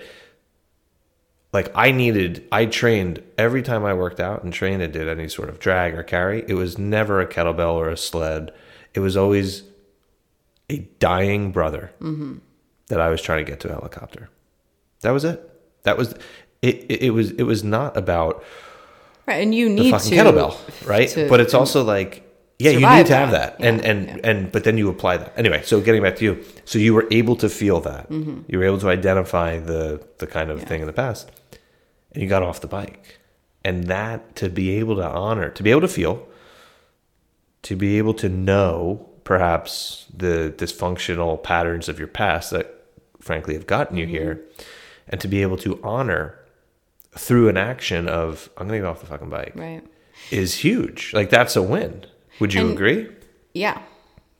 like 1.53 1.71
I 1.75 1.91
needed 1.91 2.45
I 2.51 2.65
trained 2.65 3.21
every 3.38 3.62
time 3.62 3.86
I 3.86 3.93
worked 3.93 4.19
out 4.19 4.43
and 4.43 4.51
trained 4.51 4.82
and 4.82 4.91
did 4.91 5.08
any 5.08 5.27
sort 5.30 5.49
of 5.49 5.60
drag 5.60 5.93
or 5.95 6.03
carry, 6.03 6.43
it 6.47 6.56
was 6.56 6.77
never 6.77 7.21
a 7.21 7.27
kettlebell 7.27 7.73
or 7.73 7.89
a 7.89 7.97
sled. 7.97 8.51
It 8.93 8.99
was 9.01 9.15
always 9.15 9.63
a 10.69 10.80
dying 10.99 11.51
brother 11.51 11.91
Mm-hmm. 12.01 12.38
that 12.88 12.99
I 12.99 13.10
was 13.10 13.21
trying 13.21 13.45
to 13.45 13.49
get 13.49 13.60
to 13.62 13.69
a 13.69 13.73
helicopter. 13.73 14.30
That 15.01 15.12
was 15.12 15.23
it. 15.23 15.47
That 15.84 15.97
was 15.97 16.13
it. 16.62 16.86
It, 16.89 17.01
it 17.03 17.10
was. 17.12 17.32
It 17.32 17.43
was 17.43 17.63
not 17.63 17.95
about 17.95 18.43
right, 19.27 19.36
and 19.43 19.53
you 19.53 19.69
the 19.69 19.75
need 19.84 19.91
fucking 19.91 20.10
to 20.10 20.15
kettlebell, 20.17 20.88
right? 20.88 21.08
to- 21.10 21.30
but 21.30 21.39
it's 21.39 21.53
also 21.53 21.84
like, 21.84 22.23
yeah, 22.60 22.72
you 22.72 22.80
need 22.80 23.06
to 23.08 23.15
have 23.15 23.32
that. 23.32 23.60
that, 23.60 23.65
and 23.65 23.82
Yeah, 23.82 23.89
and 23.91 24.08
yeah. 24.08 24.17
and 24.30 24.52
but 24.52 24.63
then 24.63 24.78
you 24.78 24.89
apply 24.89 25.17
that 25.17 25.34
anyway. 25.38 25.62
So 25.63 25.80
getting 25.82 26.02
back 26.02 26.15
to 26.17 26.24
you, 26.26 26.43
so 26.65 26.80
you 26.80 26.93
were 26.93 27.08
able 27.12 27.36
to 27.38 27.50
feel 27.50 27.80
that, 27.82 28.10
you 28.12 28.58
were 28.60 28.65
able 28.65 28.80
to 28.80 28.89
identify 28.89 29.60
the 29.60 30.06
the 30.17 30.28
kind 30.28 30.50
of 30.50 30.58
Mm-hmm. 30.58 30.63
Yeah. 30.63 30.70
thing 30.70 30.82
in 30.82 30.88
the 30.88 30.93
past, 30.93 31.30
and 32.13 32.24
you 32.24 32.28
got 32.30 32.41
off 32.43 32.60
the 32.62 32.67
bike, 32.67 33.20
and 33.63 33.84
that 33.86 34.36
to 34.38 34.50
be 34.50 34.72
able 34.80 34.96
to 34.96 35.08
honor, 35.08 35.50
to 35.52 35.62
be 35.63 35.72
able 35.72 35.82
to 35.82 35.88
feel, 35.88 36.28
to 37.63 37.76
be 37.76 37.98
able 37.98 38.13
to 38.15 38.30
know 38.30 39.08
perhaps 39.24 40.06
the 40.15 40.54
dysfunctional 40.58 41.41
patterns 41.43 41.89
of 41.89 42.00
your 42.00 42.08
past 42.08 42.52
that 42.52 42.74
frankly 43.20 43.54
have 43.54 43.67
gotten 43.67 43.98
you 43.98 44.06
Mm-hmm. 44.06 44.15
here 44.15 44.41
and 45.10 45.20
to 45.22 45.28
be 45.28 45.41
able 45.41 45.58
to 45.58 45.80
honor 45.84 46.39
through 47.12 47.50
an 47.50 47.58
action 47.58 48.08
of 48.08 48.50
i'm 48.58 48.67
gonna 48.67 48.80
get 48.80 48.86
off 48.86 49.00
the 49.02 49.06
fucking 49.06 49.30
bike 49.30 49.52
right. 49.56 49.82
is 50.32 50.54
huge 50.56 51.12
like 51.13 51.30
that's 51.30 51.56
a 51.58 51.62
win 51.62 52.06
would 52.39 52.54
you 52.54 52.62
And- 52.62 52.71
agree 52.73 53.10
Yeah, 53.54 53.82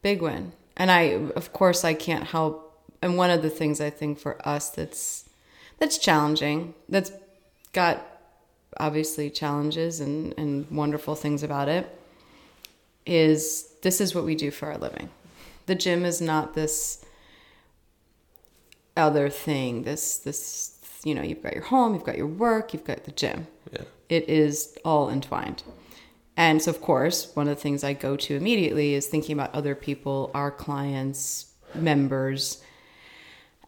big 0.02 0.22
win. 0.22 0.52
And 0.76 0.92
I, 0.92 1.02
of 1.36 1.52
course, 1.54 1.84
I 1.84 1.94
can't 1.96 2.26
help. 2.26 2.64
And 3.02 3.18
one 3.18 3.32
of 3.32 3.42
the 3.42 3.50
things 3.50 3.82
I 3.82 3.90
think 3.90 4.20
for 4.20 4.38
us 4.48 4.70
that's 4.70 5.28
that's 5.80 5.98
challenging, 5.98 6.74
that's 6.90 7.12
got 7.74 8.06
obviously 8.80 9.30
challenges 9.30 10.00
and 10.00 10.34
and 10.38 10.70
wonderful 10.70 11.16
things 11.16 11.42
about 11.44 11.68
it, 11.70 11.86
is 13.06 13.70
this 13.82 14.00
is 14.02 14.14
what 14.16 14.24
we 14.24 14.36
do 14.36 14.52
for 14.52 14.68
our 14.72 14.78
living. 14.78 15.10
The 15.66 15.76
gym 15.76 16.06
is 16.06 16.22
not 16.22 16.54
this 16.54 17.04
other 18.96 19.30
thing. 19.30 19.84
This 19.84 20.18
this 20.18 20.74
you 21.04 21.14
know 21.16 21.22
you've 21.22 21.44
got 21.44 21.54
your 21.54 21.64
home, 21.64 21.94
you've 21.94 22.04
got 22.04 22.18
your 22.18 22.28
work, 22.28 22.74
you've 22.74 22.86
got 22.86 23.04
the 23.06 23.12
gym 23.12 23.48
yeah 23.72 23.84
it 24.10 24.28
is 24.30 24.78
all 24.86 25.10
entwined. 25.10 25.64
And 26.38 26.62
so, 26.62 26.70
of 26.70 26.82
course, 26.82 27.36
one 27.36 27.48
of 27.48 27.56
the 27.56 27.62
things 27.62 27.84
I 27.84 27.94
go 27.94 28.16
to 28.16 28.36
immediately 28.36 28.94
is 28.94 29.08
thinking 29.08 29.34
about 29.34 29.56
other 29.56 29.74
people, 29.74 30.30
our 30.36 30.52
clients, 30.52 31.48
members. 31.74 32.62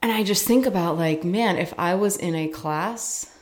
And 0.03 0.11
I 0.11 0.23
just 0.23 0.45
think 0.47 0.67
about, 0.67 0.95
like, 0.95 1.23
man, 1.23 1.57
if 1.57 1.73
I 1.79 1.95
was 1.95 2.15
in 2.15 2.35
a 2.35 2.47
class, 2.47 3.35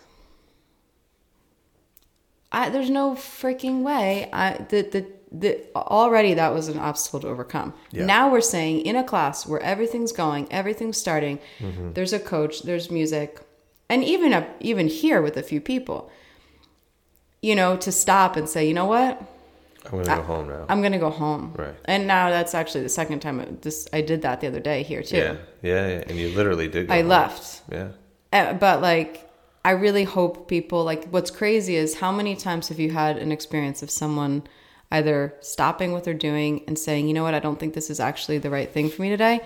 I, 2.52 2.70
there's 2.70 2.90
no 2.90 3.16
freaking 3.16 3.82
way. 3.84 4.30
I, 4.32 4.54
the, 4.70 4.82
the, 4.82 5.06
the, 5.30 5.60
already 5.76 6.34
that 6.36 6.54
was 6.54 6.70
an 6.70 6.80
obstacle 6.80 7.20
to 7.20 7.28
overcome. 7.28 7.74
Yeah. 7.92 8.06
Now 8.06 8.32
we're 8.32 8.40
saying 8.40 8.86
in 8.86 8.96
a 8.96 9.04
class 9.04 9.46
where 9.46 9.60
everything's 9.60 10.13
going, 10.13 10.48
everything's 10.52 10.98
starting, 10.98 11.40
Mm-hmm. 11.60 11.94
there's 11.94 12.13
a 12.13 12.20
coach, 12.20 12.63
there's 12.63 12.90
music, 12.90 13.42
and 13.90 14.04
even 14.04 14.32
up, 14.32 14.48
even 14.62 14.88
here 14.88 15.22
with 15.22 15.36
a 15.36 15.44
few 15.44 15.60
people, 15.60 16.10
you 17.41 17.56
know, 17.56 17.78
to 17.78 17.91
stop 17.91 18.36
and 18.36 18.47
say, 18.50 18.67
you 18.67 18.73
know 18.73 18.86
what, 18.86 19.21
i'm 19.86 19.91
gonna 20.04 20.15
go 20.17 20.21
home 20.23 20.47
now 20.50 20.65
I'm 20.69 20.82
gonna 20.82 21.00
go 21.00 21.10
home. 21.10 21.54
Right. 21.56 21.76
And 21.86 22.08
now 22.08 22.30
that's 22.30 22.54
actually 22.54 22.84
the 22.84 22.89
second 22.89 23.19
time 23.21 23.58
this 23.62 23.88
I 23.93 24.02
did 24.02 24.21
that 24.23 24.41
the 24.41 24.47
other 24.47 24.60
day 24.60 24.84
here 24.84 25.02
too. 25.02 25.17
yeah, 25.17 25.36
yeah 25.62 25.88
yeah 25.88 26.04
and 26.08 26.17
you 26.17 26.30
literally 26.30 26.67
did 26.67 26.88
go 26.88 26.93
I 26.93 27.00
home. 27.02 27.08
left. 27.10 27.62
yeah 27.71 27.89
Uh, 28.34 28.54
but 28.54 28.82
like 28.82 29.23
I 29.63 29.71
really 29.71 30.04
hope 30.04 30.47
people 30.50 30.84
like 30.84 31.08
what's 31.10 31.32
crazy 31.32 31.76
is 31.76 31.95
how 32.00 32.12
many 32.12 32.36
times 32.36 32.67
have 32.69 32.80
you 32.80 32.91
had 32.91 33.17
an 33.17 33.32
experience 33.32 33.82
of 33.84 33.89
someone 33.89 34.43
either 34.91 35.34
stopping 35.41 35.91
what 35.93 36.04
they're 36.06 36.13
doing 36.32 36.63
and 36.67 36.80
saying, 36.80 37.08
"You 37.10 37.13
know 37.13 37.23
what? 37.23 37.34
I 37.34 37.39
don't 37.39 37.60
think 37.60 37.73
this 37.73 37.89
is 37.89 38.00
actually 38.00 38.38
the 38.39 38.50
right 38.50 38.69
thing 38.71 38.89
for 38.89 39.02
me 39.02 39.10
today," 39.10 39.41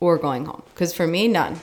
or 0.00 0.16
going 0.18 0.44
home. 0.46 0.62
Cuz 0.74 0.92
for 0.94 1.06
me, 1.06 1.28
none. 1.28 1.60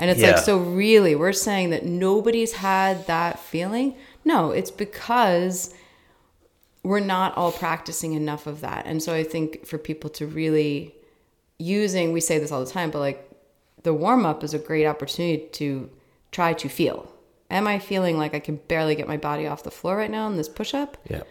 And 0.00 0.10
it's 0.10 0.20
Yeah. 0.20 0.28
like 0.32 0.38
so 0.38 0.56
really 0.58 1.14
we're 1.14 1.32
saying 1.48 1.70
that 1.70 1.84
nobody's 1.84 2.52
had 2.54 3.06
that 3.06 3.38
feeling? 3.38 3.94
No, 4.26 4.50
it's 4.50 4.70
because 4.72 5.72
we're 6.82 7.00
not 7.00 7.36
all 7.36 7.52
practicing 7.52 8.12
enough 8.12 8.46
of 8.46 8.60
that. 8.60 8.84
And 8.84 9.02
so 9.02 9.14
I 9.14 9.22
think 9.22 9.64
for 9.64 9.78
people 9.78 10.10
to 10.10 10.26
really 10.26 10.94
using, 11.58 12.12
we 12.12 12.20
say 12.20 12.38
this 12.38 12.52
all 12.52 12.62
the 12.62 12.70
time, 12.70 12.90
but 12.90 12.98
like 12.98 13.30
the 13.84 13.94
warm 13.94 14.26
up 14.26 14.44
is 14.44 14.52
a 14.52 14.58
great 14.58 14.84
opportunity 14.84 15.46
to 15.52 15.88
try 16.32 16.52
to 16.54 16.68
feel. 16.68 17.10
Am 17.50 17.68
I 17.68 17.78
feeling 17.78 18.18
like 18.18 18.34
I 18.34 18.40
can 18.40 18.56
barely 18.56 18.96
get 18.96 19.06
my 19.06 19.16
body 19.16 19.46
off 19.46 19.62
the 19.62 19.70
floor 19.70 19.96
right 19.96 20.10
now 20.10 20.26
in 20.26 20.36
this 20.36 20.48
push 20.48 20.74
up? 20.74 20.98
yeah 21.08 21.22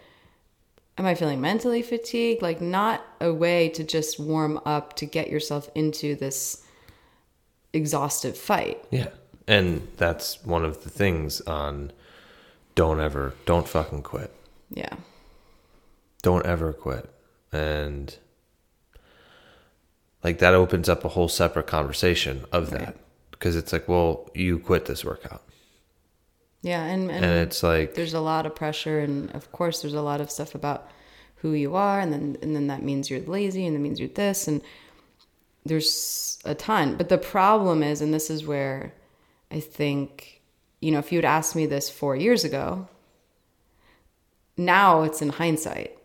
Am 0.97 1.05
I 1.05 1.13
feeling 1.13 1.41
mentally 1.41 1.81
fatigued? 1.81 2.41
Like, 2.41 2.61
not 2.61 3.05
a 3.19 3.33
way 3.33 3.67
to 3.69 3.83
just 3.83 4.17
warm 4.17 4.61
up 4.65 4.95
to 4.95 5.05
get 5.05 5.29
yourself 5.29 5.69
into 5.75 6.15
this 6.15 6.63
exhaustive 7.73 8.37
fight. 8.37 8.81
yeah 8.89 9.09
and 9.47 9.85
that's 9.97 10.41
one 10.45 10.63
of 10.63 10.83
the 10.83 10.89
things 10.89 11.41
on 11.41 11.91
don't 12.75 12.99
ever 12.99 13.33
don't 13.45 13.67
fucking 13.67 14.03
quit 14.03 14.31
Yeah. 14.69 14.95
don't 16.21 16.45
ever 16.45 16.73
quit 16.73 17.09
and 17.51 18.17
like 20.23 20.39
that 20.39 20.53
opens 20.53 20.89
up 20.89 21.05
a 21.05 21.09
whole 21.09 21.27
separate 21.29 21.67
conversation 21.67 22.45
of 22.51 22.69
that 22.71 22.95
because 23.31 23.55
it's 23.55 23.71
like 23.73 23.87
well 23.87 24.29
you 24.33 24.59
quit 24.59 24.85
this 24.85 25.03
workout 25.05 25.41
Yeah. 26.61 26.83
And, 26.83 27.09
and, 27.11 27.23
and 27.25 27.47
it's 27.47 27.63
like 27.63 27.93
there's 27.95 28.13
a 28.13 28.19
lot 28.21 28.45
of 28.45 28.55
pressure 28.55 28.99
and 28.99 29.31
of 29.35 29.51
course 29.51 29.81
there's 29.81 29.93
a 29.93 30.01
lot 30.01 30.21
of 30.21 30.29
stuff 30.31 30.55
about 30.55 30.89
who 31.37 31.51
you 31.53 31.75
are 31.75 31.99
and 31.99 32.11
then 32.11 32.37
and 32.41 32.55
then 32.55 32.67
that 32.67 32.81
means 32.83 33.09
you're 33.09 33.19
lazy 33.21 33.65
and 33.67 33.75
that 33.75 33.79
means 33.79 33.99
you're 33.99 34.09
this 34.09 34.47
and 34.47 34.61
there's 35.67 36.39
a 36.45 36.53
ton. 36.53 36.95
But 36.95 37.09
the 37.09 37.17
problem 37.17 37.81
is, 37.81 37.99
and 37.99 38.13
this 38.13 38.29
is 38.29 38.45
where 38.45 38.93
I 39.49 39.59
think, 39.59 40.34
you 40.85 40.91
know, 40.91 40.99
if 40.99 41.11
you 41.11 41.17
had 41.17 41.25
asked 41.25 41.55
me 41.55 41.65
this 41.65 41.89
four 41.89 42.15
years 42.15 42.43
ago, 42.43 42.87
now 44.55 45.01
it's 45.01 45.19
in 45.19 45.29
hindsight. 45.29 45.97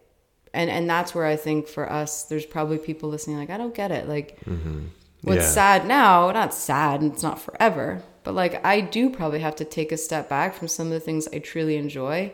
And 0.55 0.71
and 0.71 0.89
that's 0.89 1.15
where 1.15 1.27
I 1.27 1.37
think 1.37 1.69
for 1.69 1.93
us, 1.93 2.23
there's 2.25 2.47
probably 2.47 2.79
people 2.79 3.11
listening 3.11 3.37
like, 3.37 3.51
I 3.51 3.59
don't 3.59 3.75
get 3.75 3.91
it. 3.93 4.09
Like 4.09 4.41
mm-hmm. 4.47 4.87
what's 5.21 5.43
Yeah. 5.43 5.51
sad 5.51 5.87
now, 5.87 6.31
not 6.31 6.55
sad, 6.55 7.03
and 7.03 7.13
it's 7.13 7.23
not 7.23 7.39
forever. 7.39 8.03
But 8.25 8.35
like 8.35 8.65
I 8.65 8.81
do 8.81 9.11
probably 9.11 9.41
have 9.41 9.55
to 9.57 9.67
take 9.67 9.93
a 9.93 9.99
step 9.99 10.31
back 10.31 10.55
from 10.55 10.67
some 10.67 10.87
of 10.87 10.95
the 10.95 11.01
things 11.01 11.29
I 11.31 11.41
truly 11.41 11.77
enjoy. 11.77 12.33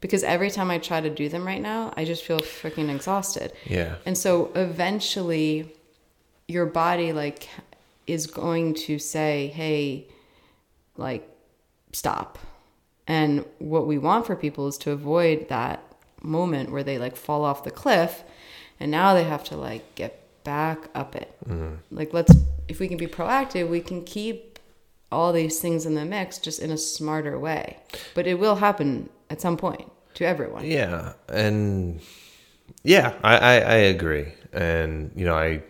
Because 0.00 0.24
every 0.24 0.50
time 0.50 0.72
I 0.72 0.78
try 0.78 1.00
to 1.00 1.08
do 1.08 1.28
them 1.28 1.46
right 1.46 1.62
now, 1.62 1.94
I 1.96 2.04
just 2.04 2.24
feel 2.24 2.40
freaking 2.40 2.92
exhausted. 2.94 3.52
Yeah. 3.64 3.94
And 4.04 4.18
so 4.18 4.50
eventually 4.56 5.72
your 6.48 6.66
body 6.66 7.12
like 7.12 7.48
is 8.08 8.26
going 8.26 8.74
to 8.86 8.98
say, 8.98 9.46
"Hey, 9.54 10.08
like 10.96 11.26
stop." 11.94 12.38
And 13.06 13.44
what 13.58 13.86
we 13.86 13.98
want 13.98 14.26
for 14.26 14.34
people 14.34 14.66
is 14.66 14.78
to 14.78 14.90
avoid 14.90 15.48
that 15.48 15.82
moment 16.22 16.70
where 16.70 16.82
they 16.82 16.98
like 16.98 17.16
fall 17.16 17.44
off 17.44 17.64
the 17.64 17.70
cliff 17.70 18.24
and 18.80 18.90
now 18.90 19.14
they 19.14 19.24
have 19.24 19.44
to 19.44 19.56
like 19.56 19.94
get 19.94 20.20
back 20.44 20.88
up 20.94 21.14
it. 21.16 21.34
Mm-hmm. 21.48 21.74
Like 21.90 22.12
let's 22.12 22.34
if 22.68 22.80
we 22.80 22.88
can 22.88 22.96
be 22.96 23.06
proactive, 23.06 23.68
we 23.68 23.80
can 23.80 24.04
keep 24.04 24.58
all 25.12 25.32
these 25.32 25.60
things 25.60 25.86
in 25.86 25.94
the 25.94 26.04
mix 26.04 26.38
just 26.38 26.60
in 26.60 26.70
a 26.70 26.78
smarter 26.78 27.38
way. 27.38 27.78
But 28.14 28.26
it 28.26 28.38
will 28.38 28.56
happen 28.56 29.10
at 29.30 29.40
some 29.40 29.56
point 29.56 29.90
to 30.14 30.26
everyone. 30.26 30.64
Yeah, 30.64 31.12
and 31.28 32.00
yeah, 32.82 33.14
I, 33.22 33.36
I 33.36 33.54
I 33.54 33.76
agree, 33.76 34.32
and 34.52 35.12
you 35.14 35.24
know 35.24 35.36
I 35.36 35.62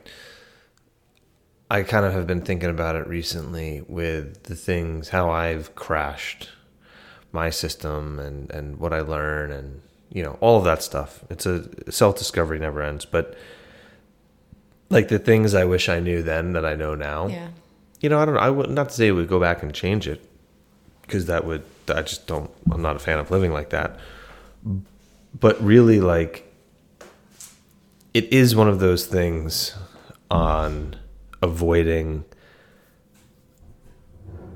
I 1.71 1.83
kind 1.83 2.05
of 2.05 2.13
have 2.13 2.27
been 2.27 2.43
thinking 2.43 2.71
about 2.71 2.97
it 2.97 3.07
recently 3.07 3.83
with 3.89 4.45
the 4.45 4.55
things 4.55 5.09
how 5.09 5.31
I've 5.31 5.75
crashed 5.75 6.51
my 7.33 7.51
system 7.51 8.19
and 8.19 8.51
and 8.51 8.79
what 8.79 8.93
I 8.93 9.01
learn 9.01 9.51
and 9.51 9.81
you 10.11 10.23
know 10.23 10.39
all 10.41 10.59
of 10.59 10.65
that 10.65 10.83
stuff. 10.83 11.25
It's 11.31 11.47
a 11.47 11.91
self 11.91 12.17
discovery 12.17 12.59
never 12.59 12.83
ends, 12.83 13.05
but 13.05 13.37
like 14.91 15.09
the 15.09 15.19
things 15.19 15.55
I 15.55 15.65
wish 15.65 15.89
I 15.89 16.01
knew 16.01 16.23
then 16.23 16.53
that 16.53 16.65
I 16.65 16.75
know 16.75 16.95
now. 16.95 17.27
Yeah. 17.27 17.49
You 18.01 18.09
know, 18.09 18.21
I 18.21 18.25
don't. 18.25 18.37
I 18.37 18.51
would 18.51 18.71
not 18.71 18.91
to 18.91 18.95
say 18.95 19.11
we 19.11 19.25
go 19.25 19.41
back 19.41 19.63
and 19.63 19.75
change 19.75 20.07
it 20.07 20.25
because 21.03 21.27
that 21.27 21.45
would. 21.45 21.65
I 21.89 22.03
just 22.03 22.27
don't. 22.27 22.51
I'm 22.71 22.83
not 22.83 22.97
a 22.97 22.99
fan 22.99 23.19
of 23.19 23.31
living 23.31 23.53
like 23.53 23.71
that. 23.71 23.99
But 25.39 25.63
really, 25.63 26.01
like, 26.01 26.53
it 28.13 28.33
is 28.33 28.55
one 28.55 28.69
of 28.69 28.79
those 28.79 29.07
things 29.07 29.75
on 30.31 30.97
avoiding. 31.45 32.25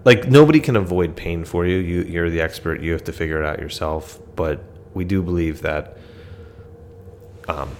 Like 0.05 0.29
nobody 0.29 0.61
can 0.61 0.75
avoid 0.75 1.15
pain 1.15 1.45
for 1.45 1.67
you. 1.67 1.77
You 1.77 2.03
you're 2.03 2.31
the 2.31 2.41
expert. 2.41 2.81
You 2.81 2.93
have 2.93 3.05
to 3.05 3.13
figure 3.13 3.41
it 3.41 3.47
out 3.47 3.61
yourself. 3.61 4.19
But 4.35 4.65
we 4.95 5.05
do 5.05 5.23
believe 5.23 5.63
that. 5.63 5.97
Um, 7.47 7.71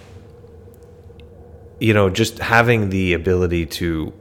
you 1.81 1.95
know, 1.95 2.11
just 2.11 2.39
having 2.39 2.91
the 2.91 3.13
ability 3.13 3.67
to 3.67 4.13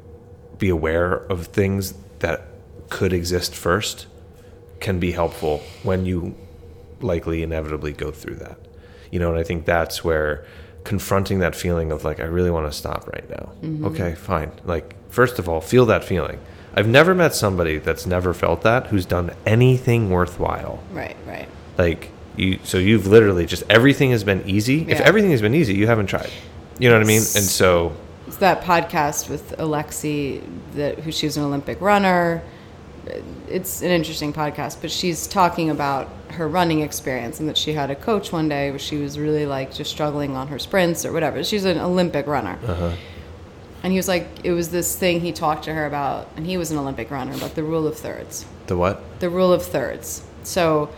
be 0.58 0.70
aware 0.70 1.14
of 1.14 1.48
things 1.48 1.94
that 2.20 2.46
could 2.90 3.14
exist 3.14 3.56
first 3.56 4.08
can 4.80 5.00
be 5.00 5.12
helpful 5.12 5.60
when 5.84 6.06
you 6.06 6.36
likely 7.02 7.44
inevitably 7.44 7.94
go 7.94 8.12
through 8.12 8.36
that. 8.36 8.60
You 9.12 9.20
know, 9.20 9.30
and 9.30 9.40
I 9.40 9.44
think 9.44 9.66
that's 9.66 10.04
where 10.04 10.46
confronting 10.88 11.40
that 11.40 11.54
feeling 11.54 11.92
of 11.92 12.04
like, 12.06 12.20
I 12.20 12.24
really 12.24 12.50
want 12.50 12.72
to 12.72 12.78
stop 12.78 13.08
right 13.08 13.30
now. 13.30 13.52
Mm-hmm. 13.62 13.86
Okay, 13.88 14.16
fine. 14.16 14.52
Like, 14.64 14.96
first 15.12 15.38
of 15.38 15.50
all, 15.50 15.60
feel 15.60 15.86
that 15.88 16.04
feeling. 16.04 16.40
I've 16.76 16.88
never 16.88 17.14
met 17.14 17.36
somebody 17.36 17.78
that's 17.80 18.06
never 18.06 18.34
felt 18.34 18.62
that 18.62 18.88
who's 18.88 19.06
done 19.06 19.32
anything 19.46 20.10
worthwhile. 20.10 20.82
Right, 20.92 21.18
right. 21.28 21.50
Like, 21.78 22.12
you, 22.38 22.60
so 22.64 22.78
you've 22.78 23.06
literally 23.06 23.46
just 23.46 23.64
everything 23.70 24.12
has 24.12 24.24
been 24.24 24.48
easy. 24.48 24.86
If 24.90 25.02
everything 25.02 25.32
has 25.32 25.42
been 25.42 25.56
easy, 25.56 25.76
you 25.76 25.88
haven't 25.88 26.08
tried. 26.08 26.30
You 26.80 26.90
know 26.90 26.96
what 26.96 27.04
I 27.04 27.08
mean? 27.08 27.18
And 27.18 27.44
so, 27.44 27.94
It's 28.28 28.38
that 28.38 28.62
podcast 28.62 29.30
with 29.30 29.58
Alexi, 29.58 30.42
that 30.76 31.00
who 31.00 31.12
she 31.12 31.26
was 31.26 31.36
an 31.36 31.44
Olympic 31.44 31.82
runner. 31.82 32.44
It's 33.50 33.82
an 33.82 33.90
interesting 33.90 34.32
podcast, 34.32 34.80
but 34.82 34.92
she's 34.92 35.28
talking 35.28 35.70
about 35.70 36.10
her 36.32 36.48
running 36.48 36.82
experience 36.82 37.40
and 37.40 37.48
that 37.50 37.58
she 37.58 37.74
had 37.74 37.90
a 37.92 37.96
coach 37.96 38.32
one 38.32 38.48
day 38.50 38.70
where 38.70 38.80
she 38.80 38.98
was 38.98 39.18
really 39.18 39.46
like 39.46 39.74
just 39.74 39.90
struggling 39.92 40.36
on 40.36 40.48
her 40.50 40.60
sprints 40.60 41.06
or 41.06 41.12
whatever. 41.14 41.44
She's 41.44 41.66
an 41.66 41.78
Olympic 41.78 42.28
runner. 42.28 42.58
And 43.84 43.94
he 43.94 43.98
was 43.98 44.08
like, 44.08 44.28
it 44.44 44.52
was 44.52 44.70
this 44.70 44.98
thing 44.98 45.22
he 45.22 45.32
talked 45.32 45.66
to 45.66 45.74
her 45.74 45.86
about, 45.86 46.28
and 46.36 46.46
he 46.46 46.58
was 46.58 46.72
an 46.72 46.78
Olympic 46.78 47.12
runner, 47.12 47.34
about 47.34 47.54
the 47.56 47.64
rule 47.64 47.86
of 47.88 47.96
thirds. 47.98 48.46
the 48.66 48.76
what? 48.76 49.20
The 49.20 49.30
rule 49.30 49.54
of 49.54 49.64
thirds. 49.64 50.24
So, 50.44 50.90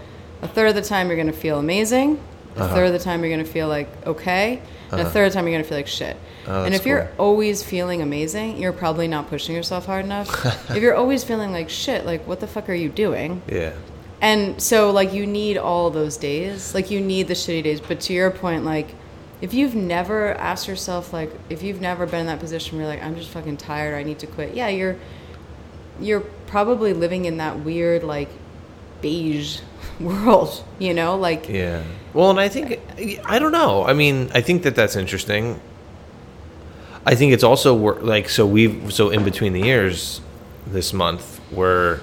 a 0.41 0.47
third 0.47 0.69
of 0.69 0.75
the 0.75 0.82
time 0.82 1.07
you're 1.07 1.17
going 1.17 1.27
to 1.27 1.34
feel 1.34 1.59
amazing, 1.59 2.19
a 2.55 2.61
Uh-huh. 2.63 2.75
third 2.75 2.86
of 2.88 2.93
the 2.93 2.99
time 2.99 3.21
you're 3.21 3.30
going 3.36 3.45
to 3.45 3.51
feel 3.51 3.67
like 3.67 3.89
okay, 4.07 4.61
and 4.91 5.01
a 5.01 5.09
third 5.09 5.25
of 5.25 5.32
the 5.34 5.36
time 5.36 5.45
you're 5.45 5.53
going 5.55 5.63
to 5.63 5.67
feel 5.69 5.77
like 5.77 5.88
shit. 5.88 6.15
Oh, 6.47 6.63
and 6.63 6.73
if 6.73 6.86
you're 6.86 7.09
always 7.19 7.61
feeling 7.61 8.01
amazing, 8.01 8.57
you're 8.57 8.71
probably 8.73 9.07
not 9.09 9.27
pushing 9.30 9.55
yourself 9.55 9.86
hard 9.86 10.05
enough. 10.05 10.30
if 10.71 10.82
you're 10.82 10.95
always 10.95 11.23
feeling 11.23 11.51
like 11.51 11.69
shit, 11.69 12.05
like 12.05 12.25
what 12.25 12.39
the 12.39 12.47
fuck 12.47 12.69
are 12.69 12.73
you 12.73 12.89
doing? 12.89 13.41
Yeah. 13.47 13.73
And 14.22 14.61
so 14.61 14.91
like 14.91 15.13
you 15.13 15.26
need 15.26 15.57
all 15.57 15.89
those 15.89 16.17
days. 16.17 16.74
Like 16.74 16.91
you 16.91 16.99
need 16.99 17.28
the 17.28 17.34
shitty 17.34 17.63
days. 17.63 17.82
But 17.82 17.99
to 18.01 18.13
your 18.13 18.32
point, 18.32 18.65
like 18.65 18.93
if 19.41 19.53
you've 19.53 19.76
never 19.76 20.34
asked 20.34 20.67
yourself 20.67 21.13
like 21.13 21.32
if 21.49 21.63
you've 21.63 21.82
never 21.82 22.05
been 22.05 22.22
in 22.22 22.26
that 22.28 22.39
position 22.39 22.78
where 22.78 22.86
you're 22.86 22.95
like, 22.95 23.03
I'm 23.03 23.15
just 23.15 23.30
fucking 23.30 23.57
tired, 23.57 23.95
I 23.95 24.03
need 24.03 24.20
to 24.20 24.28
quit. 24.28 24.53
Yeah, 24.53 24.67
you're 24.67 24.97
you're 25.99 26.22
probably 26.47 26.93
living 26.93 27.26
in 27.26 27.38
that 27.38 27.59
weird 27.59 28.03
like 28.03 28.30
beige 29.01 29.59
world, 29.99 30.63
you 30.80 30.93
know? 30.93 31.17
Like 31.17 31.47
Yeah. 31.47 31.84
Well, 32.13 32.30
and 32.30 32.39
I 32.39 32.49
think 32.49 32.80
I 33.26 33.39
don't 33.39 33.51
know. 33.51 33.86
I 33.86 33.93
mean, 33.93 34.30
I 34.34 34.41
think 34.41 34.63
that 34.63 34.76
that's 34.76 34.95
interesting. 34.95 35.61
I 37.05 37.15
think 37.15 37.32
it's 37.32 37.43
also 37.43 37.74
like 37.74 38.28
so 38.28 38.45
we've 38.45 38.93
so 38.93 39.09
in 39.09 39.24
between 39.24 39.53
the 39.53 39.63
ears 39.63 40.20
this 40.67 40.93
month 40.93 41.39
we're 41.51 42.01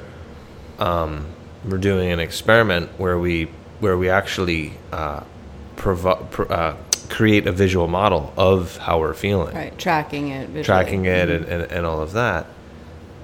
um, 0.79 1.27
we're 1.67 1.79
doing 1.79 2.11
an 2.13 2.21
experiment 2.21 2.91
where 2.99 3.19
we 3.19 3.49
where 3.81 3.97
we 3.99 4.09
actually 4.09 4.73
uh, 4.93 5.23
provo- 5.77 6.27
pr- 6.31 6.51
uh, 6.53 6.77
create 7.11 7.47
a 7.47 7.53
visual 7.53 7.89
model 7.89 8.33
of 8.37 8.77
how 8.79 8.99
we're 9.01 9.15
feeling, 9.15 9.55
right, 9.55 9.79
tracking 9.79 10.29
it, 10.29 10.47
visually. 10.49 10.65
tracking 10.65 11.05
it, 11.05 11.29
and, 11.29 11.45
and, 11.45 11.63
and 11.71 11.87
all 11.87 12.01
of 12.01 12.13
that. 12.13 12.47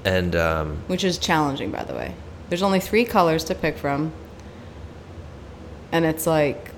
And 0.05 0.35
um, 0.37 0.77
which 0.89 1.05
is 1.05 1.17
challenging 1.19 1.71
by 1.71 1.85
the 1.85 1.95
way 1.95 2.15
there's 2.49 2.63
only 2.63 2.81
three 2.81 3.05
colors 3.07 3.45
to 3.45 3.55
pick 3.55 3.79
from 3.79 4.13
and 5.91 6.05
it's 6.05 6.27
like 6.27 6.71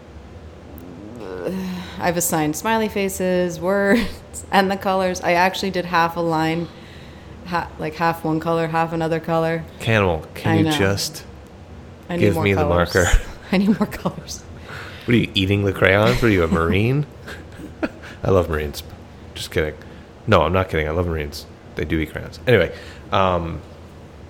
i've 1.98 2.16
assigned 2.16 2.54
smiley 2.54 2.88
faces 2.88 3.58
words 3.72 4.44
and 4.52 4.70
the 4.70 4.76
colors 4.76 5.20
i 5.22 5.32
actually 5.32 5.70
did 5.70 5.86
half 5.86 6.16
a 6.16 6.20
line 6.20 6.68
ha- 7.46 7.68
like 7.78 7.94
half 7.94 8.24
one 8.24 8.38
color 8.38 8.68
half 8.68 8.92
another 8.92 9.18
color 9.18 9.64
Cannibal, 9.80 10.24
can 10.34 10.52
I 10.52 10.56
you 10.58 10.64
know. 10.64 10.70
just 10.70 11.24
I 12.08 12.16
Give 12.16 12.36
me 12.36 12.54
the 12.54 12.64
marker. 12.64 13.06
i 13.52 13.58
need 13.58 13.78
more 13.78 13.86
colors 13.86 14.42
What 15.04 15.14
are 15.14 15.18
you 15.18 15.30
eating 15.34 15.64
the 15.64 15.72
crayons? 15.72 16.16
What 16.16 16.24
are 16.24 16.28
you, 16.30 16.44
a 16.44 16.48
marine? 16.48 17.06
I 18.22 18.30
love 18.30 18.48
marines. 18.48 18.82
Just 19.34 19.50
kidding. 19.50 19.74
No, 20.26 20.42
I'm 20.42 20.52
not 20.52 20.68
kidding. 20.70 20.88
I 20.88 20.92
love 20.92 21.06
marines. 21.06 21.46
They 21.76 21.84
do 21.84 21.98
eat 21.98 22.12
crayons. 22.12 22.40
Anyway, 22.46 22.74
um, 23.12 23.60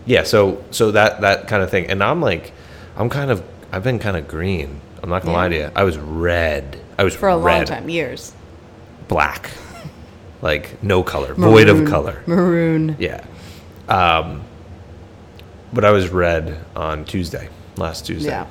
yeah. 0.07 0.25
So 0.25 0.64
so 0.70 0.91
that 0.93 1.20
that 1.20 1.47
kind 1.49 1.62
of 1.62 1.70
thing, 1.70 1.87
and 1.87 2.03
I'm 2.03 2.20
like, 2.20 2.53
I'm 2.97 3.09
kind 3.09 3.31
of 3.31 3.45
I've 3.70 3.85
been 3.85 3.99
kind 3.99 4.16
of 4.16 4.27
green. 4.27 4.81
I'm 5.03 5.11
not 5.11 5.22
gonna 5.22 5.33
Yeah. 5.33 5.39
lie 5.39 5.49
to 5.49 5.57
you. 5.57 5.70
I 5.77 5.85
was 5.85 5.99
red. 5.99 6.81
I 6.99 7.05
was 7.05 7.14
for 7.14 7.29
a 7.29 7.37
long 7.37 7.64
time 7.64 7.89
years 7.89 8.33
black, 9.09 9.51
like 10.43 10.83
no 10.83 11.03
color, 11.03 11.35
void 11.35 11.68
of 11.68 11.87
color. 11.87 12.22
maroon 12.27 12.97
Yeah. 12.99 13.25
Um, 13.89 14.43
but 15.72 15.85
I 15.85 15.91
was 15.91 16.09
red 16.09 16.64
on 16.75 17.05
Tuesday, 17.05 17.49
last 17.77 18.07
Tuesday. 18.07 18.31
yeah 18.31 18.47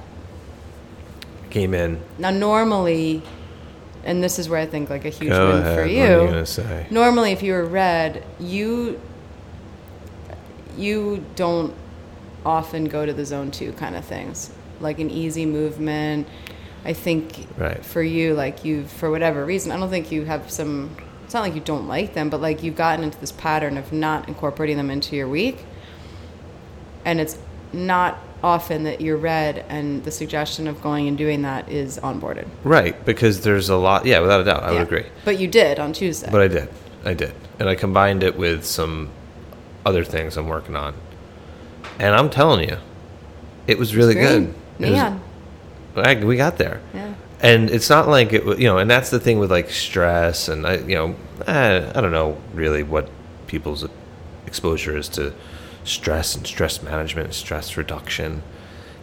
Came 1.49 1.73
in. 1.73 2.01
now 2.17 2.31
normally 2.31 3.21
and 4.03 4.23
this 4.23 4.39
is 4.39 4.49
where 4.49 4.59
i 4.59 4.65
think 4.65 4.89
like 4.89 5.05
a 5.05 5.09
huge 5.09 5.29
Go 5.31 5.49
win 5.49 5.59
ahead. 5.59 5.75
for 5.75 5.81
What 5.83 5.91
you 5.91 6.03
are 6.03 6.21
you 6.21 6.27
gonna 6.27 6.45
say? 6.45 6.87
normally 6.89 7.31
if 7.31 7.41
you 7.43 7.53
were 7.53 7.65
red 7.65 8.23
you 8.39 8.99
you 10.77 11.23
don't 11.35 11.73
often 12.45 12.85
go 12.85 13.05
to 13.05 13.13
the 13.13 13.25
zone 13.25 13.51
two 13.51 13.71
kind 13.73 13.95
of 13.95 14.03
things 14.03 14.51
like 14.81 14.99
an 14.99 15.09
easy 15.09 15.45
movement 15.45 16.27
i 16.83 16.91
think 16.91 17.45
Right. 17.57 17.83
for 17.85 18.01
you 18.01 18.33
like 18.33 18.65
you 18.65 18.85
for 18.85 19.09
whatever 19.11 19.45
reason 19.45 19.71
i 19.71 19.77
don't 19.77 19.89
think 19.89 20.11
you 20.11 20.25
have 20.25 20.49
some 20.51 20.95
it's 21.23 21.33
not 21.33 21.41
like 21.41 21.55
you 21.55 21.61
don't 21.61 21.87
like 21.87 22.13
them 22.15 22.29
but 22.29 22.41
like 22.41 22.63
you've 22.63 22.75
gotten 22.75 23.05
into 23.05 23.17
this 23.19 23.31
pattern 23.31 23.77
of 23.77 23.93
not 23.93 24.27
incorporating 24.27 24.75
them 24.77 24.89
into 24.89 25.15
your 25.15 25.27
week 25.27 25.63
and 27.05 27.19
it's 27.21 27.37
not 27.71 28.17
often 28.43 28.83
that 28.83 28.99
you're 28.99 29.17
red 29.17 29.63
and 29.69 30.03
the 30.03 30.11
suggestion 30.11 30.67
of 30.67 30.81
going 30.81 31.07
and 31.07 31.17
doing 31.17 31.41
that 31.43 31.69
is 31.71 31.97
onboarded 31.99 32.45
Right, 32.63 33.03
because 33.05 33.41
there's 33.41 33.69
a 33.69 33.77
lot. 33.77 34.05
Yeah, 34.05 34.19
without 34.19 34.41
a 34.41 34.43
doubt, 34.43 34.63
I 34.63 34.67
Yeah. 34.71 34.73
would 34.79 34.81
agree. 34.87 35.05
but 35.23 35.39
you 35.39 35.47
did 35.47 35.79
on 35.79 35.93
tuesday 35.93 36.27
But 36.31 36.41
I 36.41 36.47
did. 36.49 36.67
I 37.05 37.13
did, 37.13 37.33
and 37.59 37.69
I 37.69 37.75
combined 37.75 38.23
it 38.23 38.37
with 38.37 38.65
some 38.65 39.09
other 39.85 40.03
things 40.03 40.37
I'm 40.37 40.47
working 40.47 40.75
on, 40.75 40.93
and 41.99 42.15
I'm 42.15 42.29
telling 42.29 42.67
you, 42.69 42.77
it 43.67 43.77
was 43.79 43.95
really 43.95 44.13
good. 44.15 44.53
Was- 44.79 45.13
we 46.23 46.37
got 46.37 46.57
there. 46.57 46.79
Yeah. 46.93 47.13
And 47.41 47.69
it's 47.69 47.89
not 47.89 48.07
like 48.07 48.31
it, 48.33 48.45
you 48.57 48.67
know, 48.67 48.77
and 48.77 48.89
that's 48.89 49.09
the 49.09 49.19
thing 49.19 49.37
with 49.39 49.51
like 49.51 49.69
stress, 49.69 50.47
and 50.47 50.65
I, 50.65 50.77
you 50.77 50.95
know, 50.95 51.15
eh, 51.45 51.91
I 51.93 52.01
don't 52.01 52.11
know 52.13 52.37
really 52.53 52.83
what 52.83 53.09
people's 53.47 53.85
exposure 54.47 54.97
is 54.97 55.07
to 55.09 55.33
stress 55.83 56.35
and 56.35 56.45
stress 56.45 56.81
management, 56.81 57.25
and 57.27 57.33
stress 57.33 57.77
reduction. 57.77 58.41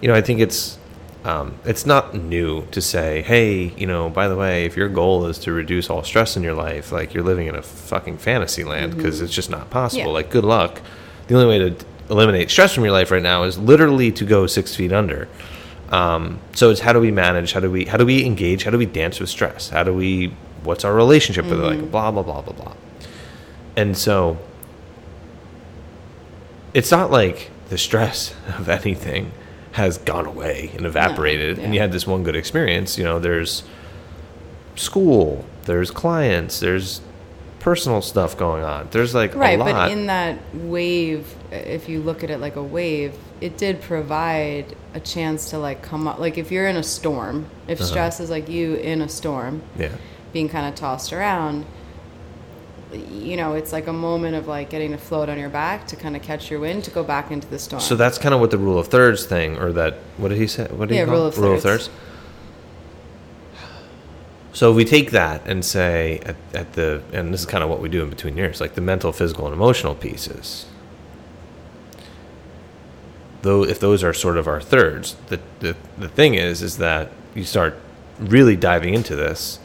You 0.00 0.08
know, 0.08 0.14
I 0.14 0.20
think 0.20 0.40
it's 0.40 0.78
um, 1.24 1.56
it's 1.64 1.84
not 1.84 2.14
new 2.14 2.66
to 2.70 2.80
say, 2.80 3.22
hey, 3.22 3.74
you 3.76 3.86
know, 3.86 4.08
by 4.08 4.28
the 4.28 4.36
way, 4.36 4.64
if 4.64 4.76
your 4.76 4.88
goal 4.88 5.26
is 5.26 5.38
to 5.40 5.52
reduce 5.52 5.90
all 5.90 6.02
stress 6.02 6.36
in 6.36 6.42
your 6.42 6.54
life, 6.54 6.92
like 6.92 7.12
you're 7.12 7.24
living 7.24 7.46
in 7.46 7.54
a 7.54 7.62
fucking 7.62 8.18
fantasy 8.18 8.64
land 8.64 8.96
because 8.96 9.20
it's 9.20 9.34
just 9.34 9.50
not 9.50 9.68
possible. 9.68 10.06
Yeah. 10.06 10.12
Like, 10.12 10.30
good 10.30 10.44
luck. 10.44 10.80
The 11.26 11.34
only 11.34 11.46
way 11.46 11.70
to 11.70 11.86
eliminate 12.08 12.50
stress 12.50 12.74
from 12.74 12.84
your 12.84 12.92
life 12.92 13.10
right 13.10 13.22
now 13.22 13.44
is 13.44 13.58
literally 13.58 14.10
to 14.12 14.24
go 14.24 14.46
six 14.46 14.74
feet 14.74 14.92
under. 14.92 15.28
Um, 15.90 16.38
so 16.54 16.70
it's 16.70 16.80
how 16.80 16.92
do 16.92 17.00
we 17.00 17.10
manage? 17.10 17.52
How 17.52 17.60
do 17.60 17.70
we 17.70 17.84
how 17.84 17.98
do 17.98 18.06
we 18.06 18.24
engage? 18.24 18.64
How 18.64 18.70
do 18.70 18.78
we 18.78 18.86
dance 18.86 19.20
with 19.20 19.28
stress? 19.28 19.68
How 19.68 19.82
do 19.82 19.92
we 19.92 20.32
what's 20.62 20.84
our 20.84 20.94
relationship 20.94 21.46
with 21.46 21.60
it? 21.60 21.62
Like 21.62 21.90
blah 21.90 22.10
blah 22.10 22.22
blah 22.22 22.40
blah 22.42 22.54
blah. 22.54 22.74
And 23.76 23.96
so 23.96 24.38
it's 26.74 26.90
not 26.90 27.10
like 27.10 27.50
the 27.68 27.78
stress 27.78 28.34
of 28.58 28.68
anything 28.68 29.32
has 29.72 29.98
gone 29.98 30.26
away 30.26 30.72
and 30.76 30.84
evaporated 30.84 31.58
and 31.58 31.72
you 31.72 31.80
had 31.80 31.92
this 31.92 32.06
one 32.06 32.24
good 32.24 32.34
experience. 32.34 32.98
You 32.98 33.04
know, 33.04 33.20
there's 33.20 33.62
school, 34.74 35.44
there's 35.64 35.90
clients, 35.90 36.58
there's 36.58 37.00
personal 37.60 38.02
stuff 38.02 38.36
going 38.36 38.64
on. 38.64 38.88
There's 38.90 39.14
like 39.14 39.34
Right, 39.34 39.58
a 39.58 39.62
lot. 39.62 39.72
but 39.72 39.92
in 39.92 40.06
that 40.06 40.38
wave, 40.54 41.32
if 41.52 41.88
you 41.88 42.00
look 42.00 42.24
at 42.24 42.30
it 42.30 42.38
like 42.38 42.56
a 42.56 42.62
wave, 42.62 43.14
it 43.40 43.56
did 43.56 43.80
provide 43.80 44.74
a 44.94 45.00
chance 45.00 45.50
to 45.50 45.58
like 45.58 45.82
come 45.82 46.08
up. 46.08 46.18
Like 46.18 46.36
if 46.36 46.50
you're 46.50 46.66
in 46.66 46.76
a 46.76 46.82
storm, 46.82 47.46
if 47.68 47.80
uh-huh. 47.80 47.88
stress 47.88 48.20
is 48.20 48.30
like 48.30 48.48
you 48.48 48.74
in 48.74 49.02
a 49.02 49.08
storm, 49.08 49.62
yeah. 49.78 49.92
being 50.32 50.48
kind 50.48 50.66
of 50.66 50.74
tossed 50.74 51.12
around, 51.12 51.66
you 52.92 53.36
know, 53.36 53.54
it's 53.54 53.72
like 53.72 53.86
a 53.86 53.92
moment 53.92 54.34
of 54.34 54.48
like 54.48 54.70
getting 54.70 54.92
to 54.92 54.98
float 54.98 55.28
on 55.28 55.38
your 55.38 55.48
back 55.48 55.86
to 55.88 55.96
kind 55.96 56.16
of 56.16 56.22
catch 56.22 56.50
your 56.50 56.60
wind 56.60 56.84
to 56.84 56.90
go 56.90 57.04
back 57.04 57.30
into 57.30 57.46
the 57.48 57.58
storm. 57.58 57.80
So 57.80 57.94
that's 57.96 58.18
kind 58.18 58.34
of 58.34 58.40
what 58.40 58.50
the 58.50 58.58
rule 58.58 58.78
of 58.78 58.88
thirds 58.88 59.26
thing, 59.26 59.58
or 59.58 59.72
that 59.72 59.94
what 60.16 60.28
did 60.28 60.38
he 60.38 60.46
say? 60.46 60.66
What 60.70 60.88
did 60.88 60.96
Yeah, 60.96 61.02
he 61.02 61.06
call 61.06 61.14
rule 61.14 61.26
of 61.26 61.38
rule 61.38 61.54
of 61.54 61.62
thirds. 61.62 61.90
So 64.52 64.72
we 64.72 64.84
take 64.84 65.12
that 65.12 65.46
and 65.46 65.64
say 65.64 66.20
at, 66.24 66.36
at 66.52 66.72
the 66.72 67.02
and 67.12 67.32
this 67.32 67.40
is 67.40 67.46
kind 67.46 67.62
of 67.62 67.70
what 67.70 67.80
we 67.80 67.88
do 67.88 68.02
in 68.02 68.10
between 68.10 68.36
ears, 68.38 68.60
like 68.60 68.74
the 68.74 68.80
mental, 68.80 69.12
physical, 69.12 69.46
and 69.46 69.54
emotional 69.54 69.94
pieces. 69.94 70.66
Though 73.42 73.64
if 73.64 73.78
those 73.78 74.02
are 74.02 74.12
sort 74.12 74.36
of 74.36 74.48
our 74.48 74.60
thirds, 74.60 75.14
the 75.28 75.40
the, 75.60 75.76
the 75.96 76.08
thing 76.08 76.34
is 76.34 76.62
is 76.62 76.78
that 76.78 77.12
you 77.34 77.44
start 77.44 77.76
really 78.18 78.56
diving 78.56 78.94
into 78.94 79.14
this 79.16 79.60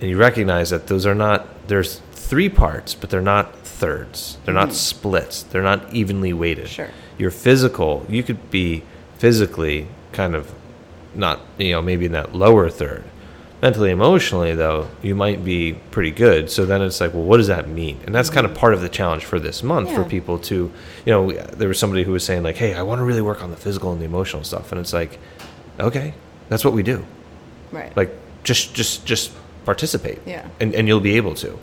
and 0.00 0.10
you 0.10 0.16
recognize 0.18 0.70
that 0.70 0.86
those 0.88 1.06
are 1.06 1.14
not 1.14 1.68
there's 1.68 2.00
three 2.26 2.48
parts 2.48 2.94
but 2.94 3.10
they're 3.10 3.20
not 3.20 3.56
thirds. 3.64 4.38
They're 4.44 4.54
not 4.54 4.68
mm-hmm. 4.68 4.76
splits. 4.76 5.42
They're 5.42 5.62
not 5.62 5.92
evenly 5.92 6.32
weighted. 6.32 6.68
Sure. 6.68 6.90
your 7.18 7.30
physical 7.30 8.04
you 8.08 8.22
could 8.22 8.50
be 8.50 8.82
physically 9.18 9.88
kind 10.12 10.34
of 10.34 10.52
not 11.14 11.40
you 11.58 11.72
know 11.72 11.82
maybe 11.82 12.06
in 12.06 12.12
that 12.12 12.34
lower 12.34 12.68
third. 12.68 13.04
Mentally 13.62 13.90
emotionally 13.90 14.54
though 14.54 14.88
you 15.02 15.14
might 15.14 15.44
be 15.44 15.74
pretty 15.90 16.10
good. 16.10 16.50
So 16.50 16.66
then 16.66 16.82
it's 16.82 17.00
like 17.00 17.14
well 17.14 17.22
what 17.22 17.36
does 17.36 17.46
that 17.46 17.68
mean? 17.68 18.00
And 18.04 18.14
that's 18.14 18.30
kind 18.30 18.44
of 18.44 18.52
mm-hmm. 18.52 18.60
part 18.60 18.74
of 18.74 18.80
the 18.80 18.88
challenge 18.88 19.24
for 19.24 19.38
this 19.38 19.62
month 19.62 19.92
for 19.94 20.04
people 20.04 20.38
to 20.50 20.72
you 21.04 21.12
know 21.12 21.30
there 21.32 21.68
was 21.68 21.78
somebody 21.78 22.02
who 22.02 22.12
was 22.12 22.24
saying 22.24 22.42
like 22.42 22.56
hey 22.56 22.74
i 22.74 22.82
want 22.82 22.98
to 22.98 23.04
really 23.04 23.22
work 23.22 23.42
on 23.42 23.50
the 23.50 23.56
physical 23.56 23.92
and 23.92 24.00
the 24.00 24.04
emotional 24.04 24.42
stuff. 24.42 24.72
And 24.72 24.80
it's 24.80 24.92
like 24.92 25.18
okay 25.78 26.14
that's 26.48 26.64
what 26.64 26.74
we 26.74 26.82
do. 26.82 27.04
Right. 27.72 27.96
like 27.96 28.10
just 28.42 28.74
just 28.74 29.04
just 29.06 29.32
participate. 29.64 30.20
Yeah. 30.24 30.48
and, 30.60 30.74
and 30.74 30.86
you'll 30.88 31.00
be 31.00 31.16
able 31.16 31.34
to 31.36 31.58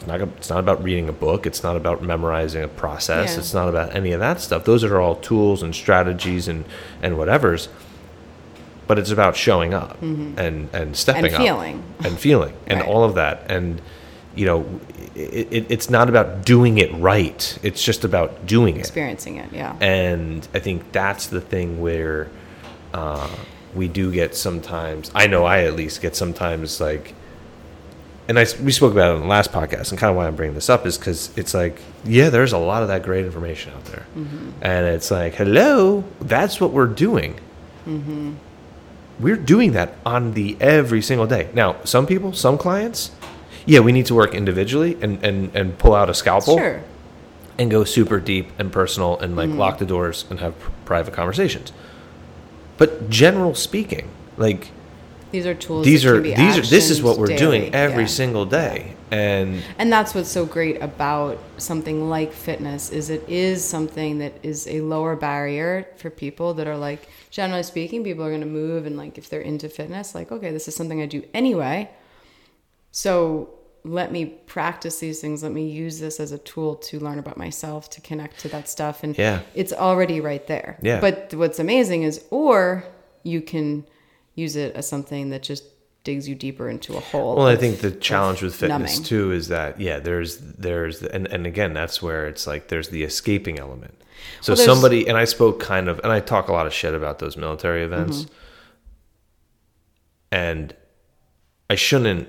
it's 0.00 0.06
not, 0.06 0.20
it's 0.22 0.48
not 0.50 0.58
about 0.60 0.82
reading 0.82 1.08
a 1.08 1.12
book 1.12 1.46
it's 1.46 1.62
not 1.62 1.76
about 1.76 2.02
memorizing 2.02 2.62
a 2.64 2.68
process 2.68 3.34
Yeah. 3.34 3.38
it's 3.40 3.54
not 3.54 3.68
about 3.68 3.94
any 3.94 4.12
of 4.12 4.20
that 4.20 4.40
stuff 4.40 4.64
those 4.64 4.82
are 4.82 4.98
all 5.00 5.16
tools 5.16 5.62
and 5.62 5.74
strategies 5.74 6.48
and 6.48 6.64
and 7.02 7.16
whatevers 7.16 7.68
but 8.86 8.98
it's 8.98 9.10
about 9.10 9.36
showing 9.36 9.74
up 9.74 10.00
and 10.02 10.68
and 10.72 10.96
stepping 10.96 11.24
Mm-hmm. 11.24 11.26
And 11.26 11.34
up 11.34 11.40
feeling. 11.42 11.82
and 12.04 12.18
feeling 12.18 12.54
and 12.66 12.82
all 12.82 13.04
of 13.04 13.14
that 13.14 13.44
and 13.50 13.80
you 14.34 14.46
know 14.46 14.80
it, 15.14 15.48
it, 15.50 15.66
it's 15.70 15.90
not 15.90 16.08
about 16.08 16.44
doing 16.44 16.78
it 16.78 16.90
right 16.94 17.58
it's 17.62 17.82
just 17.82 18.04
about 18.04 18.46
doing 18.46 18.76
it 18.76 18.80
Experiencing 18.80 19.36
it, 19.36 19.52
yeah. 19.52 19.76
and 19.80 20.46
I 20.54 20.60
think 20.60 20.92
that's 20.92 21.26
the 21.26 21.40
thing 21.40 21.80
where 21.80 22.28
uh, 22.94 23.28
we 23.74 23.86
do 23.86 24.10
get 24.10 24.34
sometimes. 24.34 25.12
I 25.14 25.28
know 25.28 25.44
I 25.44 25.62
at 25.62 25.74
least 25.76 26.02
get 26.02 26.16
sometimes 26.16 26.80
like, 26.80 27.14
and 28.30 28.38
I 28.38 28.46
we 28.62 28.70
spoke 28.70 28.92
about 28.92 29.10
it 29.10 29.14
on 29.16 29.22
the 29.22 29.26
last 29.26 29.50
podcast, 29.50 29.90
and 29.90 29.98
kind 29.98 30.08
of 30.08 30.16
why 30.16 30.28
I'm 30.28 30.36
bringing 30.36 30.54
this 30.54 30.70
up 30.70 30.86
is 30.86 30.96
because 30.96 31.36
it's 31.36 31.52
like, 31.52 31.80
yeah, 32.04 32.30
there's 32.30 32.52
a 32.52 32.58
lot 32.58 32.82
of 32.82 32.88
that 32.88 33.02
great 33.02 33.26
information 33.26 33.72
out 33.72 33.84
there, 33.86 34.06
mm-hmm. 34.16 34.50
and 34.62 34.86
it's 34.86 35.10
like, 35.10 35.34
hello, 35.34 36.04
that's 36.20 36.60
what 36.60 36.70
we're 36.70 36.86
doing. 36.86 37.40
Mm-hmm. 37.86 38.34
We're 39.18 39.36
doing 39.36 39.72
that 39.72 39.96
on 40.06 40.34
the 40.34 40.56
every 40.60 41.02
single 41.02 41.26
day. 41.26 41.50
Now, 41.54 41.82
some 41.82 42.06
people, 42.06 42.32
some 42.32 42.56
clients, 42.56 43.10
yeah, 43.66 43.80
we 43.80 43.90
need 43.90 44.06
to 44.06 44.14
work 44.14 44.32
individually 44.32 44.96
and 45.02 45.22
and 45.24 45.54
and 45.56 45.76
pull 45.76 45.96
out 45.96 46.08
a 46.08 46.14
scalpel 46.14 46.56
Sure. 46.56 46.84
and 47.58 47.68
go 47.68 47.82
super 47.82 48.20
deep 48.20 48.52
and 48.60 48.70
personal 48.70 49.18
and 49.18 49.34
like 49.34 49.50
lock 49.50 49.74
mm-hmm. 49.74 49.78
the 49.80 49.86
doors 49.86 50.24
and 50.30 50.38
have 50.38 50.54
private 50.84 51.14
conversations. 51.14 51.72
But 52.78 53.10
general 53.10 53.56
speaking, 53.56 54.08
like 54.36 54.70
These 55.30 55.46
are 55.46 55.54
tools. 55.54 55.84
these 55.86 56.02
that 56.02 56.14
are 56.14 56.20
these 56.20 56.58
are 56.58 56.62
this 56.62 56.90
is 56.90 57.02
what 57.02 57.18
we're 57.18 57.36
doing 57.36 57.74
every 57.74 58.02
yeah. 58.02 58.08
single 58.08 58.44
day. 58.46 58.94
And 59.10 59.62
And 59.78 59.92
that's 59.92 60.14
what's 60.14 60.28
so 60.30 60.46
great 60.46 60.80
about 60.82 61.38
something 61.56 62.08
like 62.08 62.32
fitness 62.32 62.90
is 62.90 63.10
it 63.10 63.28
is 63.28 63.64
something 63.64 64.18
that 64.18 64.34
is 64.42 64.66
a 64.68 64.80
lower 64.82 65.16
barrier 65.16 65.86
for 65.96 66.10
people 66.10 66.54
that 66.54 66.66
are 66.68 66.76
like 66.76 67.08
generally 67.30 67.62
speaking 67.64 68.04
people 68.04 68.24
are 68.24 68.28
going 68.28 68.40
to 68.40 68.46
move 68.46 68.86
and 68.86 68.96
like 68.96 69.18
if 69.18 69.28
they're 69.28 69.40
into 69.40 69.68
fitness 69.68 70.14
like 70.14 70.30
okay 70.30 70.52
this 70.52 70.68
is 70.68 70.76
something 70.76 71.02
I 71.02 71.06
do 71.06 71.24
anyway. 71.34 71.90
So 72.92 73.50
let 73.84 74.12
me 74.12 74.26
practice 74.26 74.98
these 74.98 75.20
things. 75.20 75.42
Let 75.42 75.52
me 75.52 75.70
use 75.70 76.00
this 76.00 76.20
as 76.20 76.32
a 76.32 76.38
tool 76.38 76.76
to 76.76 77.00
learn 77.00 77.18
about 77.18 77.36
myself, 77.38 77.88
to 77.90 78.00
connect 78.02 78.40
to 78.40 78.48
that 78.48 78.68
stuff 78.68 79.02
and 79.02 79.16
Yeah. 79.16 79.40
it's 79.54 79.72
already 79.72 80.20
right 80.20 80.46
there. 80.46 80.78
Yeah. 80.82 81.00
But 81.00 81.32
what's 81.34 81.58
amazing 81.58 82.02
is 82.02 82.22
or 82.30 82.84
you 83.22 83.40
can 83.40 83.86
use 84.40 84.56
it 84.56 84.74
as 84.74 84.88
something 84.88 85.30
that 85.30 85.42
just 85.42 85.64
digs 86.02 86.26
you 86.28 86.34
deeper 86.34 86.68
into 86.70 86.96
a 86.96 87.00
hole. 87.00 87.36
well, 87.36 87.46
I 87.46 87.56
think 87.56 87.80
the 87.80 87.90
challenge 87.90 88.40
with 88.42 88.54
fitness 88.54 88.94
numbing. 88.96 89.04
too 89.04 89.32
is 89.32 89.48
that 89.48 89.78
yeah, 89.80 89.98
there's 89.98 90.38
there's 90.38 91.02
and 91.02 91.26
and 91.28 91.46
again 91.46 91.72
that's 91.74 92.00
where 92.00 92.26
it's 92.26 92.46
like 92.46 92.68
there's 92.68 92.88
the 92.88 93.02
escaping 93.04 93.58
element. 93.58 93.94
So 94.40 94.54
Well, 94.54 94.64
somebody 94.64 95.06
and 95.08 95.16
I 95.18 95.24
spoke 95.26 95.60
kind 95.60 95.88
of 95.88 95.98
and 96.02 96.10
I 96.12 96.20
talk 96.20 96.48
a 96.48 96.52
lot 96.52 96.66
of 96.66 96.72
shit 96.72 96.94
about 96.94 97.18
those 97.18 97.36
military 97.36 97.82
events. 97.84 98.22
Mm-hmm. 98.24 98.34
And 100.32 100.76
I 101.68 101.74
shouldn't 101.74 102.28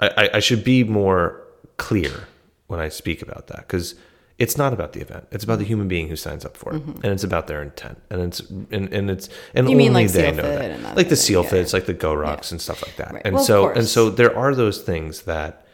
I, 0.00 0.08
I- 0.16 0.30
I 0.34 0.40
should 0.40 0.64
be 0.64 0.84
more 0.84 1.42
clear 1.76 2.28
when 2.66 2.80
I 2.80 2.88
speak 2.90 3.22
about 3.22 3.46
that 3.48 3.60
because 3.60 3.94
it's 4.38 4.56
not 4.56 4.72
about 4.72 4.92
the 4.92 5.00
event. 5.00 5.26
It's 5.32 5.42
about 5.42 5.58
the 5.58 5.64
human 5.64 5.88
being 5.88 6.08
who 6.08 6.14
signs 6.16 6.44
up 6.44 6.56
for 6.56 6.74
it, 6.74 6.82
and 6.82 7.06
it's 7.06 7.24
about 7.24 7.48
their 7.48 7.60
intent, 7.60 8.00
and 8.08 8.20
it's 8.22 8.40
and, 8.40 8.92
and 8.92 9.10
it's 9.10 9.28
and 9.54 9.66
Mm-hmm. 9.66 9.68
You 9.68 9.72
only 9.72 9.74
mean 9.74 9.92
like 9.92 10.12
they 10.12 10.30
know 10.30 10.42
that, 10.42 10.70
and 10.70 10.84
that 10.84 10.96
like 10.96 11.08
the 11.08 11.16
seal 11.16 11.42
yeah, 11.42 11.50
fits, 11.50 11.72
like 11.72 11.86
the 11.86 11.94
GoRucks 11.94 12.52
and 12.52 12.60
stuff 12.60 12.82
like 12.82 12.96
that. 12.96 13.12
Right. 13.14 13.22
And 13.24 13.34
Well, 13.34 13.44
so 13.44 13.68
and 13.70 13.86
so 13.86 14.10
there 14.10 14.36
are 14.36 14.54
those 14.54 14.80
things 14.80 15.22
that 15.22 15.66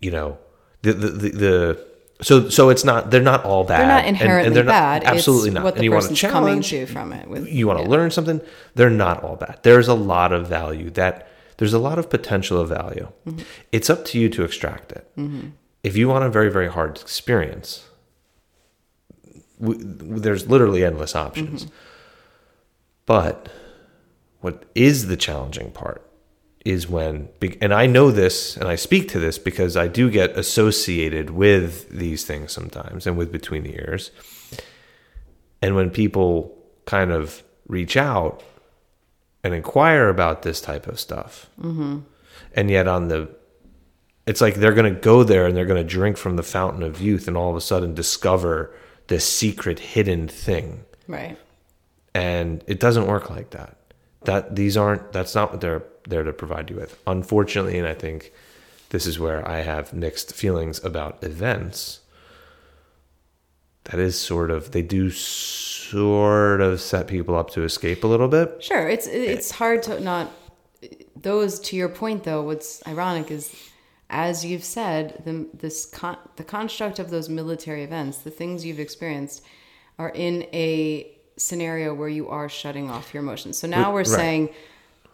you 0.00 0.10
know 0.12 0.38
the 0.82 0.92
the 0.92 1.08
the. 1.08 1.28
the 1.30 1.86
so, 2.22 2.48
so 2.48 2.68
it's 2.68 2.84
not. 2.84 3.10
They're 3.10 3.20
not 3.20 3.44
all 3.44 3.64
bad. 3.64 3.80
They're 3.80 3.86
not 3.88 4.04
and- 4.04 4.06
and 4.06 4.20
inherently 4.22 4.54
they're 4.54 4.62
not- 4.64 4.70
bad. 4.70 5.04
Absolutely 5.04 5.48
it's 5.48 5.54
not. 5.56 5.64
What 5.64 5.74
the 5.74 5.78
and 5.78 5.84
you 5.84 5.90
want 5.90 6.02
to 6.04 6.08
person's 6.10 6.30
coming 6.30 6.62
challenge 6.62 6.70
to 6.70 6.86
from 6.86 7.12
it. 7.12 7.28
With 7.28 7.48
you 7.48 7.66
want 7.66 7.80
to 7.80 7.84
yeah. 7.84 7.90
learn 7.90 8.12
something, 8.12 8.40
they're 8.76 8.88
not 8.88 9.24
all 9.24 9.34
bad. 9.34 9.58
There's 9.64 9.88
a 9.88 9.94
lot 9.94 10.32
of 10.32 10.46
value 10.48 10.90
that 10.90 11.26
there's 11.56 11.72
a 11.74 11.78
lot 11.80 11.98
of 11.98 12.08
potential 12.08 12.60
of 12.60 12.68
value. 12.68 13.08
Mm-hmm. 13.26 13.40
It's 13.72 13.90
up 13.90 14.04
to 14.06 14.20
you 14.20 14.28
to 14.28 14.44
extract 14.44 14.92
it. 14.92 15.10
If 15.82 15.96
you 15.96 16.06
want 16.08 16.22
a 16.24 16.30
very 16.30 16.50
very 16.50 16.68
hard 16.68 17.00
experience, 17.00 17.88
w- 19.64 19.82
w- 19.82 20.20
there's 20.20 20.48
literally 20.48 20.84
endless 20.84 21.16
options. 21.16 21.64
Mm-hmm. 21.64 21.74
But 23.06 23.48
what 24.40 24.64
is 24.74 25.08
the 25.08 25.16
challenging 25.16 25.70
part 25.70 26.02
is 26.64 26.88
when 26.88 27.28
and 27.60 27.74
I 27.74 27.86
know 27.86 28.10
this 28.10 28.56
and 28.56 28.68
I 28.68 28.76
speak 28.76 29.08
to 29.10 29.18
this 29.18 29.38
because 29.38 29.76
I 29.76 29.86
do 29.86 30.10
get 30.10 30.30
associated 30.36 31.30
with 31.30 31.88
these 31.90 32.24
things 32.24 32.52
sometimes 32.52 33.06
and 33.06 33.18
with 33.18 33.30
between 33.30 33.64
the 33.64 33.74
ears. 33.74 34.10
And 35.60 35.74
when 35.76 35.90
people 35.90 36.56
kind 36.86 37.12
of 37.12 37.42
reach 37.68 37.96
out 37.96 38.42
and 39.42 39.54
inquire 39.54 40.08
about 40.08 40.42
this 40.42 40.60
type 40.60 40.86
of 40.86 40.98
stuff, 40.98 41.50
and 42.54 42.70
yet 42.70 42.88
on 42.88 43.08
the 43.08 43.28
it's 44.26 44.40
like 44.40 44.54
they're 44.54 44.72
going 44.72 44.92
to 44.92 45.00
go 45.00 45.22
there 45.22 45.46
and 45.46 45.54
they're 45.54 45.66
going 45.66 45.82
to 45.82 45.88
drink 45.88 46.16
from 46.16 46.36
the 46.36 46.42
fountain 46.42 46.82
of 46.82 47.00
youth 47.00 47.28
and 47.28 47.36
all 47.36 47.50
of 47.50 47.56
a 47.56 47.60
sudden 47.60 47.94
discover 47.94 48.74
this 49.08 49.24
secret 49.28 49.78
hidden 49.78 50.28
thing 50.28 50.84
Right. 51.06 51.36
and 52.14 52.62
it 52.66 52.80
doesn't 52.80 53.06
work 53.06 53.28
like 53.30 53.50
that 53.50 53.76
that 54.24 54.56
these 54.56 54.76
aren't 54.76 55.12
that's 55.12 55.34
not 55.34 55.50
what 55.52 55.60
they're 55.60 55.82
there 56.08 56.22
to 56.22 56.32
provide 56.32 56.70
you 56.70 56.76
with 56.76 56.98
unfortunately 57.06 57.78
and 57.78 57.86
i 57.86 57.94
think 57.94 58.32
this 58.90 59.06
is 59.06 59.18
where 59.18 59.46
i 59.48 59.58
have 59.60 59.92
mixed 59.92 60.34
feelings 60.34 60.82
about 60.84 61.22
events 61.22 62.00
that 63.84 64.00
is 64.00 64.18
sort 64.18 64.50
of 64.50 64.70
they 64.70 64.80
do 64.82 65.10
sort 65.10 66.60
of 66.62 66.80
set 66.80 67.06
people 67.06 67.36
up 67.36 67.50
to 67.50 67.62
escape 67.64 68.02
a 68.04 68.06
little 68.06 68.28
bit 68.28 68.62
Sure, 68.62 68.88
it's 68.88 69.06
it's 69.06 69.50
hard 69.50 69.82
to 69.82 70.00
not 70.00 70.30
those 71.16 71.58
to 71.60 71.76
your 71.76 71.88
point 71.88 72.24
though. 72.24 72.42
What's 72.42 72.86
ironic 72.86 73.30
is, 73.30 73.54
as 74.14 74.44
you've 74.44 74.64
said, 74.64 75.22
the 75.24 75.46
this 75.52 75.84
con, 75.86 76.16
the 76.36 76.44
construct 76.44 76.98
of 77.00 77.10
those 77.10 77.28
military 77.28 77.82
events, 77.82 78.18
the 78.18 78.30
things 78.30 78.64
you've 78.64 78.78
experienced, 78.80 79.42
are 79.98 80.10
in 80.10 80.42
a 80.52 81.10
scenario 81.36 81.92
where 81.92 82.08
you 82.08 82.28
are 82.28 82.48
shutting 82.48 82.90
off 82.90 83.12
your 83.12 83.22
emotions. 83.24 83.58
So 83.58 83.66
now 83.66 83.92
we're 83.92 83.98
Right. 83.98 84.06
saying, 84.06 84.48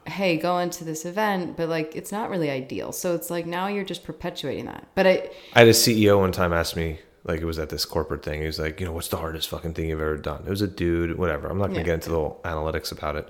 hey, 0.07 0.36
go 0.36 0.59
into 0.59 0.84
this 0.84 1.07
event, 1.07 1.57
but 1.57 1.68
like 1.70 1.96
it's 1.96 2.12
not 2.12 2.28
really 2.28 2.51
ideal. 2.51 2.92
So 2.92 3.14
it's 3.14 3.30
like 3.30 3.46
now 3.46 3.68
you're 3.68 3.84
just 3.84 4.05
perpetuating 4.05 4.66
that. 4.66 4.86
But 4.94 5.07
I 5.07 5.30
I 5.55 5.61
had 5.61 5.68
a 5.68 5.72
CEO 5.72 6.18
one 6.20 6.32
time 6.32 6.53
ask 6.53 6.76
me, 6.76 6.98
like 7.24 7.40
it 7.40 7.46
was 7.46 7.59
at 7.59 7.70
this 7.70 7.86
corporate 7.86 8.22
thing. 8.22 8.40
He 8.40 8.46
was 8.46 8.59
like, 8.59 8.80
you 8.80 8.86
know, 8.86 8.92
what's 8.92 9.09
the 9.09 9.16
hardest 9.16 9.48
fucking 9.48 9.72
thing 9.72 9.88
you've 9.88 10.01
ever 10.01 10.18
done? 10.18 10.42
It 10.46 10.51
was 10.51 10.61
a 10.61 10.68
dude, 10.68 11.16
whatever. 11.16 11.48
I'm 11.48 11.57
not 11.59 11.68
gonna 11.68 11.78
Yeah. 11.80 11.84
get 11.86 11.94
into 11.94 12.11
the 12.11 12.16
whole 12.16 12.40
analytics 12.44 12.92
about 12.92 13.16
it. 13.16 13.26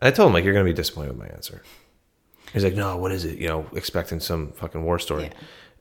And 0.00 0.08
I 0.08 0.10
told 0.10 0.28
him 0.28 0.34
like, 0.34 0.44
you're 0.44 0.52
gonna 0.52 0.64
be 0.64 0.74
disappointed 0.74 1.12
with 1.12 1.18
my 1.18 1.28
answer. 1.28 1.62
He's 2.52 2.64
like, 2.64 2.74
no, 2.74 2.96
what 2.96 3.12
is 3.12 3.24
it? 3.24 3.38
You 3.38 3.48
know, 3.48 3.66
expecting 3.74 4.20
some 4.20 4.52
fucking 4.52 4.82
war 4.84 4.98
story. 4.98 5.24
Yeah. 5.24 5.32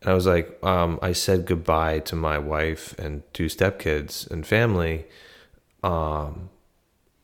And 0.02 0.10
I 0.10 0.14
was 0.14 0.26
like, 0.26 0.58
um, 0.64 0.98
I 1.02 1.12
said 1.14 1.46
goodbye 1.46 2.00
to 2.00 2.16
my 2.16 2.38
wife 2.38 2.98
and 2.98 3.22
two 3.34 3.46
stepkids 3.48 4.30
and 4.32 4.46
family, 4.48 5.06
um, 5.84 6.50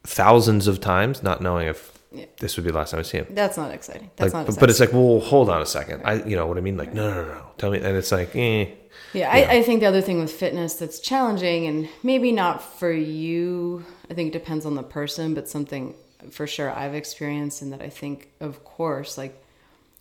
thousands 0.04 0.68
of 0.68 0.80
times, 0.80 1.24
not 1.24 1.42
knowing 1.42 1.68
if 1.68 1.98
Yeah. 2.12 2.26
this 2.40 2.56
would 2.56 2.64
be 2.66 2.72
the 2.72 2.78
last 2.78 2.92
time 2.92 3.00
I 3.00 3.04
see 3.04 3.18
him 3.18 3.28
that's 3.32 3.58
not 3.58 3.72
exciting. 3.72 4.10
That's 4.16 4.34
like, 4.34 4.40
not. 4.42 4.46
but, 4.46 4.50
Exciting. 4.54 4.60
but 4.62 4.70
it's 4.70 4.80
like, 4.80 4.94
well, 4.94 5.20
hold 5.20 5.50
on 5.50 5.62
a 5.62 5.66
second. 5.66 6.02
I, 6.06 6.24
you 6.24 6.36
know 6.36 6.46
what 6.48 6.58
I 6.58 6.62
mean? 6.62 6.78
Like, 6.78 6.94
no, 6.94 7.10
no, 7.14 7.22
no, 7.24 7.34
no. 7.34 7.42
Tell 7.58 7.72
me. 7.72 7.78
And 7.80 7.98
it's 7.98 8.12
like, 8.12 8.36
eh. 8.36 8.68
Yeah, 9.14 9.30
I, 9.32 9.58
I 9.58 9.64
think 9.64 9.80
the 9.82 9.86
other 9.88 10.02
thing 10.02 10.20
with 10.20 10.32
fitness 10.32 10.74
that's 10.76 11.00
challenging, 11.00 11.66
and 11.66 11.88
maybe 12.04 12.32
not 12.32 12.62
for 12.62 12.92
you, 12.92 13.86
I 14.10 14.14
think 14.14 14.30
it 14.30 14.34
depends 14.40 14.66
on 14.66 14.76
the 14.76 14.84
person, 14.84 15.34
but 15.34 15.48
something 15.50 15.94
for 16.30 16.48
sure 16.48 16.72
I've 16.72 16.96
experienced, 16.96 17.62
and 17.62 17.72
that 17.74 17.82
I 17.82 17.90
think, 17.90 18.30
of 18.40 18.64
course, 18.64 19.18
like 19.18 19.44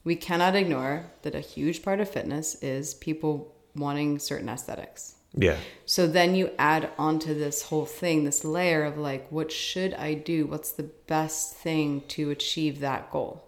we 0.05 0.17
cannot 0.17 0.55
ignore 0.55 1.07
that 1.23 1.35
a 1.35 1.41
huge 1.41 1.83
part 1.83 2.01
of 2.01 2.09
fitness 2.09 2.55
is 2.63 2.95
people 2.95 3.55
wanting 3.75 4.19
certain 4.19 4.49
aesthetics. 4.49 5.15
Yeah. 5.35 5.57
So 5.85 6.07
then 6.07 6.35
you 6.35 6.51
add 6.59 6.91
onto 6.97 7.35
this 7.35 7.63
whole 7.63 7.85
thing, 7.85 8.25
this 8.25 8.45
layer 8.45 8.85
of 8.85 8.97
like, 8.97 9.31
what 9.31 9.53
should 9.53 9.93
I 9.95 10.15
do? 10.15 10.47
What's 10.47 10.73
the 10.73 10.85
best 10.85 11.57
thing 11.57 12.03
to 12.09 12.31
achieve 12.31 12.81
that 12.81 13.11
goal? 13.11 13.45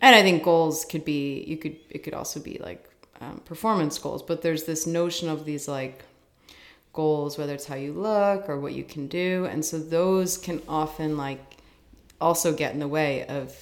And 0.00 0.14
I 0.14 0.22
think 0.22 0.42
goals 0.42 0.84
could 0.84 1.04
be, 1.04 1.44
you 1.44 1.56
could, 1.56 1.76
it 1.90 2.02
could 2.04 2.14
also 2.14 2.40
be 2.40 2.58
like 2.58 2.88
um, 3.20 3.40
performance 3.44 3.98
goals, 3.98 4.22
but 4.22 4.42
there's 4.42 4.64
this 4.64 4.86
notion 4.86 5.28
of 5.28 5.44
these 5.44 5.68
like 5.68 6.04
goals, 7.00 7.38
whether 7.38 7.54
it's 7.54 7.68
how 7.72 7.78
you 7.86 7.92
look 7.92 8.48
or 8.48 8.56
what 8.58 8.72
you 8.78 8.84
can 8.84 9.06
do. 9.06 9.46
And 9.50 9.64
so 9.64 9.78
those 9.78 10.36
can 10.36 10.60
often 10.68 11.16
like 11.16 11.44
also 12.20 12.48
get 12.52 12.74
in 12.74 12.80
the 12.80 12.92
way 12.98 13.12
of, 13.26 13.54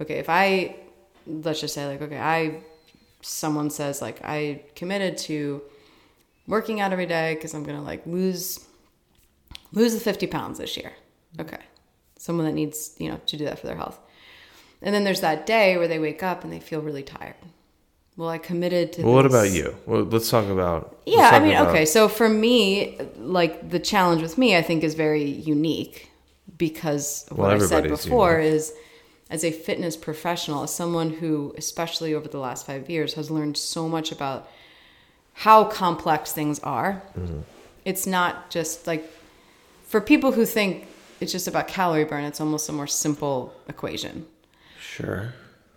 okay, 0.00 0.18
if 0.18 0.28
I, 0.28 0.76
let's 1.26 1.60
just 1.60 1.74
say 1.74 1.86
like, 1.86 2.02
okay, 2.02 2.18
I, 2.18 2.62
someone 3.22 3.70
says 3.70 4.02
like, 4.02 4.18
I 4.24 4.62
committed 4.74 5.16
to, 5.28 5.62
working 6.50 6.80
out 6.80 6.92
every 6.92 7.06
day 7.06 7.34
because 7.34 7.54
I'm 7.54 7.64
gonna 7.64 7.82
like 7.82 8.04
lose 8.06 8.66
lose 9.72 9.94
the 9.94 10.00
50 10.00 10.26
pounds 10.26 10.58
this 10.58 10.76
year. 10.76 10.92
Okay, 11.38 11.62
someone 12.18 12.44
that 12.44 12.52
needs 12.52 12.94
you 12.98 13.08
know 13.08 13.20
to 13.26 13.36
do 13.36 13.44
that 13.46 13.58
for 13.58 13.66
their 13.66 13.76
health. 13.76 13.98
And 14.82 14.94
then 14.94 15.04
there's 15.04 15.20
that 15.20 15.46
day 15.46 15.76
where 15.78 15.88
they 15.88 15.98
wake 15.98 16.22
up 16.22 16.42
and 16.42 16.52
they 16.52 16.60
feel 16.60 16.80
really 16.80 17.02
tired. 17.02 17.34
Well, 18.20 18.28
I 18.28 18.36
committed 18.36 18.92
to. 18.92 19.02
Well, 19.02 19.14
what 19.14 19.24
about 19.24 19.50
you? 19.50 19.74
Well, 19.86 20.02
let's 20.02 20.28
talk 20.28 20.46
about. 20.46 20.98
Yeah, 21.06 21.30
I 21.32 21.40
mean, 21.40 21.52
about- 21.52 21.68
okay. 21.68 21.86
So 21.86 22.06
for 22.06 22.28
me, 22.28 22.98
like 23.16 23.70
the 23.70 23.78
challenge 23.78 24.20
with 24.20 24.36
me, 24.36 24.54
I 24.54 24.60
think 24.60 24.84
is 24.84 24.92
very 24.92 25.24
unique 25.24 26.10
because 26.58 27.24
Well, 27.30 27.48
what 27.48 27.62
I 27.62 27.66
said 27.66 27.88
before 27.88 28.38
is 28.38 28.74
as 29.30 29.42
a 29.42 29.50
fitness 29.50 29.96
professional, 29.96 30.64
as 30.64 30.70
someone 30.70 31.08
who, 31.14 31.54
especially 31.56 32.12
over 32.12 32.28
the 32.28 32.36
last 32.38 32.66
five 32.66 32.90
years, 32.90 33.14
has 33.14 33.30
learned 33.30 33.56
so 33.56 33.88
much 33.88 34.12
about 34.12 34.50
how 35.32 35.64
complex 35.64 36.30
things 36.30 36.58
are. 36.58 37.02
Mm-hmm. 37.18 37.40
It's 37.86 38.06
not 38.06 38.50
just 38.50 38.86
like 38.86 39.10
for 39.86 39.98
people 39.98 40.32
who 40.32 40.44
think 40.44 40.86
it's 41.20 41.32
just 41.32 41.48
about 41.48 41.68
calorie 41.68 42.04
burn, 42.04 42.24
it's 42.24 42.38
almost 42.38 42.68
a 42.68 42.72
more 42.72 42.86
simple 42.86 43.54
equation. 43.66 44.26
Sure. 44.78 45.32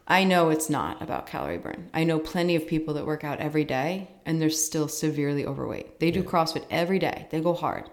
I 0.07 0.23
know 0.23 0.49
it's 0.49 0.69
not 0.69 1.01
about 1.01 1.27
calorie 1.27 1.57
burn. 1.57 1.89
I 1.93 2.03
know 2.03 2.19
plenty 2.19 2.55
of 2.55 2.67
people 2.67 2.93
that 2.95 3.05
work 3.05 3.23
out 3.23 3.39
every 3.39 3.63
day 3.63 4.09
and 4.25 4.41
they're 4.41 4.49
still 4.49 4.87
severely 4.87 5.45
overweight. 5.45 5.99
They 5.99 6.11
do 6.11 6.23
CrossFit 6.23 6.65
every 6.69 6.99
day, 6.99 7.27
they 7.31 7.39
go 7.39 7.53
hard. 7.53 7.89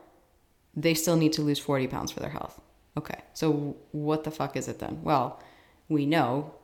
They 0.75 0.95
still 0.95 1.17
need 1.17 1.33
to 1.35 1.43
lose 1.43 1.59
40 1.59 1.87
pounds 1.89 2.13
for 2.13 2.21
their 2.21 2.31
health. 2.31 2.61
Okay, 2.97 3.21
so 3.35 3.77
what 3.93 4.25
the 4.25 4.31
fuck 4.31 4.57
is 4.57 4.69
it 4.69 4.79
then? 4.79 5.01
Well, 5.03 5.41
we 5.89 6.07
know 6.07 6.55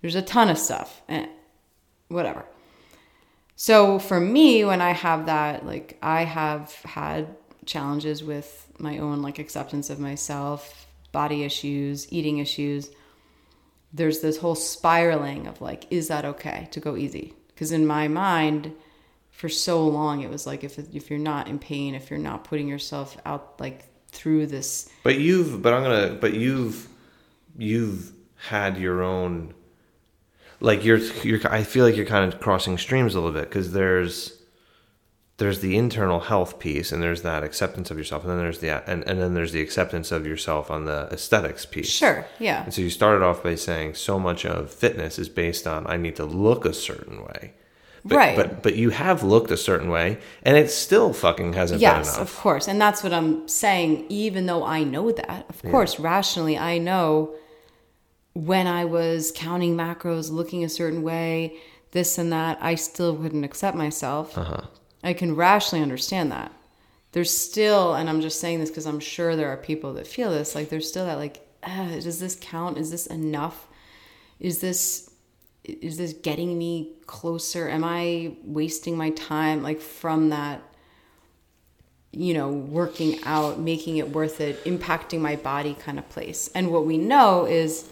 there's 0.00 0.14
a 0.14 0.22
ton 0.22 0.48
of 0.48 0.58
stuff. 0.58 1.02
Eh, 1.08 1.26
whatever. 2.08 2.44
So 3.56 3.98
for 3.98 4.20
me, 4.20 4.64
when 4.64 4.80
I 4.80 4.90
have 4.90 5.26
that, 5.26 5.64
like 5.64 5.98
I 6.02 6.24
have 6.24 6.72
had 6.84 7.36
challenges 7.66 8.22
with 8.22 8.68
my 8.78 8.98
own 8.98 9.22
like 9.22 9.38
acceptance 9.38 9.90
of 9.90 9.98
myself, 10.00 10.86
body 11.12 11.44
issues, 11.44 12.12
eating 12.12 12.38
issues. 12.38 12.90
There's 13.94 14.20
this 14.20 14.36
whole 14.38 14.56
spiraling 14.56 15.46
of 15.46 15.60
like, 15.62 15.86
is 15.90 16.08
that 16.08 16.24
okay 16.24 16.68
to 16.72 16.80
go 16.80 16.96
easy? 16.96 17.32
Because 17.48 17.72
in 17.72 17.86
my 17.86 18.08
mind, 18.08 18.72
for 19.30 19.48
so 19.48 19.86
long, 19.86 20.20
it 20.22 20.30
was 20.30 20.46
like 20.46 20.64
if 20.64 20.78
if 20.94 21.10
you're 21.10 21.18
not 21.18 21.48
in 21.48 21.58
pain, 21.58 21.94
if 21.94 22.10
you're 22.10 22.18
not 22.18 22.44
putting 22.44 22.68
yourself 22.68 23.16
out 23.24 23.60
like 23.60 23.84
through 24.08 24.46
this, 24.46 24.88
But 25.02 25.18
you've, 25.18 25.60
but 25.60 25.72
I'm 25.72 25.82
gonna, 25.82 26.14
but 26.14 26.34
you've, 26.34 26.88
you've 27.58 28.12
had 28.36 28.78
your 28.78 29.02
own, 29.02 29.54
like 30.60 30.84
you're, 30.84 30.98
you're. 30.98 31.40
I 31.50 31.64
feel 31.64 31.84
like 31.84 31.96
you're 31.96 32.06
kind 32.06 32.32
of 32.32 32.40
crossing 32.40 32.78
streams 32.78 33.14
a 33.14 33.20
little 33.20 33.32
bit 33.38 33.48
because 33.48 33.72
there's, 33.72 34.40
there's 35.38 35.60
the 35.60 35.76
internal 35.76 36.20
health 36.20 36.58
piece 36.58 36.92
and 36.92 37.02
there's 37.02 37.22
that 37.22 37.42
acceptance 37.42 37.90
of 37.90 37.98
yourself 37.98 38.22
and 38.22 38.30
then 38.30 38.38
there's 38.38 38.60
the 38.60 38.68
and, 38.88 39.02
and 39.08 39.20
then 39.20 39.34
there's 39.34 39.52
the 39.52 39.60
acceptance 39.60 40.12
of 40.12 40.26
yourself 40.26 40.70
on 40.70 40.84
the 40.84 41.08
aesthetics 41.10 41.66
piece. 41.66 41.90
sure, 41.90 42.26
yeah, 42.38 42.64
And 42.64 42.72
so 42.72 42.82
you 42.82 42.90
started 42.90 43.24
off 43.24 43.42
by 43.42 43.56
saying 43.56 43.94
so 43.94 44.18
much 44.18 44.46
of 44.46 44.72
fitness 44.72 45.18
is 45.18 45.28
based 45.28 45.66
on 45.66 45.86
I 45.86 45.96
need 45.96 46.16
to 46.16 46.24
look 46.24 46.64
a 46.64 46.72
certain 46.72 47.22
way. 47.24 47.54
But, 48.04 48.16
Right. 48.16 48.36
But 48.36 48.62
but 48.62 48.76
you 48.76 48.90
have 48.90 49.22
looked 49.22 49.50
a 49.50 49.56
certain 49.56 49.88
way 49.88 50.18
and 50.42 50.56
it 50.56 50.70
still 50.70 51.12
fucking 51.12 51.54
hasn't 51.54 51.80
been 51.80 51.90
yes, 51.90 52.16
of 52.18 52.34
course, 52.36 52.68
and 52.68 52.80
that's 52.80 53.02
what 53.02 53.12
I'm 53.12 53.48
saying. 53.48 54.06
Even 54.10 54.46
though 54.46 54.64
I 54.64 54.84
know 54.84 55.10
that, 55.10 55.46
of 55.48 55.62
course, 55.62 55.98
rationally, 55.98 56.58
I 56.58 56.78
know 56.78 57.34
when 58.34 58.66
I 58.66 58.84
was 58.84 59.32
counting 59.34 59.76
macros, 59.76 60.30
looking 60.30 60.64
a 60.64 60.68
certain 60.68 61.02
way, 61.02 61.56
this 61.92 62.18
and 62.18 62.30
that, 62.32 62.58
I 62.60 62.74
still 62.74 63.16
wouldn't 63.16 63.44
accept 63.44 63.76
myself. 63.76 64.36
Uh-huh. 64.36 64.66
I 65.04 65.12
can 65.12 65.36
rationally 65.36 65.82
understand 65.82 66.32
that. 66.32 66.50
There's 67.12 67.30
still, 67.30 67.94
and 67.94 68.08
I'm 68.08 68.20
just 68.20 68.40
saying 68.40 68.58
this 68.58 68.70
because 68.70 68.86
I'm 68.86 68.98
sure 68.98 69.36
there 69.36 69.50
are 69.50 69.56
people 69.56 69.94
that 69.94 70.06
feel 70.06 70.30
this. 70.30 70.54
Like 70.54 70.70
there's 70.70 70.88
still 70.88 71.06
that, 71.06 71.18
like, 71.18 71.46
does 71.62 72.18
this 72.18 72.36
count? 72.40 72.78
Is 72.78 72.90
this 72.90 73.06
enough? 73.06 73.68
Is 74.40 74.60
this 74.60 75.10
is 75.64 75.96
this 75.96 76.12
getting 76.12 76.58
me 76.58 76.90
closer? 77.06 77.68
Am 77.68 77.84
I 77.84 78.36
wasting 78.44 78.96
my 78.96 79.10
time? 79.10 79.62
Like 79.62 79.80
from 79.80 80.28
that, 80.28 80.62
you 82.12 82.34
know, 82.34 82.50
working 82.50 83.18
out, 83.24 83.58
making 83.58 83.96
it 83.96 84.10
worth 84.10 84.40
it, 84.40 84.62
impacting 84.64 85.20
my 85.20 85.36
body 85.36 85.74
kind 85.74 85.98
of 85.98 86.08
place. 86.10 86.50
And 86.54 86.70
what 86.70 86.84
we 86.84 86.98
know 86.98 87.46
is 87.46 87.88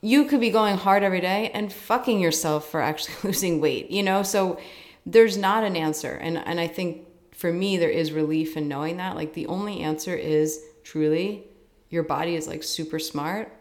you 0.00 0.24
could 0.26 0.40
be 0.40 0.50
going 0.50 0.76
hard 0.76 1.02
every 1.02 1.20
day 1.20 1.50
and 1.52 1.72
fucking 1.72 2.20
yourself 2.20 2.70
for 2.70 2.80
actually 2.80 3.14
losing 3.24 3.60
weight, 3.60 3.90
you 3.90 4.02
know? 4.02 4.22
So 4.22 4.60
there's 5.04 5.36
not 5.36 5.64
an 5.64 5.76
answer. 5.76 6.12
And 6.12 6.38
and 6.38 6.60
I 6.60 6.68
think 6.68 7.06
for 7.32 7.52
me 7.52 7.76
there 7.76 7.90
is 7.90 8.12
relief 8.12 8.56
in 8.56 8.68
knowing 8.68 8.98
that. 8.98 9.16
Like 9.16 9.34
the 9.34 9.46
only 9.46 9.80
answer 9.80 10.14
is 10.14 10.60
truly 10.84 11.44
your 11.90 12.02
body 12.02 12.36
is 12.36 12.46
like 12.46 12.62
super 12.62 12.98
smart. 12.98 13.52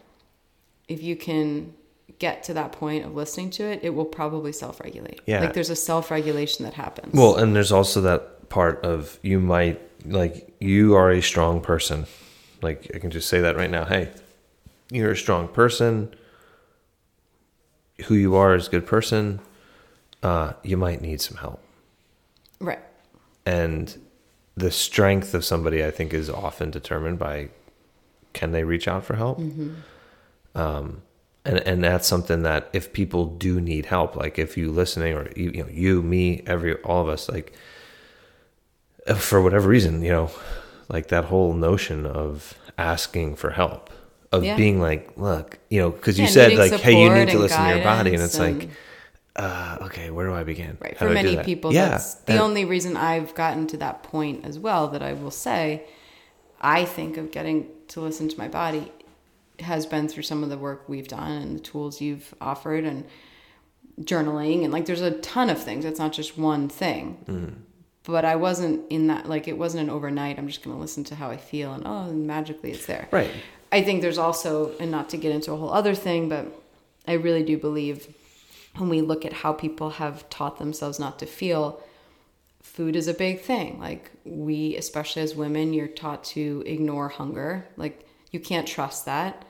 If 0.87 1.01
you 1.03 1.15
can 1.15 1.73
get 2.19 2.43
to 2.43 2.53
that 2.53 2.71
point 2.71 3.05
of 3.05 3.15
listening 3.15 3.49
to 3.51 3.63
it, 3.63 3.79
it 3.81 3.89
will 3.89 4.05
probably 4.05 4.51
self-regulate. 4.51 5.21
Yeah. 5.25 5.41
Like 5.41 5.53
there's 5.53 5.69
a 5.69 5.75
self-regulation 5.75 6.63
that 6.65 6.75
happens. 6.75 7.13
Well, 7.13 7.35
and 7.37 7.55
there's 7.55 7.71
also 7.71 8.01
that 8.01 8.49
part 8.49 8.83
of 8.83 9.17
you 9.21 9.39
might 9.39 9.81
like 10.05 10.53
you 10.59 10.95
are 10.95 11.11
a 11.11 11.21
strong 11.21 11.61
person. 11.61 12.05
Like 12.61 12.91
I 12.93 12.99
can 12.99 13.09
just 13.09 13.27
say 13.27 13.41
that 13.41 13.55
right 13.55 13.69
now. 13.69 13.85
Hey, 13.85 14.09
you're 14.91 15.11
a 15.11 15.17
strong 15.17 15.47
person. 15.47 16.13
who 18.03 18.15
you 18.15 18.35
are 18.35 18.55
is 18.55 18.67
a 18.67 18.71
good 18.71 18.85
person, 18.85 19.39
uh, 20.23 20.53
you 20.63 20.77
might 20.77 21.01
need 21.01 21.21
some 21.21 21.37
help. 21.37 21.61
Right. 22.59 22.79
And 23.45 23.97
the 24.55 24.71
strength 24.71 25.33
of 25.33 25.43
somebody, 25.43 25.83
I 25.83 25.91
think, 25.91 26.13
is 26.13 26.29
often 26.29 26.69
determined 26.71 27.17
by 27.19 27.49
can 28.33 28.51
they 28.51 28.63
reach 28.63 28.87
out 28.87 29.03
for 29.03 29.15
help. 29.15 29.39
Um, 30.55 31.01
and 31.43 31.57
and 31.59 31.83
that's 31.83 32.07
something 32.07 32.43
that 32.43 32.69
if 32.71 32.93
people 32.93 33.25
do 33.25 33.59
need 33.59 33.87
help, 33.87 34.15
like 34.15 34.37
if 34.37 34.57
you 34.57 34.71
listening 34.71 35.15
or 35.15 35.29
you, 35.35 35.51
you 35.51 35.63
know 35.63 35.69
you, 35.69 36.01
me, 36.03 36.43
every 36.45 36.75
all 36.83 37.01
of 37.01 37.09
us, 37.09 37.27
like 37.29 37.53
uh, 39.07 39.15
for 39.15 39.41
whatever 39.41 39.67
reason, 39.67 40.01
you 40.03 40.11
know, 40.11 40.29
like 40.87 41.07
that 41.07 41.25
whole 41.25 41.53
notion 41.53 42.05
of 42.05 42.53
asking 42.77 43.35
for 43.37 43.49
help, 43.51 43.89
of 44.31 44.43
Yeah. 44.43 44.55
being 44.55 44.79
like, 44.79 45.11
look, 45.17 45.57
you 45.69 45.79
know, 45.81 45.89
because 45.89 46.19
you 46.19 46.25
Yeah, 46.25 46.31
said 46.31 46.53
like, 46.57 46.73
hey, 46.73 46.93
you 47.01 47.09
need 47.09 47.29
to 47.29 47.39
listen 47.39 47.63
to 47.63 47.69
your 47.69 47.83
body, 47.83 48.13
and 48.13 48.21
it's 48.21 48.37
and- 48.37 48.59
like, 48.59 48.69
uh, 49.35 49.77
okay, 49.83 50.09
where 50.11 50.27
do 50.27 50.33
I 50.33 50.43
begin? 50.43 50.77
Right. 50.79 50.93
How 50.97 51.07
For 51.07 51.13
do 51.13 51.19
I 51.19 51.23
do 51.23 51.31
many 51.31 51.43
people, 51.43 51.73
yeah, 51.73 51.89
that's 51.89 52.15
the 52.15 52.33
and- 52.33 52.41
only 52.41 52.65
reason 52.65 52.97
I've 52.97 53.33
gotten 53.35 53.67
to 53.67 53.77
that 53.77 54.03
point 54.03 54.45
as 54.45 54.59
well 54.59 54.87
that 54.89 55.01
I 55.01 55.13
will 55.13 55.31
say 55.31 55.85
I 56.59 56.85
think 56.85 57.17
of 57.17 57.31
getting 57.31 57.67
to 57.89 58.01
listen 58.01 58.27
to 58.29 58.37
my 58.37 58.47
body 58.47 58.91
has 59.59 59.85
been 59.85 60.07
through 60.07 60.23
some 60.23 60.43
of 60.43 60.49
the 60.49 60.57
work 60.57 60.87
we've 60.87 61.07
done 61.07 61.31
and 61.31 61.55
the 61.55 61.61
tools 61.61 62.01
you've 62.01 62.33
offered 62.41 62.83
and 62.83 63.05
journaling 64.01 64.63
and 64.63 64.73
like 64.73 64.85
there's 64.85 65.01
a 65.01 65.11
ton 65.19 65.49
of 65.49 65.61
things. 65.61 65.85
It's 65.85 65.99
not 65.99 66.13
just 66.13 66.37
one 66.37 66.67
thing. 66.69 67.23
Mm. 67.27 67.53
But 68.03 68.25
I 68.25 68.35
wasn't 68.35 68.81
in 68.91 69.07
that 69.07 69.29
like 69.29 69.47
it 69.47 69.57
wasn't 69.57 69.83
an 69.83 69.89
overnight. 69.91 70.39
I'm 70.39 70.47
just 70.47 70.63
going 70.63 70.75
to 70.75 70.81
listen 70.81 71.03
to 71.05 71.15
how 71.15 71.29
I 71.29 71.37
feel 71.37 71.73
and 71.73 71.83
oh, 71.85 72.09
and 72.09 72.25
magically 72.25 72.71
it's 72.71 72.85
there. 72.87 73.07
right. 73.11 73.29
I 73.71 73.83
think 73.83 74.01
there's 74.01 74.17
also, 74.17 74.73
and 74.81 74.91
not 74.91 75.07
to 75.09 75.17
get 75.17 75.31
into 75.33 75.53
a 75.53 75.55
whole 75.55 75.71
other 75.71 75.95
thing, 75.95 76.27
but 76.27 76.45
I 77.07 77.13
really 77.13 77.41
do 77.43 77.57
believe 77.57 78.13
when 78.77 78.89
we 78.89 79.01
look 79.01 79.25
at 79.25 79.33
how 79.33 79.53
people 79.53 79.91
have 79.91 80.29
taught 80.29 80.57
themselves 80.57 80.99
not 80.99 81.19
to 81.19 81.25
feel, 81.25 81.81
food 82.61 82.95
is 82.95 83.07
a 83.07 83.13
big 83.13 83.41
thing. 83.41 83.79
Like, 83.79 84.11
we, 84.23 84.75
especially 84.77 85.21
as 85.21 85.35
women, 85.35 85.73
you're 85.73 85.87
taught 85.87 86.23
to 86.25 86.63
ignore 86.65 87.09
hunger. 87.09 87.67
Like, 87.77 88.07
you 88.31 88.39
can't 88.39 88.67
trust 88.67 89.05
that. 89.05 89.45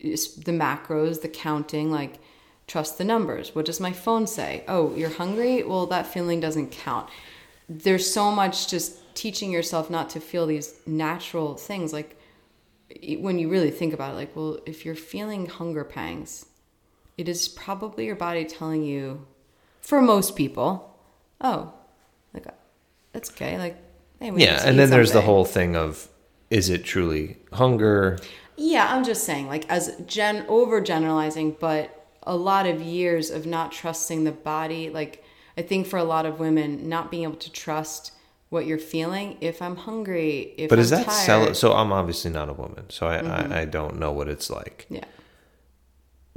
It's 0.00 0.34
the 0.34 0.52
macros, 0.52 1.22
the 1.22 1.28
counting, 1.28 1.90
like, 1.90 2.18
trust 2.66 2.98
the 2.98 3.04
numbers. 3.04 3.54
What 3.54 3.66
does 3.66 3.80
my 3.80 3.92
phone 3.92 4.26
say? 4.26 4.64
Oh, 4.66 4.94
you're 4.94 5.10
hungry? 5.10 5.62
Well, 5.62 5.86
that 5.86 6.06
feeling 6.06 6.40
doesn't 6.40 6.72
count. 6.72 7.08
There's 7.68 8.12
so 8.12 8.32
much 8.32 8.68
just 8.68 9.14
teaching 9.14 9.52
yourself 9.52 9.90
not 9.90 10.10
to 10.10 10.20
feel 10.20 10.46
these 10.46 10.74
natural 10.86 11.54
things. 11.54 11.92
Like, 11.92 12.18
when 13.18 13.38
you 13.38 13.48
really 13.48 13.70
think 13.70 13.94
about 13.94 14.12
it, 14.12 14.16
like, 14.16 14.36
well, 14.36 14.58
if 14.66 14.84
you're 14.84 14.94
feeling 14.94 15.46
hunger 15.46 15.84
pangs, 15.84 16.46
it 17.18 17.28
is 17.28 17.48
probably 17.48 18.06
your 18.06 18.16
body 18.16 18.44
telling 18.44 18.82
you, 18.84 19.26
for 19.80 20.00
most 20.00 20.36
people, 20.36 20.96
oh, 21.40 21.72
like 22.34 22.46
that's 23.12 23.30
okay. 23.32 23.58
Like, 23.58 23.76
hey, 24.20 24.32
Yeah, 24.36 24.62
and 24.64 24.78
then 24.78 24.90
there's 24.90 25.12
the 25.12 25.22
whole 25.22 25.44
thing 25.44 25.76
of 25.76 26.08
is 26.50 26.68
it 26.68 26.84
truly 26.84 27.38
hunger? 27.52 28.18
Yeah, 28.56 28.94
I'm 28.94 29.04
just 29.04 29.24
saying, 29.24 29.46
like, 29.48 29.68
as 29.70 29.96
gen 30.06 30.46
overgeneralizing, 30.46 31.58
but 31.58 32.06
a 32.24 32.36
lot 32.36 32.66
of 32.66 32.80
years 32.82 33.30
of 33.30 33.46
not 33.46 33.72
trusting 33.72 34.24
the 34.24 34.32
body. 34.32 34.90
Like, 34.90 35.24
I 35.56 35.62
think 35.62 35.86
for 35.86 35.98
a 35.98 36.04
lot 36.04 36.26
of 36.26 36.38
women, 36.38 36.88
not 36.88 37.10
being 37.10 37.24
able 37.24 37.36
to 37.36 37.50
trust 37.50 38.12
what 38.50 38.66
you're 38.66 38.78
feeling. 38.78 39.38
If 39.40 39.62
I'm 39.62 39.76
hungry, 39.76 40.52
if 40.58 40.68
But 40.68 40.78
I'm 40.78 40.82
is 40.82 40.90
that 40.90 41.06
tired, 41.06 41.16
Mm-hmm. 41.16 41.44
sell? 41.46 41.54
So 41.54 41.72
I'm 41.72 41.92
obviously 41.92 42.30
not 42.30 42.48
a 42.50 42.52
woman, 42.52 42.84
so 42.90 43.06
I, 43.06 43.16
I 43.18 43.60
I 43.62 43.64
don't 43.64 43.98
know 43.98 44.12
what 44.12 44.28
it's 44.28 44.50
like. 44.50 44.86
yeah, 44.90 45.04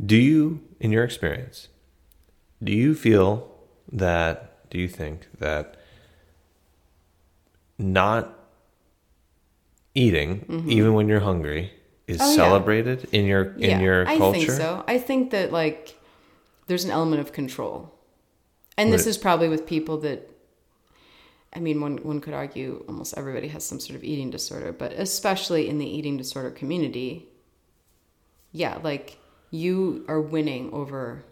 Do 0.04 0.16
you, 0.18 0.62
in 0.80 0.92
your 0.92 1.04
experience, 1.04 1.70
do 2.64 2.72
you 2.72 2.96
feel 2.96 3.52
that? 3.92 4.70
Do 4.70 4.78
you 4.80 4.88
think 4.88 5.28
that 5.40 5.78
not 7.78 8.38
eating, 9.94 10.66
even 10.68 10.94
when 10.94 11.08
you're 11.08 11.22
hungry, 11.22 11.72
is 12.08 12.18
Mm-hmm. 12.20 12.24
Oh, 12.24 12.30
yeah. 12.30 12.36
celebrated 12.36 13.08
in 13.12 13.26
your 13.26 13.54
in 13.54 13.70
yeah, 13.70 13.80
your 13.80 14.08
I 14.08 14.18
culture? 14.18 14.40
think 14.40 14.52
so. 14.52 14.84
I 14.88 14.98
think 15.00 15.32
that 15.32 15.52
like 15.52 16.00
there's 16.68 16.84
an 16.86 16.92
element 16.92 17.22
of 17.22 17.32
control, 17.32 17.94
and 18.78 18.92
this 18.94 19.08
is 19.08 19.18
probably 19.18 19.50
with 19.50 19.66
people 19.66 19.98
that. 20.00 20.30
I 21.54 21.60
mean, 21.62 21.80
one 21.80 21.98
one 21.98 22.20
could 22.20 22.34
argue 22.34 22.84
almost 22.88 23.18
everybody 23.18 23.48
has 23.48 23.66
some 23.66 23.80
sort 23.80 23.96
of 23.96 24.04
eating 24.04 24.30
disorder, 24.30 24.74
but 24.74 24.92
especially 24.92 25.70
in 25.70 25.78
the 25.78 25.88
eating 25.88 26.18
disorder 26.18 26.52
community, 26.52 27.28
yeah, 28.52 28.78
like 28.84 29.18
you 29.52 30.06
are 30.08 30.22
winning 30.22 30.72
over 30.74 31.24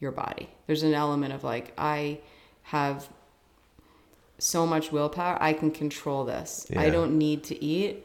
your 0.00 0.12
body. 0.12 0.48
There's 0.66 0.82
an 0.82 0.94
element 0.94 1.32
of 1.32 1.44
like 1.44 1.72
I 1.76 2.20
have 2.64 3.08
so 4.38 4.66
much 4.66 4.92
willpower, 4.92 5.36
I 5.40 5.52
can 5.52 5.70
control 5.70 6.24
this. 6.24 6.66
I 6.76 6.90
don't 6.90 7.18
need 7.18 7.44
to 7.44 7.62
eat. 7.62 8.04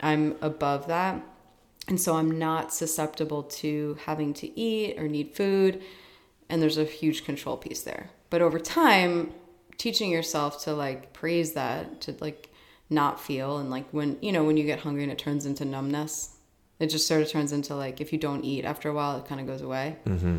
I'm 0.00 0.36
above 0.40 0.86
that. 0.88 1.22
And 1.88 2.00
so 2.00 2.16
I'm 2.16 2.38
not 2.38 2.72
susceptible 2.72 3.44
to 3.44 3.96
having 4.04 4.34
to 4.34 4.58
eat 4.58 4.98
or 4.98 5.06
need 5.06 5.34
food. 5.34 5.82
And 6.48 6.60
there's 6.62 6.78
a 6.78 6.84
huge 6.84 7.24
control 7.24 7.56
piece 7.56 7.82
there. 7.82 8.10
But 8.30 8.42
over 8.42 8.58
time, 8.58 9.32
teaching 9.76 10.10
yourself 10.10 10.64
to 10.64 10.72
like 10.72 11.12
praise 11.12 11.52
that, 11.52 12.00
to 12.02 12.16
like 12.20 12.50
not 12.88 13.20
feel, 13.20 13.58
and 13.58 13.70
like 13.70 13.86
when, 13.90 14.16
you 14.20 14.32
know, 14.32 14.44
when 14.44 14.56
you 14.56 14.64
get 14.64 14.80
hungry 14.80 15.02
and 15.02 15.12
it 15.12 15.18
turns 15.18 15.44
into 15.46 15.64
numbness, 15.64 16.35
it 16.78 16.88
just 16.88 17.06
sort 17.06 17.22
of 17.22 17.28
turns 17.28 17.52
into 17.52 17.74
like 17.74 18.00
if 18.00 18.12
you 18.12 18.18
don't 18.18 18.44
eat 18.44 18.64
after 18.64 18.88
a 18.88 18.92
while, 18.94 19.18
it 19.18 19.26
kind 19.26 19.40
of 19.40 19.46
goes 19.46 19.62
away. 19.62 19.96
Mm-hmm. 20.06 20.38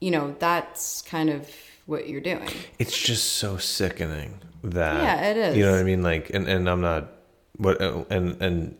You 0.00 0.10
know, 0.10 0.34
that's 0.38 1.02
kind 1.02 1.30
of 1.30 1.48
what 1.86 2.08
you're 2.08 2.20
doing. 2.20 2.48
it's 2.78 2.98
just 2.98 3.32
so 3.34 3.56
sickening 3.58 4.40
that 4.62 5.02
Yeah, 5.02 5.30
it 5.30 5.36
is. 5.36 5.56
you 5.58 5.64
know 5.66 5.72
what 5.72 5.80
i 5.80 5.82
mean 5.82 6.02
like 6.02 6.30
and, 6.30 6.48
and 6.48 6.66
i'm 6.70 6.80
not 6.80 7.12
what 7.58 7.78
uh, 7.82 8.04
and 8.08 8.40
and 8.40 8.74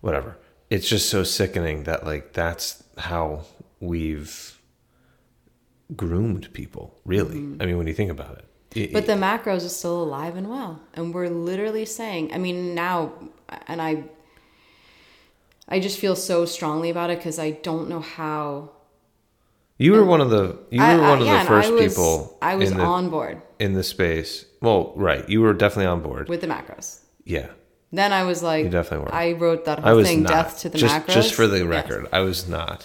whatever 0.00 0.38
it's 0.70 0.88
just 0.88 1.10
so 1.10 1.22
sickening 1.22 1.82
that 1.84 2.06
like 2.06 2.32
that's 2.32 2.82
how 2.96 3.44
we've 3.80 4.58
groomed 5.94 6.50
people 6.54 6.98
really 7.04 7.36
i 7.60 7.66
mean 7.66 7.76
when 7.78 7.86
you 7.86 7.92
think 7.94 8.10
about 8.10 8.38
it 8.38 8.44
It- 8.74 8.86
Mm-hmm. 8.86 8.92
But 8.94 9.06
the 9.06 9.12
macros 9.14 9.64
is 9.64 9.74
still 9.76 10.02
alive 10.02 10.36
and 10.36 10.48
well, 10.50 10.80
and 10.94 11.14
we're 11.14 11.28
literally 11.30 11.86
saying. 11.86 12.32
I 12.34 12.38
mean, 12.38 12.74
now, 12.74 13.12
and 13.68 13.80
I, 13.80 14.04
I 15.68 15.80
just 15.80 15.98
feel 15.98 16.14
so 16.16 16.44
strongly 16.44 16.90
about 16.90 17.10
it 17.10 17.18
because 17.18 17.38
I 17.38 17.50
don't 17.50 17.88
know 17.88 18.00
how. 18.00 18.70
you 19.78 19.92
were 19.92 20.04
one 20.04 20.20
of 20.20 20.30
the 20.30 20.58
you 20.70 20.80
were 20.80 20.86
I- 20.86 20.94
I- 20.94 21.10
one 21.10 21.20
of 21.20 21.26
yeah, 21.26 21.42
the 21.42 21.48
first 21.48 21.68
I 21.68 21.72
was, 21.72 21.94
people 21.94 22.38
I 22.40 22.54
was 22.56 22.72
the, 22.72 22.80
on 22.80 23.10
board 23.10 23.42
in 23.58 23.74
the 23.74 23.82
space 23.82 24.44
well 24.62 24.92
right 24.96 25.28
you 25.28 25.40
were 25.42 25.52
definitely 25.52 25.86
on 25.86 26.00
board 26.02 26.28
with 26.28 26.40
the 26.40 26.46
macros. 26.46 27.00
yeah 27.24 27.48
Then 27.92 28.12
I 28.12 28.22
was 28.24 28.42
like, 28.42 28.64
You 28.64 28.70
definitely 28.70 29.04
were. 29.06 29.14
I 29.14 29.32
wrote 29.32 29.64
that 29.66 29.78
i 29.84 29.90
whole 29.90 30.02
thing, 30.04 30.22
not 30.22 30.32
"Death 30.32 30.58
to 30.62 30.68
the 30.68 30.78
just 30.78 30.94
macros." 30.94 31.14
just 31.18 31.34
for 31.34 31.46
the 31.46 31.58
Yes. 31.58 31.66
record 31.76 32.02
i 32.12 32.20
was 32.20 32.48
not 32.48 32.80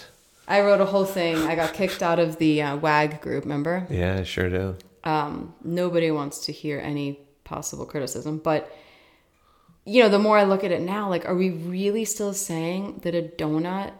I 0.48 0.60
wrote 0.60 0.80
a 0.80 0.86
whole 0.92 1.04
thing. 1.06 1.36
I 1.50 1.54
got 1.54 1.72
kicked 1.72 2.02
out 2.02 2.18
of 2.18 2.36
the 2.42 2.60
uh, 2.66 2.76
WAG 2.76 3.20
group. 3.24 3.44
Remember? 3.44 3.86
yeah 3.90 4.18
i 4.20 4.24
sure 4.24 4.48
do 4.50 4.76
um, 5.04 5.54
nobody 5.64 6.10
wants 6.10 6.36
to 6.46 6.52
hear 6.52 6.78
any 6.92 7.06
possible 7.44 7.86
criticism 7.92 8.38
but 8.50 8.60
you 9.84 10.02
know 10.02 10.08
the 10.08 10.18
more 10.18 10.38
i 10.38 10.44
look 10.44 10.64
at 10.64 10.72
it 10.72 10.80
now 10.80 11.08
like 11.08 11.24
are 11.26 11.34
we 11.34 11.50
really 11.50 12.04
still 12.04 12.32
saying 12.32 13.00
that 13.02 13.14
a 13.14 13.22
donut 13.22 13.92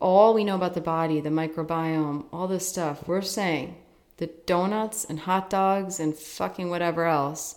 all 0.00 0.34
we 0.34 0.44
know 0.44 0.54
about 0.54 0.74
the 0.74 0.80
body 0.80 1.20
the 1.20 1.30
microbiome 1.30 2.24
all 2.32 2.46
this 2.46 2.68
stuff 2.68 3.06
we're 3.08 3.20
saying 3.20 3.76
that 4.18 4.46
donuts 4.46 5.04
and 5.04 5.20
hot 5.20 5.50
dogs 5.50 5.98
and 5.98 6.16
fucking 6.16 6.70
whatever 6.70 7.04
else 7.04 7.56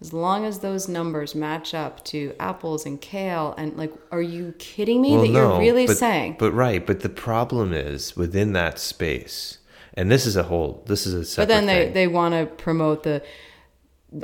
as 0.00 0.12
long 0.12 0.44
as 0.44 0.60
those 0.60 0.88
numbers 0.88 1.34
match 1.34 1.74
up 1.74 2.04
to 2.04 2.34
apples 2.38 2.86
and 2.86 3.00
kale 3.00 3.54
and 3.58 3.76
like 3.76 3.92
are 4.10 4.22
you 4.22 4.54
kidding 4.58 5.02
me 5.02 5.16
that 5.16 5.28
you're 5.28 5.58
really 5.58 5.86
but, 5.86 5.96
saying 5.96 6.36
But 6.38 6.52
right, 6.52 6.84
but 6.84 7.00
the 7.00 7.08
problem 7.08 7.72
is 7.72 8.16
within 8.16 8.52
that 8.52 8.78
space, 8.78 9.58
and 9.94 10.10
this 10.10 10.26
is 10.26 10.36
a 10.36 10.44
whole. 10.44 10.84
This 10.86 11.06
is 11.06 11.14
a 11.14 11.24
separate. 11.24 11.46
But 11.46 11.54
then 11.54 11.66
they, 11.66 11.84
thing. 11.86 11.94
they 11.94 12.06
want 12.06 12.34
to 12.34 12.46
promote 12.46 13.02
the 13.02 13.22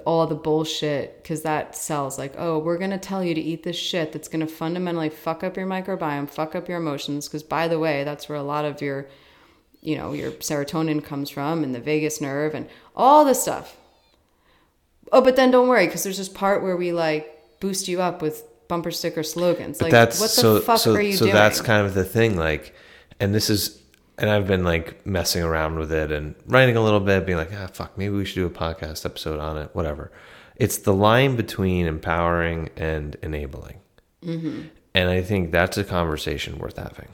all 0.07 0.27
the 0.27 0.35
bullshit 0.35 1.23
because 1.23 1.43
that 1.43 1.77
sells. 1.77 2.19
Like, 2.19 2.35
oh, 2.39 2.59
we're 2.59 2.79
gonna 2.79 2.99
tell 2.99 3.23
you 3.23 3.35
to 3.35 3.41
eat 3.41 3.63
this 3.63 3.77
shit 3.77 4.13
that's 4.13 4.29
gonna 4.29 4.47
fundamentally 4.47 5.11
fuck 5.11 5.45
up 5.45 5.57
your 5.57 5.67
microbiome, 5.67 6.29
fuck 6.29 6.55
up 6.55 6.69
your 6.69 6.79
emotions. 6.79 7.29
Because 7.29 7.43
by 7.43 7.69
the 7.69 7.79
way, 7.79 8.05
that's 8.05 8.29
where 8.29 8.39
a 8.39 8.43
lot 8.43 8.65
of 8.65 8.81
your, 8.81 9.07
you 9.81 9.97
know, 9.97 10.13
your 10.13 10.31
serotonin 10.33 11.05
comes 11.05 11.31
from 11.31 11.63
and 11.63 11.75
the 11.75 11.81
vagus 11.81 12.21
nerve 12.21 12.55
and 12.55 12.69
all 12.97 13.25
this 13.25 13.43
stuff. 13.43 13.77
Oh, 15.13 15.21
but 15.21 15.37
then 15.37 15.51
don't 15.51 15.69
worry 15.69 15.87
because 15.87 16.03
there's 16.03 16.19
this 16.19 16.29
part 16.29 16.63
where 16.63 16.77
we 16.77 16.93
like 16.93 17.61
boost 17.61 17.87
you 17.87 18.01
up 18.01 18.23
with 18.23 18.43
bumper 18.69 18.91
sticker 18.91 19.23
slogans. 19.23 19.79
But 19.79 19.87
like, 19.87 19.93
that's 19.93 20.21
what 20.21 20.31
the 20.31 20.41
so. 20.41 20.61
fuck 20.61 20.79
so 20.79 20.95
are 20.95 21.01
you 21.01 21.17
doing? 21.17 21.31
so 21.31 21.37
that's 21.37 21.61
kind 21.61 21.87
of 21.87 21.95
the 21.95 22.05
thing. 22.05 22.37
Like, 22.37 22.75
and 23.21 23.35
this 23.35 23.51
is, 23.51 23.81
and 24.19 24.31
I've 24.31 24.47
been 24.47 24.65
like 24.65 25.05
messing 25.07 25.43
around 25.43 25.79
with 25.79 25.93
it 25.93 26.11
and 26.13 26.35
writing 26.47 26.77
a 26.77 26.83
little 26.83 27.01
bit, 27.01 27.27
being 27.27 27.39
like, 27.39 27.51
ah, 27.55 27.69
fuck, 27.73 27.97
maybe 27.99 28.15
we 28.15 28.25
should 28.25 28.37
do 28.37 28.47
a 28.47 28.51
podcast 28.51 29.05
episode 29.05 29.41
on 29.41 29.57
it. 29.59 29.71
Whatever. 29.73 30.13
It's 30.57 30.79
the 30.79 30.95
line 30.95 31.35
between 31.37 31.87
empowering 31.87 32.71
and 32.77 33.17
enabling, 33.23 33.81
Mm-hmm. 34.23 34.63
and 34.95 35.09
I 35.11 35.21
think 35.21 35.51
that's 35.53 35.77
a 35.77 35.85
conversation 35.85 36.59
worth 36.59 36.77
having. 36.79 37.09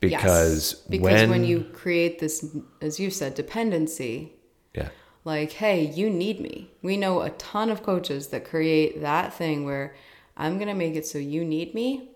because 0.00 0.72
Yes. 0.72 0.86
because 0.88 1.00
when, 1.20 1.30
when 1.30 1.44
you 1.44 1.64
create 1.72 2.18
this, 2.18 2.44
as 2.80 2.98
you 3.00 3.10
said, 3.10 3.34
dependency, 3.34 4.32
yeah 4.74 4.88
like, 5.24 5.52
hey, 5.52 5.84
you 5.86 6.10
need 6.10 6.40
me. 6.40 6.72
We 6.82 6.96
know 6.96 7.20
a 7.22 7.30
ton 7.30 7.70
of 7.70 7.84
coaches 7.84 8.28
that 8.28 8.44
create 8.44 9.00
that 9.02 9.32
thing 9.32 9.64
where 9.64 9.94
I'm 10.36 10.56
going 10.58 10.66
to 10.66 10.74
make 10.74 10.96
it 10.96 11.06
so 11.06 11.18
you 11.18 11.44
need 11.44 11.74
me. 11.76 12.10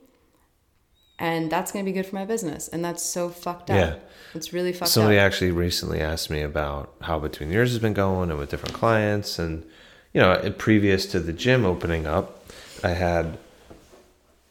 And 1.19 1.51
that's 1.51 1.73
going 1.73 1.85
to 1.85 1.91
be 1.91 1.95
good 1.95 2.07
for 2.07 2.15
my 2.15 2.27
business. 2.27 2.69
And 2.69 2.85
that's 2.85 3.03
so 3.03 3.31
fucked 3.31 3.71
up. 3.71 3.77
Yeah. 3.77 3.97
It's 4.35 4.53
really 4.53 4.73
fucked 4.73 4.91
Somebody 4.91 5.17
up. 5.17 5.23
Somebody 5.23 5.27
actually 5.27 5.51
recently 5.53 6.01
asked 6.01 6.29
me 6.29 6.43
about 6.43 6.93
how 7.01 7.19
between 7.19 7.51
ears 7.53 7.71
has 7.71 7.79
been 7.79 7.95
going 7.95 8.31
and 8.31 8.39
with 8.39 8.51
different 8.51 8.75
clients, 8.75 9.39
and 9.39 9.65
you 10.13 10.21
know, 10.21 10.53
previous 10.59 11.07
to 11.07 11.21
the 11.21 11.33
gym 11.33 11.65
opening 11.65 12.07
up, 12.07 12.45
I 12.85 12.91
had 12.91 13.39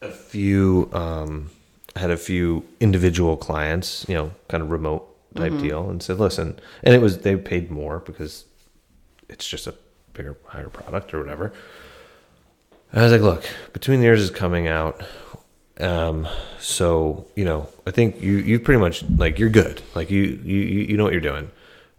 a 0.02 0.10
few, 0.10 0.90
um, 0.92 1.50
I 1.94 2.00
had 2.00 2.10
a 2.10 2.16
few 2.16 2.64
individual 2.80 3.36
clients, 3.36 4.04
you 4.08 4.14
know, 4.14 4.32
kind 4.48 4.62
of 4.62 4.70
remote 4.70 5.08
type 5.36 5.52
Mm-hmm. 5.52 5.62
deal, 5.62 5.90
and 5.90 6.02
said, 6.02 6.18
listen, 6.18 6.58
and 6.82 6.94
it 6.94 7.00
was 7.00 7.18
they 7.18 7.36
paid 7.36 7.70
more 7.70 8.00
because 8.00 8.44
it's 9.28 9.46
just 9.46 9.66
a 9.66 9.74
bigger, 10.14 10.36
higher 10.46 10.68
product 10.68 11.14
or 11.14 11.20
whatever. 11.20 11.52
I 12.92 13.02
was 13.02 13.12
like, 13.12 13.20
look, 13.20 13.44
between 13.72 14.00
the 14.00 14.06
ears 14.06 14.20
is 14.22 14.30
coming 14.30 14.66
out. 14.66 15.02
Um, 15.80 16.26
so 16.58 17.26
you 17.36 17.44
know, 17.44 17.68
I 17.86 17.90
think 17.90 18.20
you 18.22 18.32
you 18.38 18.58
pretty 18.60 18.80
much 18.80 19.02
like 19.16 19.38
you're 19.38 19.50
good. 19.50 19.82
Like 19.94 20.10
you 20.10 20.22
you 20.22 20.56
you 20.58 20.96
know 20.96 21.04
what 21.04 21.12
you're 21.12 21.20
doing. 21.20 21.50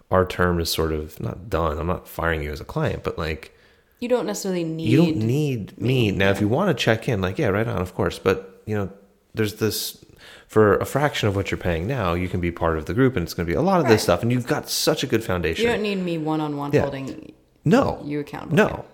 Our 0.10 0.26
term 0.26 0.60
is 0.60 0.70
sort 0.70 0.94
of 0.94 1.20
not 1.20 1.50
done. 1.50 1.78
I'm 1.80 1.88
not 1.88 2.08
firing 2.08 2.42
you 2.42 2.52
as 2.52 2.62
a 2.62 2.66
client, 2.66 3.04
but 3.04 3.18
like 3.18 3.54
You 4.00 4.10
don't 4.10 4.26
necessarily 4.26 4.64
need. 4.64 4.90
you 4.90 4.98
don't 4.98 5.18
need 5.18 5.80
me 5.80 6.12
now. 6.12 6.30
If 6.32 6.40
you 6.42 6.48
want 6.48 6.76
to 6.76 6.84
check 6.84 7.08
in, 7.10 7.22
like 7.22 7.38
yeah, 7.38 7.48
right 7.50 7.68
on, 7.68 7.82
of 7.82 7.94
course. 7.94 8.18
But 8.18 8.62
you 8.66 8.76
know, 8.76 8.90
there's 9.36 9.56
this 9.56 10.04
for 10.48 10.78
a 10.78 10.86
fraction 10.86 11.28
of 11.28 11.36
what 11.36 11.52
you're 11.52 11.58
paying 11.60 11.86
now. 11.88 12.14
You 12.14 12.30
can 12.30 12.40
be 12.40 12.52
part 12.52 12.78
of 12.78 12.86
the 12.86 12.94
group, 12.96 13.16
and 13.16 13.24
it's 13.24 13.34
going 13.36 13.46
to 13.46 13.52
be 13.52 13.56
a 13.56 13.62
lot 13.62 13.80
of 13.80 13.84
Right. 13.84 13.92
this 13.92 14.04
stuff. 14.04 14.24
And 14.24 14.32
you've 14.32 14.48
got 14.48 14.70
such 14.70 15.04
a 15.04 15.08
good 15.08 15.24
foundation. 15.24 15.66
You 15.66 15.72
don't 15.74 15.84
need 15.84 15.98
me 16.04 16.18
one 16.18 16.42
on 16.42 16.58
one 16.58 16.72
holding 16.72 17.34
no, 17.64 18.02
you 18.04 18.22
accountable. 18.22 18.56
no. 18.56 18.86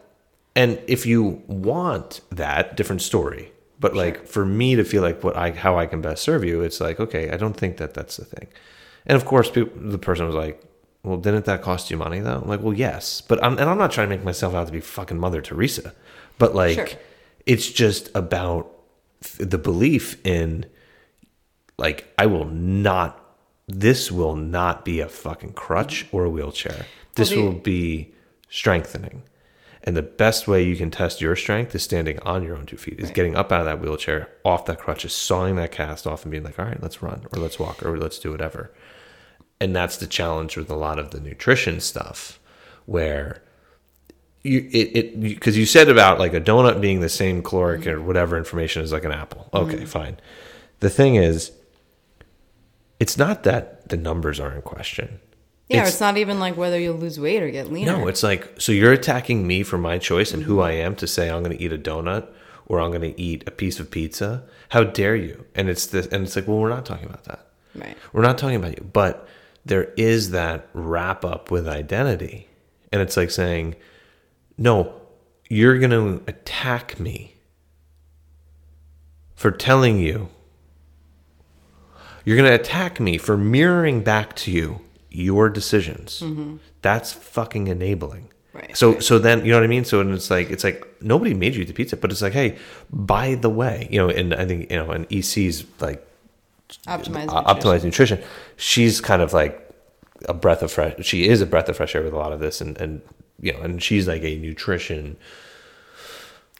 And 0.55 0.79
if 0.87 1.05
you 1.05 1.41
want 1.47 2.21
that, 2.31 2.75
different 2.75 3.01
story. 3.01 3.51
But 3.83 3.95
like 3.95 4.25
for 4.35 4.43
me 4.45 4.75
to 4.75 4.83
feel 4.83 5.01
like 5.03 5.23
what 5.25 5.35
I 5.35 5.51
how 5.51 5.77
I 5.77 5.85
can 5.85 6.01
best 6.01 6.23
serve 6.23 6.43
you, 6.43 6.61
it's 6.61 6.79
like 6.81 6.99
okay, 7.05 7.29
I 7.29 7.37
don't 7.37 7.57
think 7.61 7.77
that 7.77 7.93
that's 7.93 8.15
the 8.17 8.25
thing. 8.25 8.47
And 9.05 9.15
of 9.15 9.25
course, 9.25 9.51
people, 9.51 9.73
the 9.95 9.97
person 9.97 10.25
was 10.25 10.35
like, 10.35 10.55
"Well, 11.03 11.17
didn't 11.17 11.45
that 11.45 11.61
cost 11.61 11.91
you 11.91 11.97
money 11.97 12.19
though?" 12.21 12.39
I'm 12.41 12.47
like, 12.47 12.61
"Well, 12.63 12.73
yes." 12.73 13.21
But 13.29 13.43
I'm 13.43 13.57
and 13.59 13.69
I'm 13.69 13.77
not 13.77 13.91
trying 13.91 14.07
to 14.09 14.15
make 14.15 14.23
myself 14.25 14.53
out 14.55 14.67
to 14.67 14.73
be 14.73 14.79
fucking 14.79 15.19
Mother 15.19 15.41
Teresa. 15.41 15.93
But 16.37 16.55
like, 16.55 16.75
Sure. 16.75 16.87
it's 17.45 17.69
just 17.69 18.09
about 18.15 18.71
the 19.37 19.57
belief 19.57 20.03
in 20.25 20.65
like 21.77 21.99
I 22.17 22.25
will 22.25 22.45
not. 22.45 23.19
This 23.67 24.11
will 24.11 24.35
not 24.37 24.83
be 24.85 24.99
a 25.01 25.07
fucking 25.09 25.53
crutch 25.53 26.05
or 26.11 26.23
a 26.25 26.29
wheelchair. 26.29 26.85
This 27.15 27.31
Well, 27.31 27.39
the- 27.41 27.45
will 27.49 27.59
be 27.59 28.13
strengthening. 28.49 29.23
And 29.85 29.97
the 29.97 30.01
best 30.01 30.47
way 30.47 30.63
you 30.63 30.77
can 30.77 30.91
test 30.91 31.19
your 31.19 31.35
strength 31.35 31.75
is 31.75 31.83
standing 31.83 32.17
on 32.19 32.41
your 32.43 32.55
own 32.55 32.65
two 32.65 32.77
feet, 32.77 32.99
is 32.99 33.05
Right. 33.05 33.13
getting 33.13 33.35
up 33.35 33.51
out 33.51 33.61
of 33.61 33.65
that 33.65 33.81
wheelchair, 33.81 34.29
off 34.45 34.65
that 34.65 34.79
crutch, 34.79 35.03
is 35.03 35.13
sawing 35.13 35.57
that 35.57 35.71
cast 35.71 36.07
off 36.07 36.23
and 36.23 36.31
being 36.31 36.43
like, 36.43 36.57
all 36.57 36.65
right, 36.65 36.81
let's 36.81 37.01
run 37.01 37.25
or 37.33 37.39
let's 37.39 37.59
walk 37.59 37.83
or 37.85 37.97
let's 37.97 38.17
do 38.17 38.31
whatever. 38.31 38.71
And 39.59 39.75
that's 39.75 39.97
the 39.97 40.07
challenge 40.07 40.55
with 40.55 40.69
a 40.69 40.75
lot 40.75 40.99
of 40.99 41.11
the 41.11 41.19
nutrition 41.19 41.81
stuff 41.81 42.39
where 42.85 43.43
you 44.43 44.69
it 44.71 44.95
it 44.95 45.21
because 45.21 45.57
you 45.57 45.65
said 45.65 45.89
about 45.89 46.19
like 46.19 46.33
a 46.33 46.41
donut 46.41 46.81
being 46.81 46.99
the 46.99 47.09
same 47.09 47.41
caloric 47.41 47.81
mm-hmm. 47.81 47.91
or 47.91 48.01
whatever 48.01 48.37
information 48.37 48.83
as 48.83 48.91
like 48.91 49.05
an 49.05 49.11
apple. 49.11 49.49
Mm-hmm. 49.53 49.69
Okay, 49.69 49.85
fine. 49.85 50.17
The 50.79 50.89
thing 50.89 51.15
is, 51.15 51.51
it's 52.99 53.17
not 53.17 53.43
that 53.43 53.87
the 53.89 53.97
numbers 53.97 54.39
are 54.39 54.51
in 54.53 54.61
question. 54.61 55.19
Yeah, 55.73 55.79
It's- 55.79 55.93
it's, 55.93 55.99
not 56.01 56.17
even 56.17 56.39
like 56.39 56.55
whether 56.55 56.79
you'll 56.79 56.97
lose 56.97 57.19
weight 57.19 57.41
or 57.41 57.49
get 57.49 57.71
leaner. 57.71 57.97
no, 57.97 58.07
it's 58.07 58.21
like 58.23 58.61
so 58.61 58.71
you're 58.71 58.93
attacking 58.93 59.45
me 59.47 59.63
for 59.63 59.77
my 59.77 59.97
choice 59.97 60.33
and 60.33 60.43
who 60.43 60.59
I 60.61 60.71
am 60.71 60.95
to 60.97 61.07
say 61.07 61.29
I'm 61.29 61.43
going 61.43 61.57
to 61.57 61.63
eat 61.63 61.73
a 61.73 61.77
donut 61.77 62.27
or 62.67 62.79
I'm 62.79 62.91
going 62.91 63.01
to 63.13 63.19
eat 63.21 63.43
a 63.47 63.51
piece 63.51 63.79
of 63.79 63.89
pizza. 63.91 64.43
How 64.69 64.83
dare 64.83 65.15
you? 65.15 65.45
And 65.55 65.69
it's 65.69 65.87
this, 65.87 66.07
and 66.07 66.23
it's 66.25 66.35
like, 66.35 66.47
well, 66.47 66.57
we're 66.59 66.69
not 66.69 66.85
talking 66.85 67.05
about 67.05 67.23
that. 67.25 67.47
right. 67.75 67.97
We're 68.13 68.21
not 68.21 68.37
talking 68.37 68.55
about 68.55 68.77
you, 68.77 68.89
but 68.93 69.27
there 69.65 69.91
is 69.97 70.31
that 70.31 70.67
wrap 70.73 71.25
up 71.25 71.49
with 71.51 71.67
identity, 71.67 72.47
and 72.91 73.01
it's 73.01 73.17
like 73.17 73.31
saying, 73.31 73.75
no, 74.57 74.93
you're 75.49 75.77
going 75.79 75.91
to 75.91 76.23
attack 76.27 76.99
me 76.99 77.35
for 79.35 79.51
telling 79.51 79.99
you. 79.99 80.29
You're 82.25 82.37
going 82.37 82.47
to 82.49 82.55
attack 82.55 82.99
me 83.01 83.17
for 83.17 83.35
mirroring 83.35 84.01
back 84.01 84.33
to 84.37 84.51
you 84.51 84.79
your 85.13 85.49
decisions. 85.49 86.21
That's 86.81 87.13
fucking 87.13 87.67
enabling. 87.67 88.29
Right, 88.53 88.75
So 88.77 88.99
so 88.99 89.17
then 89.17 89.43
you 89.45 89.51
know 89.51 89.57
what 89.57 89.63
I 89.63 89.67
mean. 89.67 89.83
So 89.85 89.99
and 90.01 90.13
it's 90.13 90.29
like 90.29 90.51
it's 90.51 90.63
like 90.63 90.85
nobody 91.01 91.33
made 91.33 91.55
you 91.55 91.61
eat 91.63 91.67
the 91.69 91.73
pizza, 91.73 91.95
but 91.97 92.11
it's 92.11 92.21
like 92.21 92.33
hey, 92.33 92.57
by 92.91 93.35
the 93.35 93.49
way, 93.49 93.87
you 93.89 93.97
know, 93.99 94.09
and 94.09 94.33
I 94.33 94.45
think 94.45 94.69
you 94.69 94.77
know, 94.77 94.91
and 94.91 95.07
EC's 95.11 95.63
like 95.79 96.05
Optimize. 96.87 97.29
uh, 97.29 97.41
nutrition. 97.41 97.45
optimized 97.45 97.83
nutrition. 97.83 98.23
She's 98.57 99.01
kind 99.01 99.21
of 99.23 99.33
like 99.33 99.59
a 100.29 100.33
breath 100.35 100.61
of 100.61 100.71
fresh. 100.71 100.93
She 101.05 101.27
is 101.27 101.41
a 101.41 101.45
breath 101.47 101.67
of 101.69 101.77
fresh 101.77 101.95
air 101.95 102.03
with 102.03 102.13
a 102.13 102.17
lot 102.17 102.31
of 102.31 102.39
this, 102.39 102.61
and 102.61 102.77
and 102.79 103.01
you 103.41 103.53
know, 103.53 103.59
and 103.61 103.81
she's 103.81 104.07
like 104.07 104.21
a 104.23 104.37
nutrition 104.37 105.17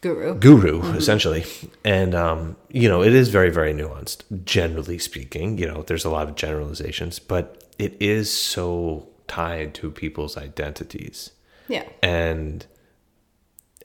Guru. 0.01 0.35
guru 0.35 0.81
Mm-hmm. 0.81 0.97
essentially. 0.97 1.45
And 1.85 2.13
um, 2.15 2.55
you 2.69 2.89
know, 2.89 3.03
it 3.03 3.13
is 3.13 3.29
very 3.29 3.49
very 3.51 3.73
nuanced. 3.73 4.23
Generally 4.45 4.97
speaking, 4.99 5.57
you 5.57 5.65
know, 5.67 5.83
there's 5.83 6.05
a 6.05 6.09
lot 6.09 6.27
of 6.27 6.35
generalizations, 6.35 7.19
but 7.19 7.62
it 7.79 7.95
is 7.99 8.31
so 8.31 9.07
tied 9.27 9.73
to 9.75 9.89
people's 9.91 10.37
identities. 10.37 11.31
Yeah. 11.67 11.87
and 12.01 12.65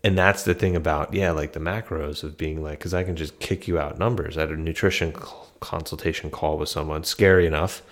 and 0.05 0.17
that's 0.19 0.43
the 0.45 0.55
thing 0.55 0.75
about 0.77 1.15
yeah 1.15 1.31
like 1.31 1.53
the 1.53 1.61
macros 1.61 2.23
of 2.25 2.37
being 2.37 2.61
like 2.63 2.79
because 2.79 2.93
i 2.93 3.03
can 3.05 3.15
just 3.17 3.39
kick 3.39 3.67
you 3.69 3.79
out 3.79 3.99
numbers. 3.99 4.37
I 4.37 4.41
had 4.43 4.51
a 4.51 4.57
nutrition 4.57 5.13
consultation 5.61 6.31
call 6.31 6.59
with 6.59 6.69
someone 6.69 7.05
scary 7.05 7.47
enough. 7.47 7.83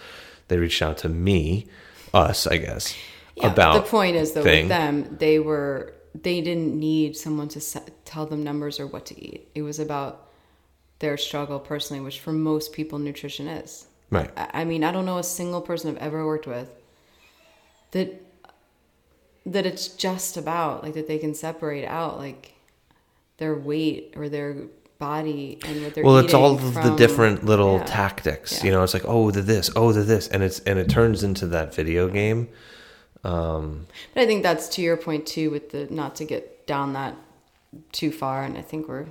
They 0.48 0.58
reached 0.58 0.82
out 0.82 0.98
to 0.98 1.08
me 1.08 1.66
us 2.14 2.46
i 2.46 2.56
guess 2.58 2.94
Yeah, 3.36 3.52
about 3.52 3.84
the 3.84 3.90
point 3.90 4.16
is 4.16 4.32
though 4.32 4.42
thing. 4.42 4.64
with 4.68 4.68
them 4.68 5.16
they 5.18 5.38
were 5.38 5.94
they 6.14 6.40
didn't 6.40 6.78
need 6.78 7.16
someone 7.16 7.48
to 7.48 7.60
se- 7.60 7.92
tell 8.04 8.26
them 8.26 8.42
numbers 8.42 8.80
or 8.80 8.86
what 8.86 9.06
to 9.06 9.20
eat. 9.20 9.48
It 9.54 9.62
was 9.62 9.78
about 9.78 10.28
their 10.98 11.16
struggle 11.16 11.58
personally 11.60 12.02
which 12.02 12.20
for 12.20 12.32
most 12.32 12.72
people 12.72 12.98
nutrition 12.98 13.46
is 13.48 13.85
right 14.10 14.30
I 14.36 14.62
I 14.62 14.64
mean, 14.64 14.84
I 14.84 14.92
don't 14.92 15.04
know 15.06 15.18
a 15.18 15.22
single 15.22 15.60
person 15.60 15.90
I've 15.90 16.02
ever 16.02 16.24
worked 16.24 16.46
with 16.46 16.70
that 17.92 18.22
that 19.44 19.64
it's 19.66 19.88
just 19.88 20.36
about 20.36 20.82
like 20.82 20.94
that 20.94 21.06
they 21.08 21.18
can 21.18 21.34
separate 21.34 21.86
out 21.86 22.18
like 22.18 22.54
their 23.38 23.54
weight 23.54 24.14
or 24.16 24.28
their 24.28 24.56
body 24.98 25.58
and 25.66 25.84
what 25.84 25.94
they're 25.94 26.02
well 26.04 26.16
it's 26.18 26.32
all 26.34 26.54
of 26.54 26.74
the 26.74 26.94
different 26.96 27.44
little 27.44 27.76
Yeah. 27.78 27.84
tactics 27.84 28.52
Yeah. 28.52 28.64
you 28.64 28.70
know 28.72 28.82
it's 28.82 28.94
like 28.94 29.04
oh 29.06 29.30
the 29.30 29.42
this 29.42 29.70
oh 29.76 29.92
the 29.92 30.02
this 30.02 30.26
and 30.28 30.42
it's 30.42 30.58
and 30.60 30.78
it 30.78 30.88
turns 30.88 31.22
into 31.22 31.46
that 31.48 31.74
video 31.74 32.08
game 32.08 32.48
um 33.24 33.86
But 34.14 34.22
I 34.22 34.26
think 34.26 34.42
that's 34.42 34.68
to 34.70 34.82
your 34.82 34.96
point 34.96 35.26
too, 35.26 35.50
with 35.50 35.70
the 35.70 35.86
not 35.90 36.16
to 36.16 36.24
get 36.24 36.66
down 36.66 36.92
that 36.94 37.14
too 37.92 38.10
far, 38.10 38.42
and 38.42 38.56
I 38.56 38.62
think 38.62 38.88
we're, 38.88 39.06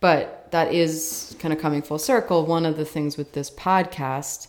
but 0.00 0.50
that 0.50 0.72
is 0.72 1.36
kind 1.38 1.52
of 1.54 1.60
coming 1.60 1.82
full 1.82 1.98
circle. 1.98 2.44
One 2.44 2.66
of 2.66 2.76
the 2.76 2.84
things 2.84 3.16
with 3.16 3.32
this 3.32 3.50
podcast, 3.50 4.48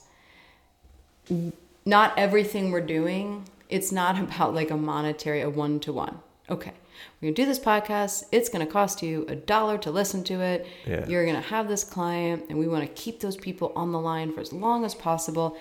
not 1.86 2.18
everything 2.18 2.72
we're 2.72 2.82
doing, 2.82 3.45
it's 3.70 3.91
not 3.91 4.20
about 4.20 4.56
like 4.56 4.72
a 4.72 4.78
monetary, 4.78 5.41
a 5.41 5.49
one 5.49 5.80
to 5.82 5.93
one. 5.93 6.20
Okay, 6.49 6.74
we're 7.22 7.28
gonna 7.28 7.36
do 7.36 7.45
this 7.45 7.60
podcast. 7.60 8.24
It's 8.32 8.49
gonna 8.49 8.66
cost 8.66 9.04
you 9.04 9.26
a 9.30 9.36
dollar 9.36 9.78
to 9.80 9.91
listen 9.91 10.24
to 10.26 10.41
it. 10.41 10.68
Yeah. 10.86 11.08
You're 11.08 11.26
gonna 11.26 11.41
have 11.41 11.68
this 11.68 11.84
client, 11.84 12.45
and 12.49 12.58
we 12.58 12.68
want 12.68 12.84
to 12.84 13.02
keep 13.02 13.20
those 13.20 13.38
people 13.38 13.72
on 13.76 13.91
the 13.91 13.99
line 13.99 14.34
for 14.34 14.41
as 14.41 14.52
long 14.52 14.86
as 14.86 14.95
possible 14.95 15.58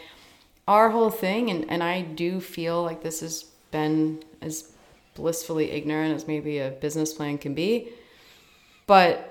our 0.71 0.91
whole 0.91 1.11
thing 1.11 1.51
and, 1.51 1.69
and 1.69 1.83
i 1.83 2.01
do 2.01 2.41
feel 2.41 2.83
like 2.83 3.03
this 3.03 3.21
has 3.21 3.43
been 3.73 4.23
as 4.41 4.73
blissfully 5.15 5.73
ignorant 5.73 6.15
as 6.15 6.29
maybe 6.29 6.59
a 6.59 6.71
business 6.71 7.13
plan 7.13 7.37
can 7.37 7.55
be 7.55 7.89
but 8.87 9.30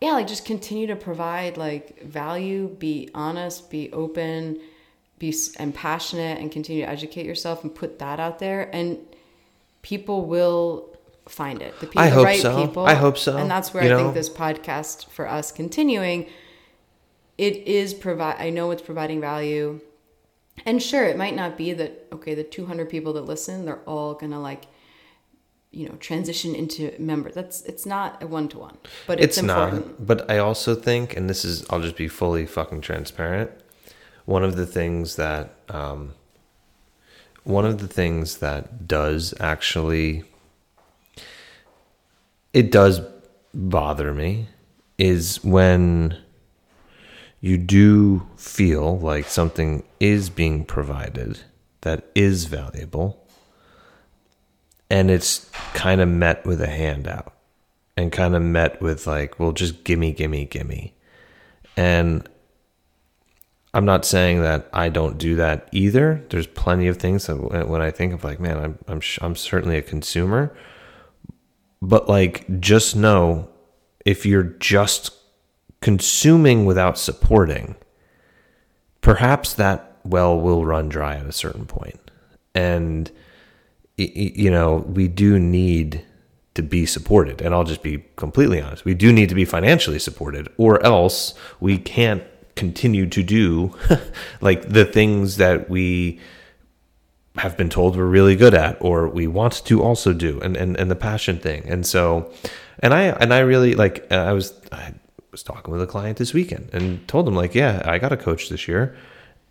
yeah 0.00 0.12
like 0.12 0.26
just 0.26 0.44
continue 0.44 0.86
to 0.86 0.96
provide 0.96 1.56
like 1.56 2.02
value 2.02 2.68
be 2.68 3.08
honest 3.14 3.70
be 3.70 3.92
open 3.92 4.58
be 5.18 5.34
and 5.58 5.74
passionate 5.74 6.38
and 6.40 6.50
continue 6.50 6.82
to 6.84 6.88
educate 6.90 7.26
yourself 7.26 7.62
and 7.62 7.74
put 7.74 7.98
that 7.98 8.18
out 8.18 8.38
there 8.38 8.74
and 8.74 8.98
people 9.82 10.24
will 10.24 10.88
find 11.28 11.62
it 11.62 11.78
the, 11.80 11.86
people, 11.86 12.02
I 12.02 12.06
the 12.08 12.14
hope 12.14 12.24
right 12.24 12.40
so. 12.40 12.66
people 12.66 12.86
I 12.86 12.94
hope 12.94 13.16
so. 13.18 13.36
and 13.36 13.50
that's 13.50 13.72
where 13.72 13.84
You 13.84 13.90
i 13.90 13.92
know? 13.92 13.98
think 14.04 14.14
this 14.14 14.28
podcast 14.30 15.06
for 15.08 15.28
us 15.28 15.52
continuing 15.52 16.26
it 17.38 17.56
is 17.66 17.94
provide 17.94 18.36
i 18.38 18.50
know 18.50 18.70
it's 18.70 18.82
providing 18.82 19.20
value 19.20 19.80
and 20.66 20.82
sure 20.82 21.04
it 21.04 21.16
might 21.16 21.36
not 21.36 21.56
be 21.56 21.72
that 21.74 22.06
okay 22.12 22.34
the 22.34 22.42
200 22.42 22.88
people 22.88 23.12
that 23.14 23.22
listen 23.26 23.64
they're 23.66 23.80
all 23.86 24.14
gonna 24.14 24.40
like 24.40 24.64
you 25.72 25.88
know 25.88 25.94
transition 25.96 26.54
into 26.54 26.92
member. 26.98 27.30
That's 27.30 27.62
it's 27.62 27.86
not 27.86 28.22
a 28.22 28.26
one-to-one 28.26 28.76
but 29.06 29.20
it's, 29.20 29.38
it's 29.38 29.38
important. 29.38 29.86
not 29.86 30.06
but 30.06 30.30
i 30.30 30.38
also 30.38 30.74
think 30.74 31.16
and 31.16 31.30
this 31.30 31.44
is 31.44 31.64
i'll 31.70 31.80
just 31.80 31.96
be 31.96 32.08
fully 32.08 32.44
fucking 32.46 32.80
transparent 32.80 33.50
one 34.24 34.44
of 34.44 34.56
the 34.56 34.66
things 34.66 35.16
that 35.16 35.54
um, 35.68 36.14
one 37.44 37.64
of 37.64 37.78
the 37.78 37.88
things 37.88 38.38
that 38.38 38.86
does 38.86 39.34
actually 39.40 40.24
it 42.52 42.70
does 42.70 43.00
bother 43.54 44.12
me 44.12 44.48
is 44.98 45.42
when 45.42 46.16
you 47.40 47.56
do 47.56 48.26
feel 48.36 48.98
like 48.98 49.26
something 49.26 49.82
is 49.98 50.30
being 50.30 50.64
provided 50.64 51.40
that 51.80 52.04
is 52.14 52.44
valuable 52.44 53.19
and 54.90 55.10
it's 55.10 55.50
kind 55.72 56.00
of 56.00 56.08
met 56.08 56.44
with 56.44 56.60
a 56.60 56.66
handout 56.66 57.34
and 57.96 58.10
kind 58.10 58.34
of 58.34 58.42
met 58.42 58.80
with 58.82 59.06
like 59.06 59.38
well 59.38 59.52
just 59.52 59.84
gimme 59.84 60.12
gimme 60.12 60.44
gimme. 60.46 60.94
And 61.76 62.28
i'm 63.72 63.84
not 63.84 64.04
saying 64.04 64.42
that 64.42 64.68
i 64.72 64.88
don't 64.88 65.18
do 65.18 65.36
that 65.36 65.68
either. 65.72 66.24
There's 66.30 66.46
plenty 66.46 66.88
of 66.88 66.96
things 66.96 67.26
that 67.26 67.68
when 67.68 67.80
i 67.80 67.90
think 67.90 68.12
of 68.12 68.24
like 68.24 68.40
man 68.40 68.58
i'm 68.58 68.78
i'm, 68.88 69.00
I'm 69.20 69.36
certainly 69.36 69.76
a 69.76 69.82
consumer. 69.82 70.54
But 71.82 72.08
like 72.08 72.60
just 72.60 72.94
know 72.94 73.48
if 74.04 74.26
you're 74.26 74.42
just 74.42 75.14
consuming 75.80 76.66
without 76.66 76.98
supporting 76.98 77.74
perhaps 79.00 79.54
that 79.54 79.96
well 80.04 80.38
will 80.38 80.64
run 80.64 80.88
dry 80.88 81.16
at 81.16 81.26
a 81.26 81.32
certain 81.32 81.66
point. 81.66 82.00
And 82.54 83.10
you 84.04 84.50
know 84.50 84.76
we 84.88 85.08
do 85.08 85.38
need 85.38 86.04
to 86.54 86.62
be 86.62 86.86
supported. 86.86 87.40
And 87.40 87.54
i'll 87.54 87.64
just 87.64 87.82
be 87.82 88.04
completely 88.16 88.60
honest 88.60 88.84
we 88.84 88.94
do 88.94 89.12
need 89.12 89.28
to 89.28 89.34
be 89.34 89.44
financially 89.44 89.98
supported 89.98 90.48
or 90.56 90.84
else 90.84 91.34
we 91.60 91.78
can't 91.78 92.22
continue 92.56 93.06
to 93.06 93.22
do 93.22 93.74
like 94.40 94.68
the 94.68 94.84
things 94.84 95.36
that 95.36 95.70
we 95.70 96.20
have 97.36 97.56
been 97.56 97.70
told 97.70 97.96
we're 97.96 98.04
really 98.04 98.36
good 98.36 98.54
at 98.54 98.76
or 98.80 99.08
we 99.08 99.26
want 99.26 99.64
to 99.64 99.82
also 99.82 100.12
do 100.12 100.40
and 100.40 100.56
and, 100.56 100.76
and 100.76 100.90
the 100.90 100.96
passion 100.96 101.38
thing. 101.38 101.62
And 101.68 101.86
so 101.86 102.32
and 102.80 102.92
i 102.92 103.02
and 103.02 103.32
i 103.32 103.38
really 103.38 103.74
like 103.74 104.06
uh, 104.10 104.16
i 104.16 104.32
was 104.32 104.52
i 104.72 104.92
was 105.30 105.42
talking 105.42 105.70
with 105.70 105.82
a 105.82 105.86
client 105.86 106.18
this 106.18 106.34
weekend 106.34 106.68
and 106.72 107.06
told 107.06 107.28
him 107.28 107.34
like 107.34 107.54
yeah 107.54 107.82
i 107.84 107.98
got 107.98 108.12
a 108.12 108.16
coach 108.16 108.48
this 108.48 108.66
year 108.66 108.96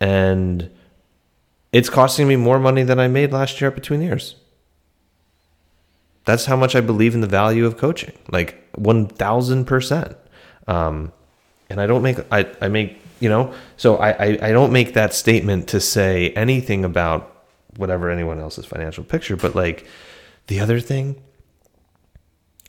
and 0.00 0.70
it's 1.72 1.88
costing 1.88 2.28
me 2.28 2.36
more 2.36 2.58
money 2.58 2.82
than 2.82 2.98
i 2.98 3.08
made 3.08 3.32
last 3.32 3.60
year 3.60 3.70
between 3.70 4.02
ears 4.02 4.34
that's 6.24 6.46
how 6.46 6.56
much 6.56 6.74
i 6.74 6.80
believe 6.80 7.14
in 7.14 7.20
the 7.20 7.26
value 7.26 7.66
of 7.66 7.76
coaching 7.76 8.12
like 8.30 8.70
1000% 8.74 10.16
um, 10.68 11.12
and 11.68 11.80
i 11.80 11.86
don't 11.86 12.02
make 12.02 12.18
i, 12.32 12.46
I 12.60 12.68
make 12.68 13.00
you 13.20 13.28
know 13.28 13.52
so 13.76 13.96
I, 13.96 14.10
I 14.10 14.38
i 14.42 14.52
don't 14.52 14.72
make 14.72 14.94
that 14.94 15.14
statement 15.14 15.68
to 15.68 15.80
say 15.80 16.30
anything 16.30 16.84
about 16.84 17.40
whatever 17.76 18.10
anyone 18.10 18.40
else's 18.40 18.66
financial 18.66 19.04
picture. 19.04 19.36
But 19.36 19.54
like 19.54 19.86
the 20.46 20.60
other 20.60 20.80
thing, 20.80 21.22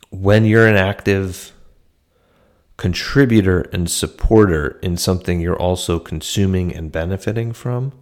when 0.09 0.45
you're 0.45 0.67
an 0.67 0.75
active 0.75 1.51
contributor 2.77 3.61
and 3.73 3.89
supporter 3.89 4.79
in 4.81 4.97
something 4.97 5.39
you're 5.39 5.59
also 5.59 5.99
consuming 5.99 6.73
and 6.75 6.91
benefiting 6.91 7.53
from, 7.53 7.93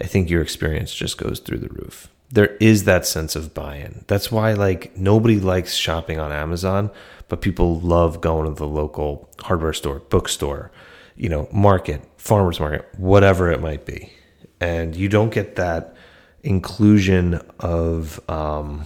I 0.00 0.06
think 0.06 0.28
your 0.28 0.42
experience 0.42 0.94
just 0.94 1.18
goes 1.18 1.38
through 1.38 1.58
the 1.58 1.68
roof. 1.68 2.08
There 2.36 2.54
is 2.60 2.84
that 2.84 3.06
sense 3.06 3.34
of 3.34 3.54
buy 3.54 3.76
in. 3.76 4.04
That's 4.08 4.30
why, 4.30 4.52
like, 4.52 4.94
nobody 4.94 5.40
likes 5.40 5.74
shopping 5.74 6.20
on 6.20 6.32
Amazon, 6.32 6.90
but 7.28 7.40
people 7.40 7.80
love 7.80 8.20
going 8.20 8.46
to 8.46 8.54
the 8.54 8.66
local 8.66 9.30
hardware 9.40 9.72
store, 9.72 10.00
bookstore, 10.00 10.70
you 11.16 11.30
know, 11.30 11.48
market, 11.50 12.02
farmer's 12.18 12.60
market, 12.60 12.86
whatever 12.98 13.50
it 13.50 13.62
might 13.62 13.86
be. 13.86 14.12
And 14.60 14.94
you 14.94 15.08
don't 15.08 15.32
get 15.32 15.56
that 15.56 15.96
inclusion 16.42 17.40
of 17.58 18.20
um, 18.28 18.84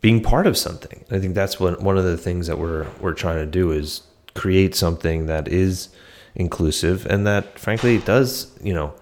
being 0.00 0.22
part 0.22 0.46
of 0.46 0.56
something. 0.56 1.04
I 1.10 1.18
think 1.18 1.34
that's 1.34 1.58
what 1.58 1.82
one 1.82 1.98
of 1.98 2.04
the 2.04 2.16
things 2.16 2.46
that 2.46 2.60
we're 2.60 2.86
we're 3.00 3.12
trying 3.12 3.38
to 3.38 3.46
do 3.46 3.72
is 3.72 4.02
create 4.34 4.76
something 4.76 5.26
that 5.26 5.48
is 5.48 5.88
inclusive 6.36 7.06
and 7.06 7.26
that 7.26 7.58
frankly 7.58 7.98
does 7.98 8.50
you 8.62 8.72
know 8.72 8.94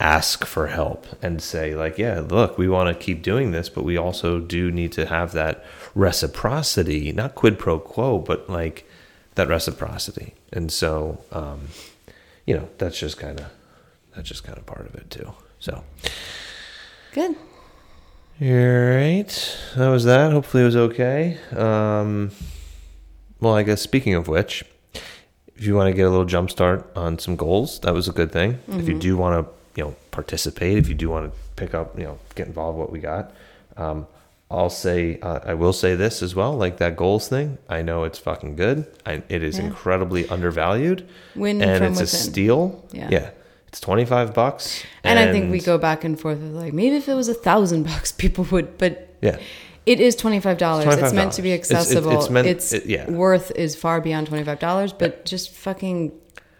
ask 0.00 0.44
for 0.44 0.68
help 0.68 1.06
and 1.22 1.42
say 1.42 1.74
like 1.74 1.98
yeah 1.98 2.20
look 2.20 2.56
we 2.56 2.68
want 2.68 2.88
to 2.88 3.04
keep 3.04 3.20
doing 3.20 3.50
this 3.50 3.68
but 3.68 3.82
we 3.82 3.96
also 3.96 4.38
do 4.38 4.70
need 4.70 4.92
to 4.92 5.06
have 5.06 5.32
that 5.32 5.64
reciprocity 5.94 7.10
not 7.10 7.34
quid 7.34 7.58
pro 7.58 7.80
quo 7.80 8.18
but 8.18 8.48
like 8.48 8.88
that 9.34 9.48
reciprocity 9.48 10.34
and 10.52 10.70
so 10.70 11.20
um, 11.32 11.68
you 12.46 12.54
know 12.54 12.68
that's 12.78 12.98
just 12.98 13.18
kind 13.18 13.40
of 13.40 13.46
that's 14.14 14.28
just 14.28 14.44
kind 14.44 14.56
of 14.56 14.64
part 14.66 14.86
of 14.86 14.94
it 14.94 15.10
too 15.10 15.32
so 15.58 15.82
good. 17.12 17.36
All 18.40 18.46
right, 18.46 19.58
that 19.76 19.88
was 19.88 20.04
that. 20.04 20.30
Hopefully, 20.30 20.62
it 20.62 20.66
was 20.66 20.76
okay. 20.76 21.38
Um, 21.50 22.30
well, 23.40 23.54
I 23.54 23.64
guess 23.64 23.82
speaking 23.82 24.14
of 24.14 24.28
which, 24.28 24.64
if 25.56 25.64
you 25.64 25.74
want 25.74 25.88
to 25.88 25.96
get 25.96 26.02
a 26.02 26.10
little 26.10 26.24
jump 26.24 26.50
start 26.50 26.88
on 26.94 27.18
some 27.18 27.34
goals, 27.34 27.80
that 27.80 27.92
was 27.92 28.08
a 28.08 28.12
good 28.12 28.30
thing. 28.30 28.54
Mm-hmm. 28.54 28.78
If 28.78 28.86
you 28.86 28.94
mm-hmm. 28.94 29.00
do 29.00 29.16
want 29.16 29.44
to, 29.46 29.52
you 29.78 29.84
know, 29.84 29.94
participate, 30.10 30.76
if 30.76 30.88
you 30.88 30.94
do 30.96 31.08
want 31.08 31.32
to 31.32 31.38
pick 31.54 31.72
up, 31.72 31.96
you 31.96 32.02
know, 32.02 32.18
get 32.34 32.48
involved, 32.48 32.76
what 32.76 32.90
we 32.90 32.98
got. 32.98 33.32
Um, 33.76 34.08
I'll 34.50 34.70
say, 34.70 35.20
uh, 35.20 35.38
I 35.44 35.54
will 35.54 35.72
say 35.72 35.94
this 35.94 36.20
as 36.20 36.34
well, 36.34 36.56
like 36.56 36.78
that 36.78 36.96
goals 36.96 37.28
thing. 37.28 37.58
I 37.68 37.82
know 37.82 38.02
it's 38.02 38.18
fucking 38.18 38.56
good. 38.56 38.86
I, 39.06 39.22
it 39.28 39.44
is 39.44 39.56
yeah. 39.56 39.66
incredibly 39.66 40.28
undervalued, 40.28 41.08
Win 41.36 41.62
and 41.62 41.84
it's 41.84 42.00
within. 42.00 42.02
a 42.02 42.06
steal. 42.06 42.84
Yeah. 42.90 43.08
yeah, 43.08 43.30
it's 43.68 43.78
25 43.78 44.34
bucks. 44.34 44.82
And, 45.04 45.16
and, 45.16 45.28
I 45.28 45.32
think 45.32 45.52
we 45.52 45.60
go 45.60 45.78
back 45.78 46.02
and 46.02 46.18
forth 46.18 46.40
with 46.40 46.54
like, 46.54 46.72
maybe 46.72 46.96
if 46.96 47.08
it 47.08 47.14
was 47.14 47.28
a 47.28 47.34
thousand 47.34 47.84
bucks, 47.86 48.10
people 48.10 48.48
would, 48.50 48.78
but 48.78 49.14
yeah, 49.22 49.38
it 49.86 50.00
is 50.00 50.16
$25. 50.16 50.86
It's, 50.86 51.02
it's 51.02 51.12
meant 51.12 51.34
to 51.34 51.42
be 51.42 51.52
accessible. 51.52 52.10
It's, 52.10 52.24
it's, 52.24 52.30
meant, 52.30 52.48
it's 52.48 52.72
it, 52.72 52.86
yeah. 52.86 53.08
worth 53.08 53.52
is 53.52 53.76
far 53.76 54.00
beyond 54.00 54.28
$25, 54.28 54.98
but 54.98 55.24
just 55.24 55.50
fucking 55.50 56.10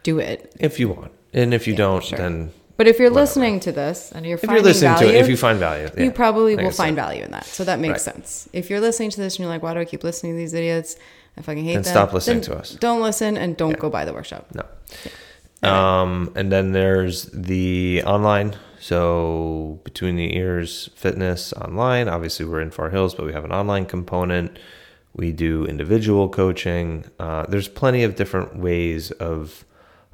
do 0.05 0.21
it. 0.21 0.55
If 0.61 0.79
you 0.79 0.91
want. 0.91 1.11
And 1.33 1.53
if 1.53 1.66
you 1.66 1.73
yeah, 1.73 1.79
don't, 1.79 2.05
sure. 2.05 2.16
then. 2.16 2.53
But 2.79 2.87
if 2.87 3.01
you're 3.01 3.11
whatever. 3.11 3.26
listening 3.26 3.61
to 3.61 3.72
this 3.72 4.12
and 4.12 4.24
you're 4.24 4.39
if 4.39 4.45
you're 4.45 4.62
listening 4.62 4.95
value, 4.95 5.09
to 5.09 5.18
it, 5.18 5.20
if 5.20 5.29
you 5.29 5.37
find 5.37 5.59
value, 5.59 5.91
yeah, 5.97 6.05
you 6.05 6.12
probably 6.12 6.55
will 6.55 6.70
find 6.70 6.95
value 6.95 7.24
in 7.24 7.33
that. 7.33 7.45
So 7.45 7.64
that 7.64 7.81
makes 7.81 8.07
right. 8.07 8.14
sense. 8.14 8.49
If 8.53 8.70
you're 8.70 8.81
listening 8.81 9.11
to 9.11 9.20
this 9.20 9.35
and 9.35 9.41
you're 9.41 9.49
like, 9.49 9.64
why 9.64 9.74
do 9.74 9.81
I 9.81 9.85
keep 9.85 10.05
listening 10.05 10.35
to 10.35 10.37
these 10.39 10.55
idiots? 10.55 10.95
I 11.37 11.43
fucking 11.43 11.64
hate 11.64 11.74
then 11.74 11.83
them. 11.83 11.93
stop 11.93 12.12
listening 12.12 12.41
to 12.43 12.57
us. 12.57 12.70
Don't 12.76 13.03
listen 13.03 13.37
and 13.37 13.57
don't 13.57 13.72
yeah. 13.72 13.79
go 13.79 13.91
buy 13.91 14.05
the 14.05 14.12
workshop. 14.12 14.47
No. 14.55 15.68
Um, 15.68 16.33
and 16.37 16.53
then 16.53 16.70
there's 16.70 17.24
the 17.33 18.05
online. 18.07 18.57
So 18.79 19.81
between 19.83 20.14
the 20.14 20.37
ears 20.37 20.89
fitness 20.95 21.53
online, 21.55 22.09
obviously 22.09 22.47
we're 22.47 22.61
in 22.61 22.70
Far 22.70 22.91
Hills, 22.91 23.12
but 23.12 23.26
we 23.26 23.33
have 23.33 23.45
an 23.45 23.51
online 23.51 23.87
component. 23.87 24.57
We 25.14 25.33
do 25.33 25.64
individual 25.66 26.29
coaching. 26.29 27.07
Uh, 27.18 27.45
there's 27.49 27.66
plenty 27.66 28.05
of 28.05 28.14
different 28.14 28.57
ways 28.57 29.11
of 29.11 29.64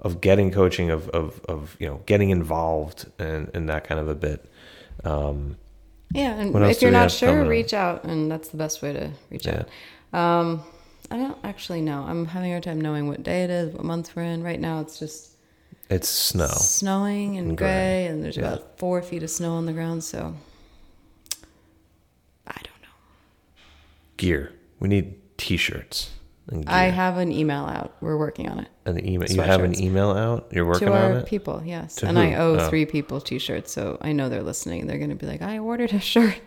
of 0.04 0.20
getting 0.20 0.52
coaching, 0.52 0.90
of 0.90 1.08
of, 1.08 1.40
of 1.48 1.76
you 1.80 1.88
know 1.88 2.00
getting 2.06 2.30
involved 2.30 3.10
and 3.18 3.50
and 3.54 3.68
that 3.68 3.84
kind 3.84 4.00
of 4.00 4.08
a 4.08 4.14
bit. 4.14 4.48
Um, 5.02 5.56
yeah, 6.12 6.34
and 6.34 6.54
if 6.66 6.80
you're 6.80 6.92
not 6.92 7.10
sure, 7.10 7.44
reach 7.44 7.74
out, 7.74 8.04
and 8.04 8.30
that's 8.30 8.50
the 8.50 8.56
best 8.56 8.82
way 8.82 8.92
to 8.92 9.10
reach 9.30 9.46
yeah. 9.46 9.64
out. 10.12 10.18
Um, 10.18 10.62
I 11.10 11.16
don't 11.16 11.38
actually 11.42 11.80
know. 11.80 12.04
I'm 12.06 12.26
having 12.26 12.50
a 12.50 12.54
hard 12.54 12.62
time 12.62 12.80
knowing 12.80 13.08
what 13.08 13.24
day 13.24 13.42
it 13.42 13.50
is, 13.50 13.74
what 13.74 13.84
month 13.84 14.14
we're 14.14 14.22
in. 14.22 14.44
Right 14.44 14.60
now, 14.60 14.80
it's 14.80 14.98
just 14.98 15.32
it's 15.90 16.08
snow. 16.08 16.46
Snowing 16.46 17.36
and, 17.36 17.48
and 17.48 17.58
gray, 17.58 17.66
gray, 17.66 18.06
and 18.06 18.22
there's 18.22 18.36
yeah. 18.36 18.44
about 18.44 18.78
four 18.78 19.02
feet 19.02 19.22
of 19.22 19.30
snow 19.30 19.54
on 19.54 19.66
the 19.66 19.72
ground, 19.72 20.04
so 20.04 20.34
I 22.46 22.56
don't 22.56 22.82
know. 22.82 22.94
Gear. 24.18 24.52
We 24.78 24.88
need 24.88 25.16
t 25.36 25.56
shirts. 25.56 26.10
I 26.66 26.84
have 26.84 27.16
an 27.16 27.32
email 27.32 27.64
out. 27.64 27.96
We're 28.00 28.18
working 28.18 28.48
on 28.48 28.60
it. 28.60 28.68
An 28.86 29.04
email. 29.06 29.30
You 29.30 29.40
have 29.40 29.62
an 29.62 29.80
email 29.80 30.10
out. 30.10 30.48
You're 30.50 30.66
working 30.66 30.88
to 30.88 30.94
on 30.94 31.12
our 31.12 31.18
it. 31.18 31.26
people, 31.26 31.62
yes. 31.64 31.96
To 31.96 32.06
and 32.06 32.18
who? 32.18 32.24
I 32.24 32.34
owe 32.34 32.56
oh. 32.56 32.68
three 32.68 32.84
people 32.84 33.20
t-shirts, 33.20 33.72
so 33.72 33.96
I 34.02 34.12
know 34.12 34.28
they're 34.28 34.42
listening. 34.42 34.86
They're 34.86 34.98
going 34.98 35.10
to 35.10 35.16
be 35.16 35.26
like, 35.26 35.40
"I 35.40 35.58
ordered 35.58 35.92
a 35.94 36.00
shirt." 36.00 36.38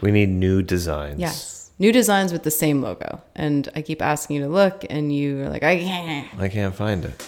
We 0.00 0.12
need 0.12 0.28
new 0.28 0.62
designs. 0.62 1.18
Yes, 1.18 1.70
new 1.78 1.90
designs 1.92 2.32
with 2.32 2.44
the 2.44 2.50
same 2.50 2.82
logo. 2.82 3.20
And 3.34 3.68
I 3.74 3.82
keep 3.82 4.00
asking 4.00 4.36
you 4.36 4.42
to 4.42 4.48
look, 4.48 4.84
and 4.88 5.12
you 5.14 5.42
are 5.42 5.48
like, 5.48 5.64
"I 5.64 5.78
can't." 5.78 6.28
I 6.38 6.48
can't 6.48 6.74
find 6.74 7.04
it. 7.04 7.26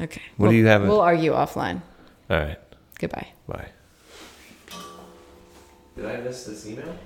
Okay. 0.00 0.22
What 0.36 0.46
we'll, 0.46 0.50
do 0.52 0.56
you 0.56 0.66
have? 0.66 0.82
We'll 0.82 1.00
argue 1.00 1.32
offline. 1.32 1.82
All 2.28 2.38
right. 2.38 2.58
Goodbye. 2.98 3.28
Bye. 3.46 3.68
Did 5.94 6.06
I 6.06 6.16
miss 6.16 6.44
this 6.44 6.66
email? 6.66 6.96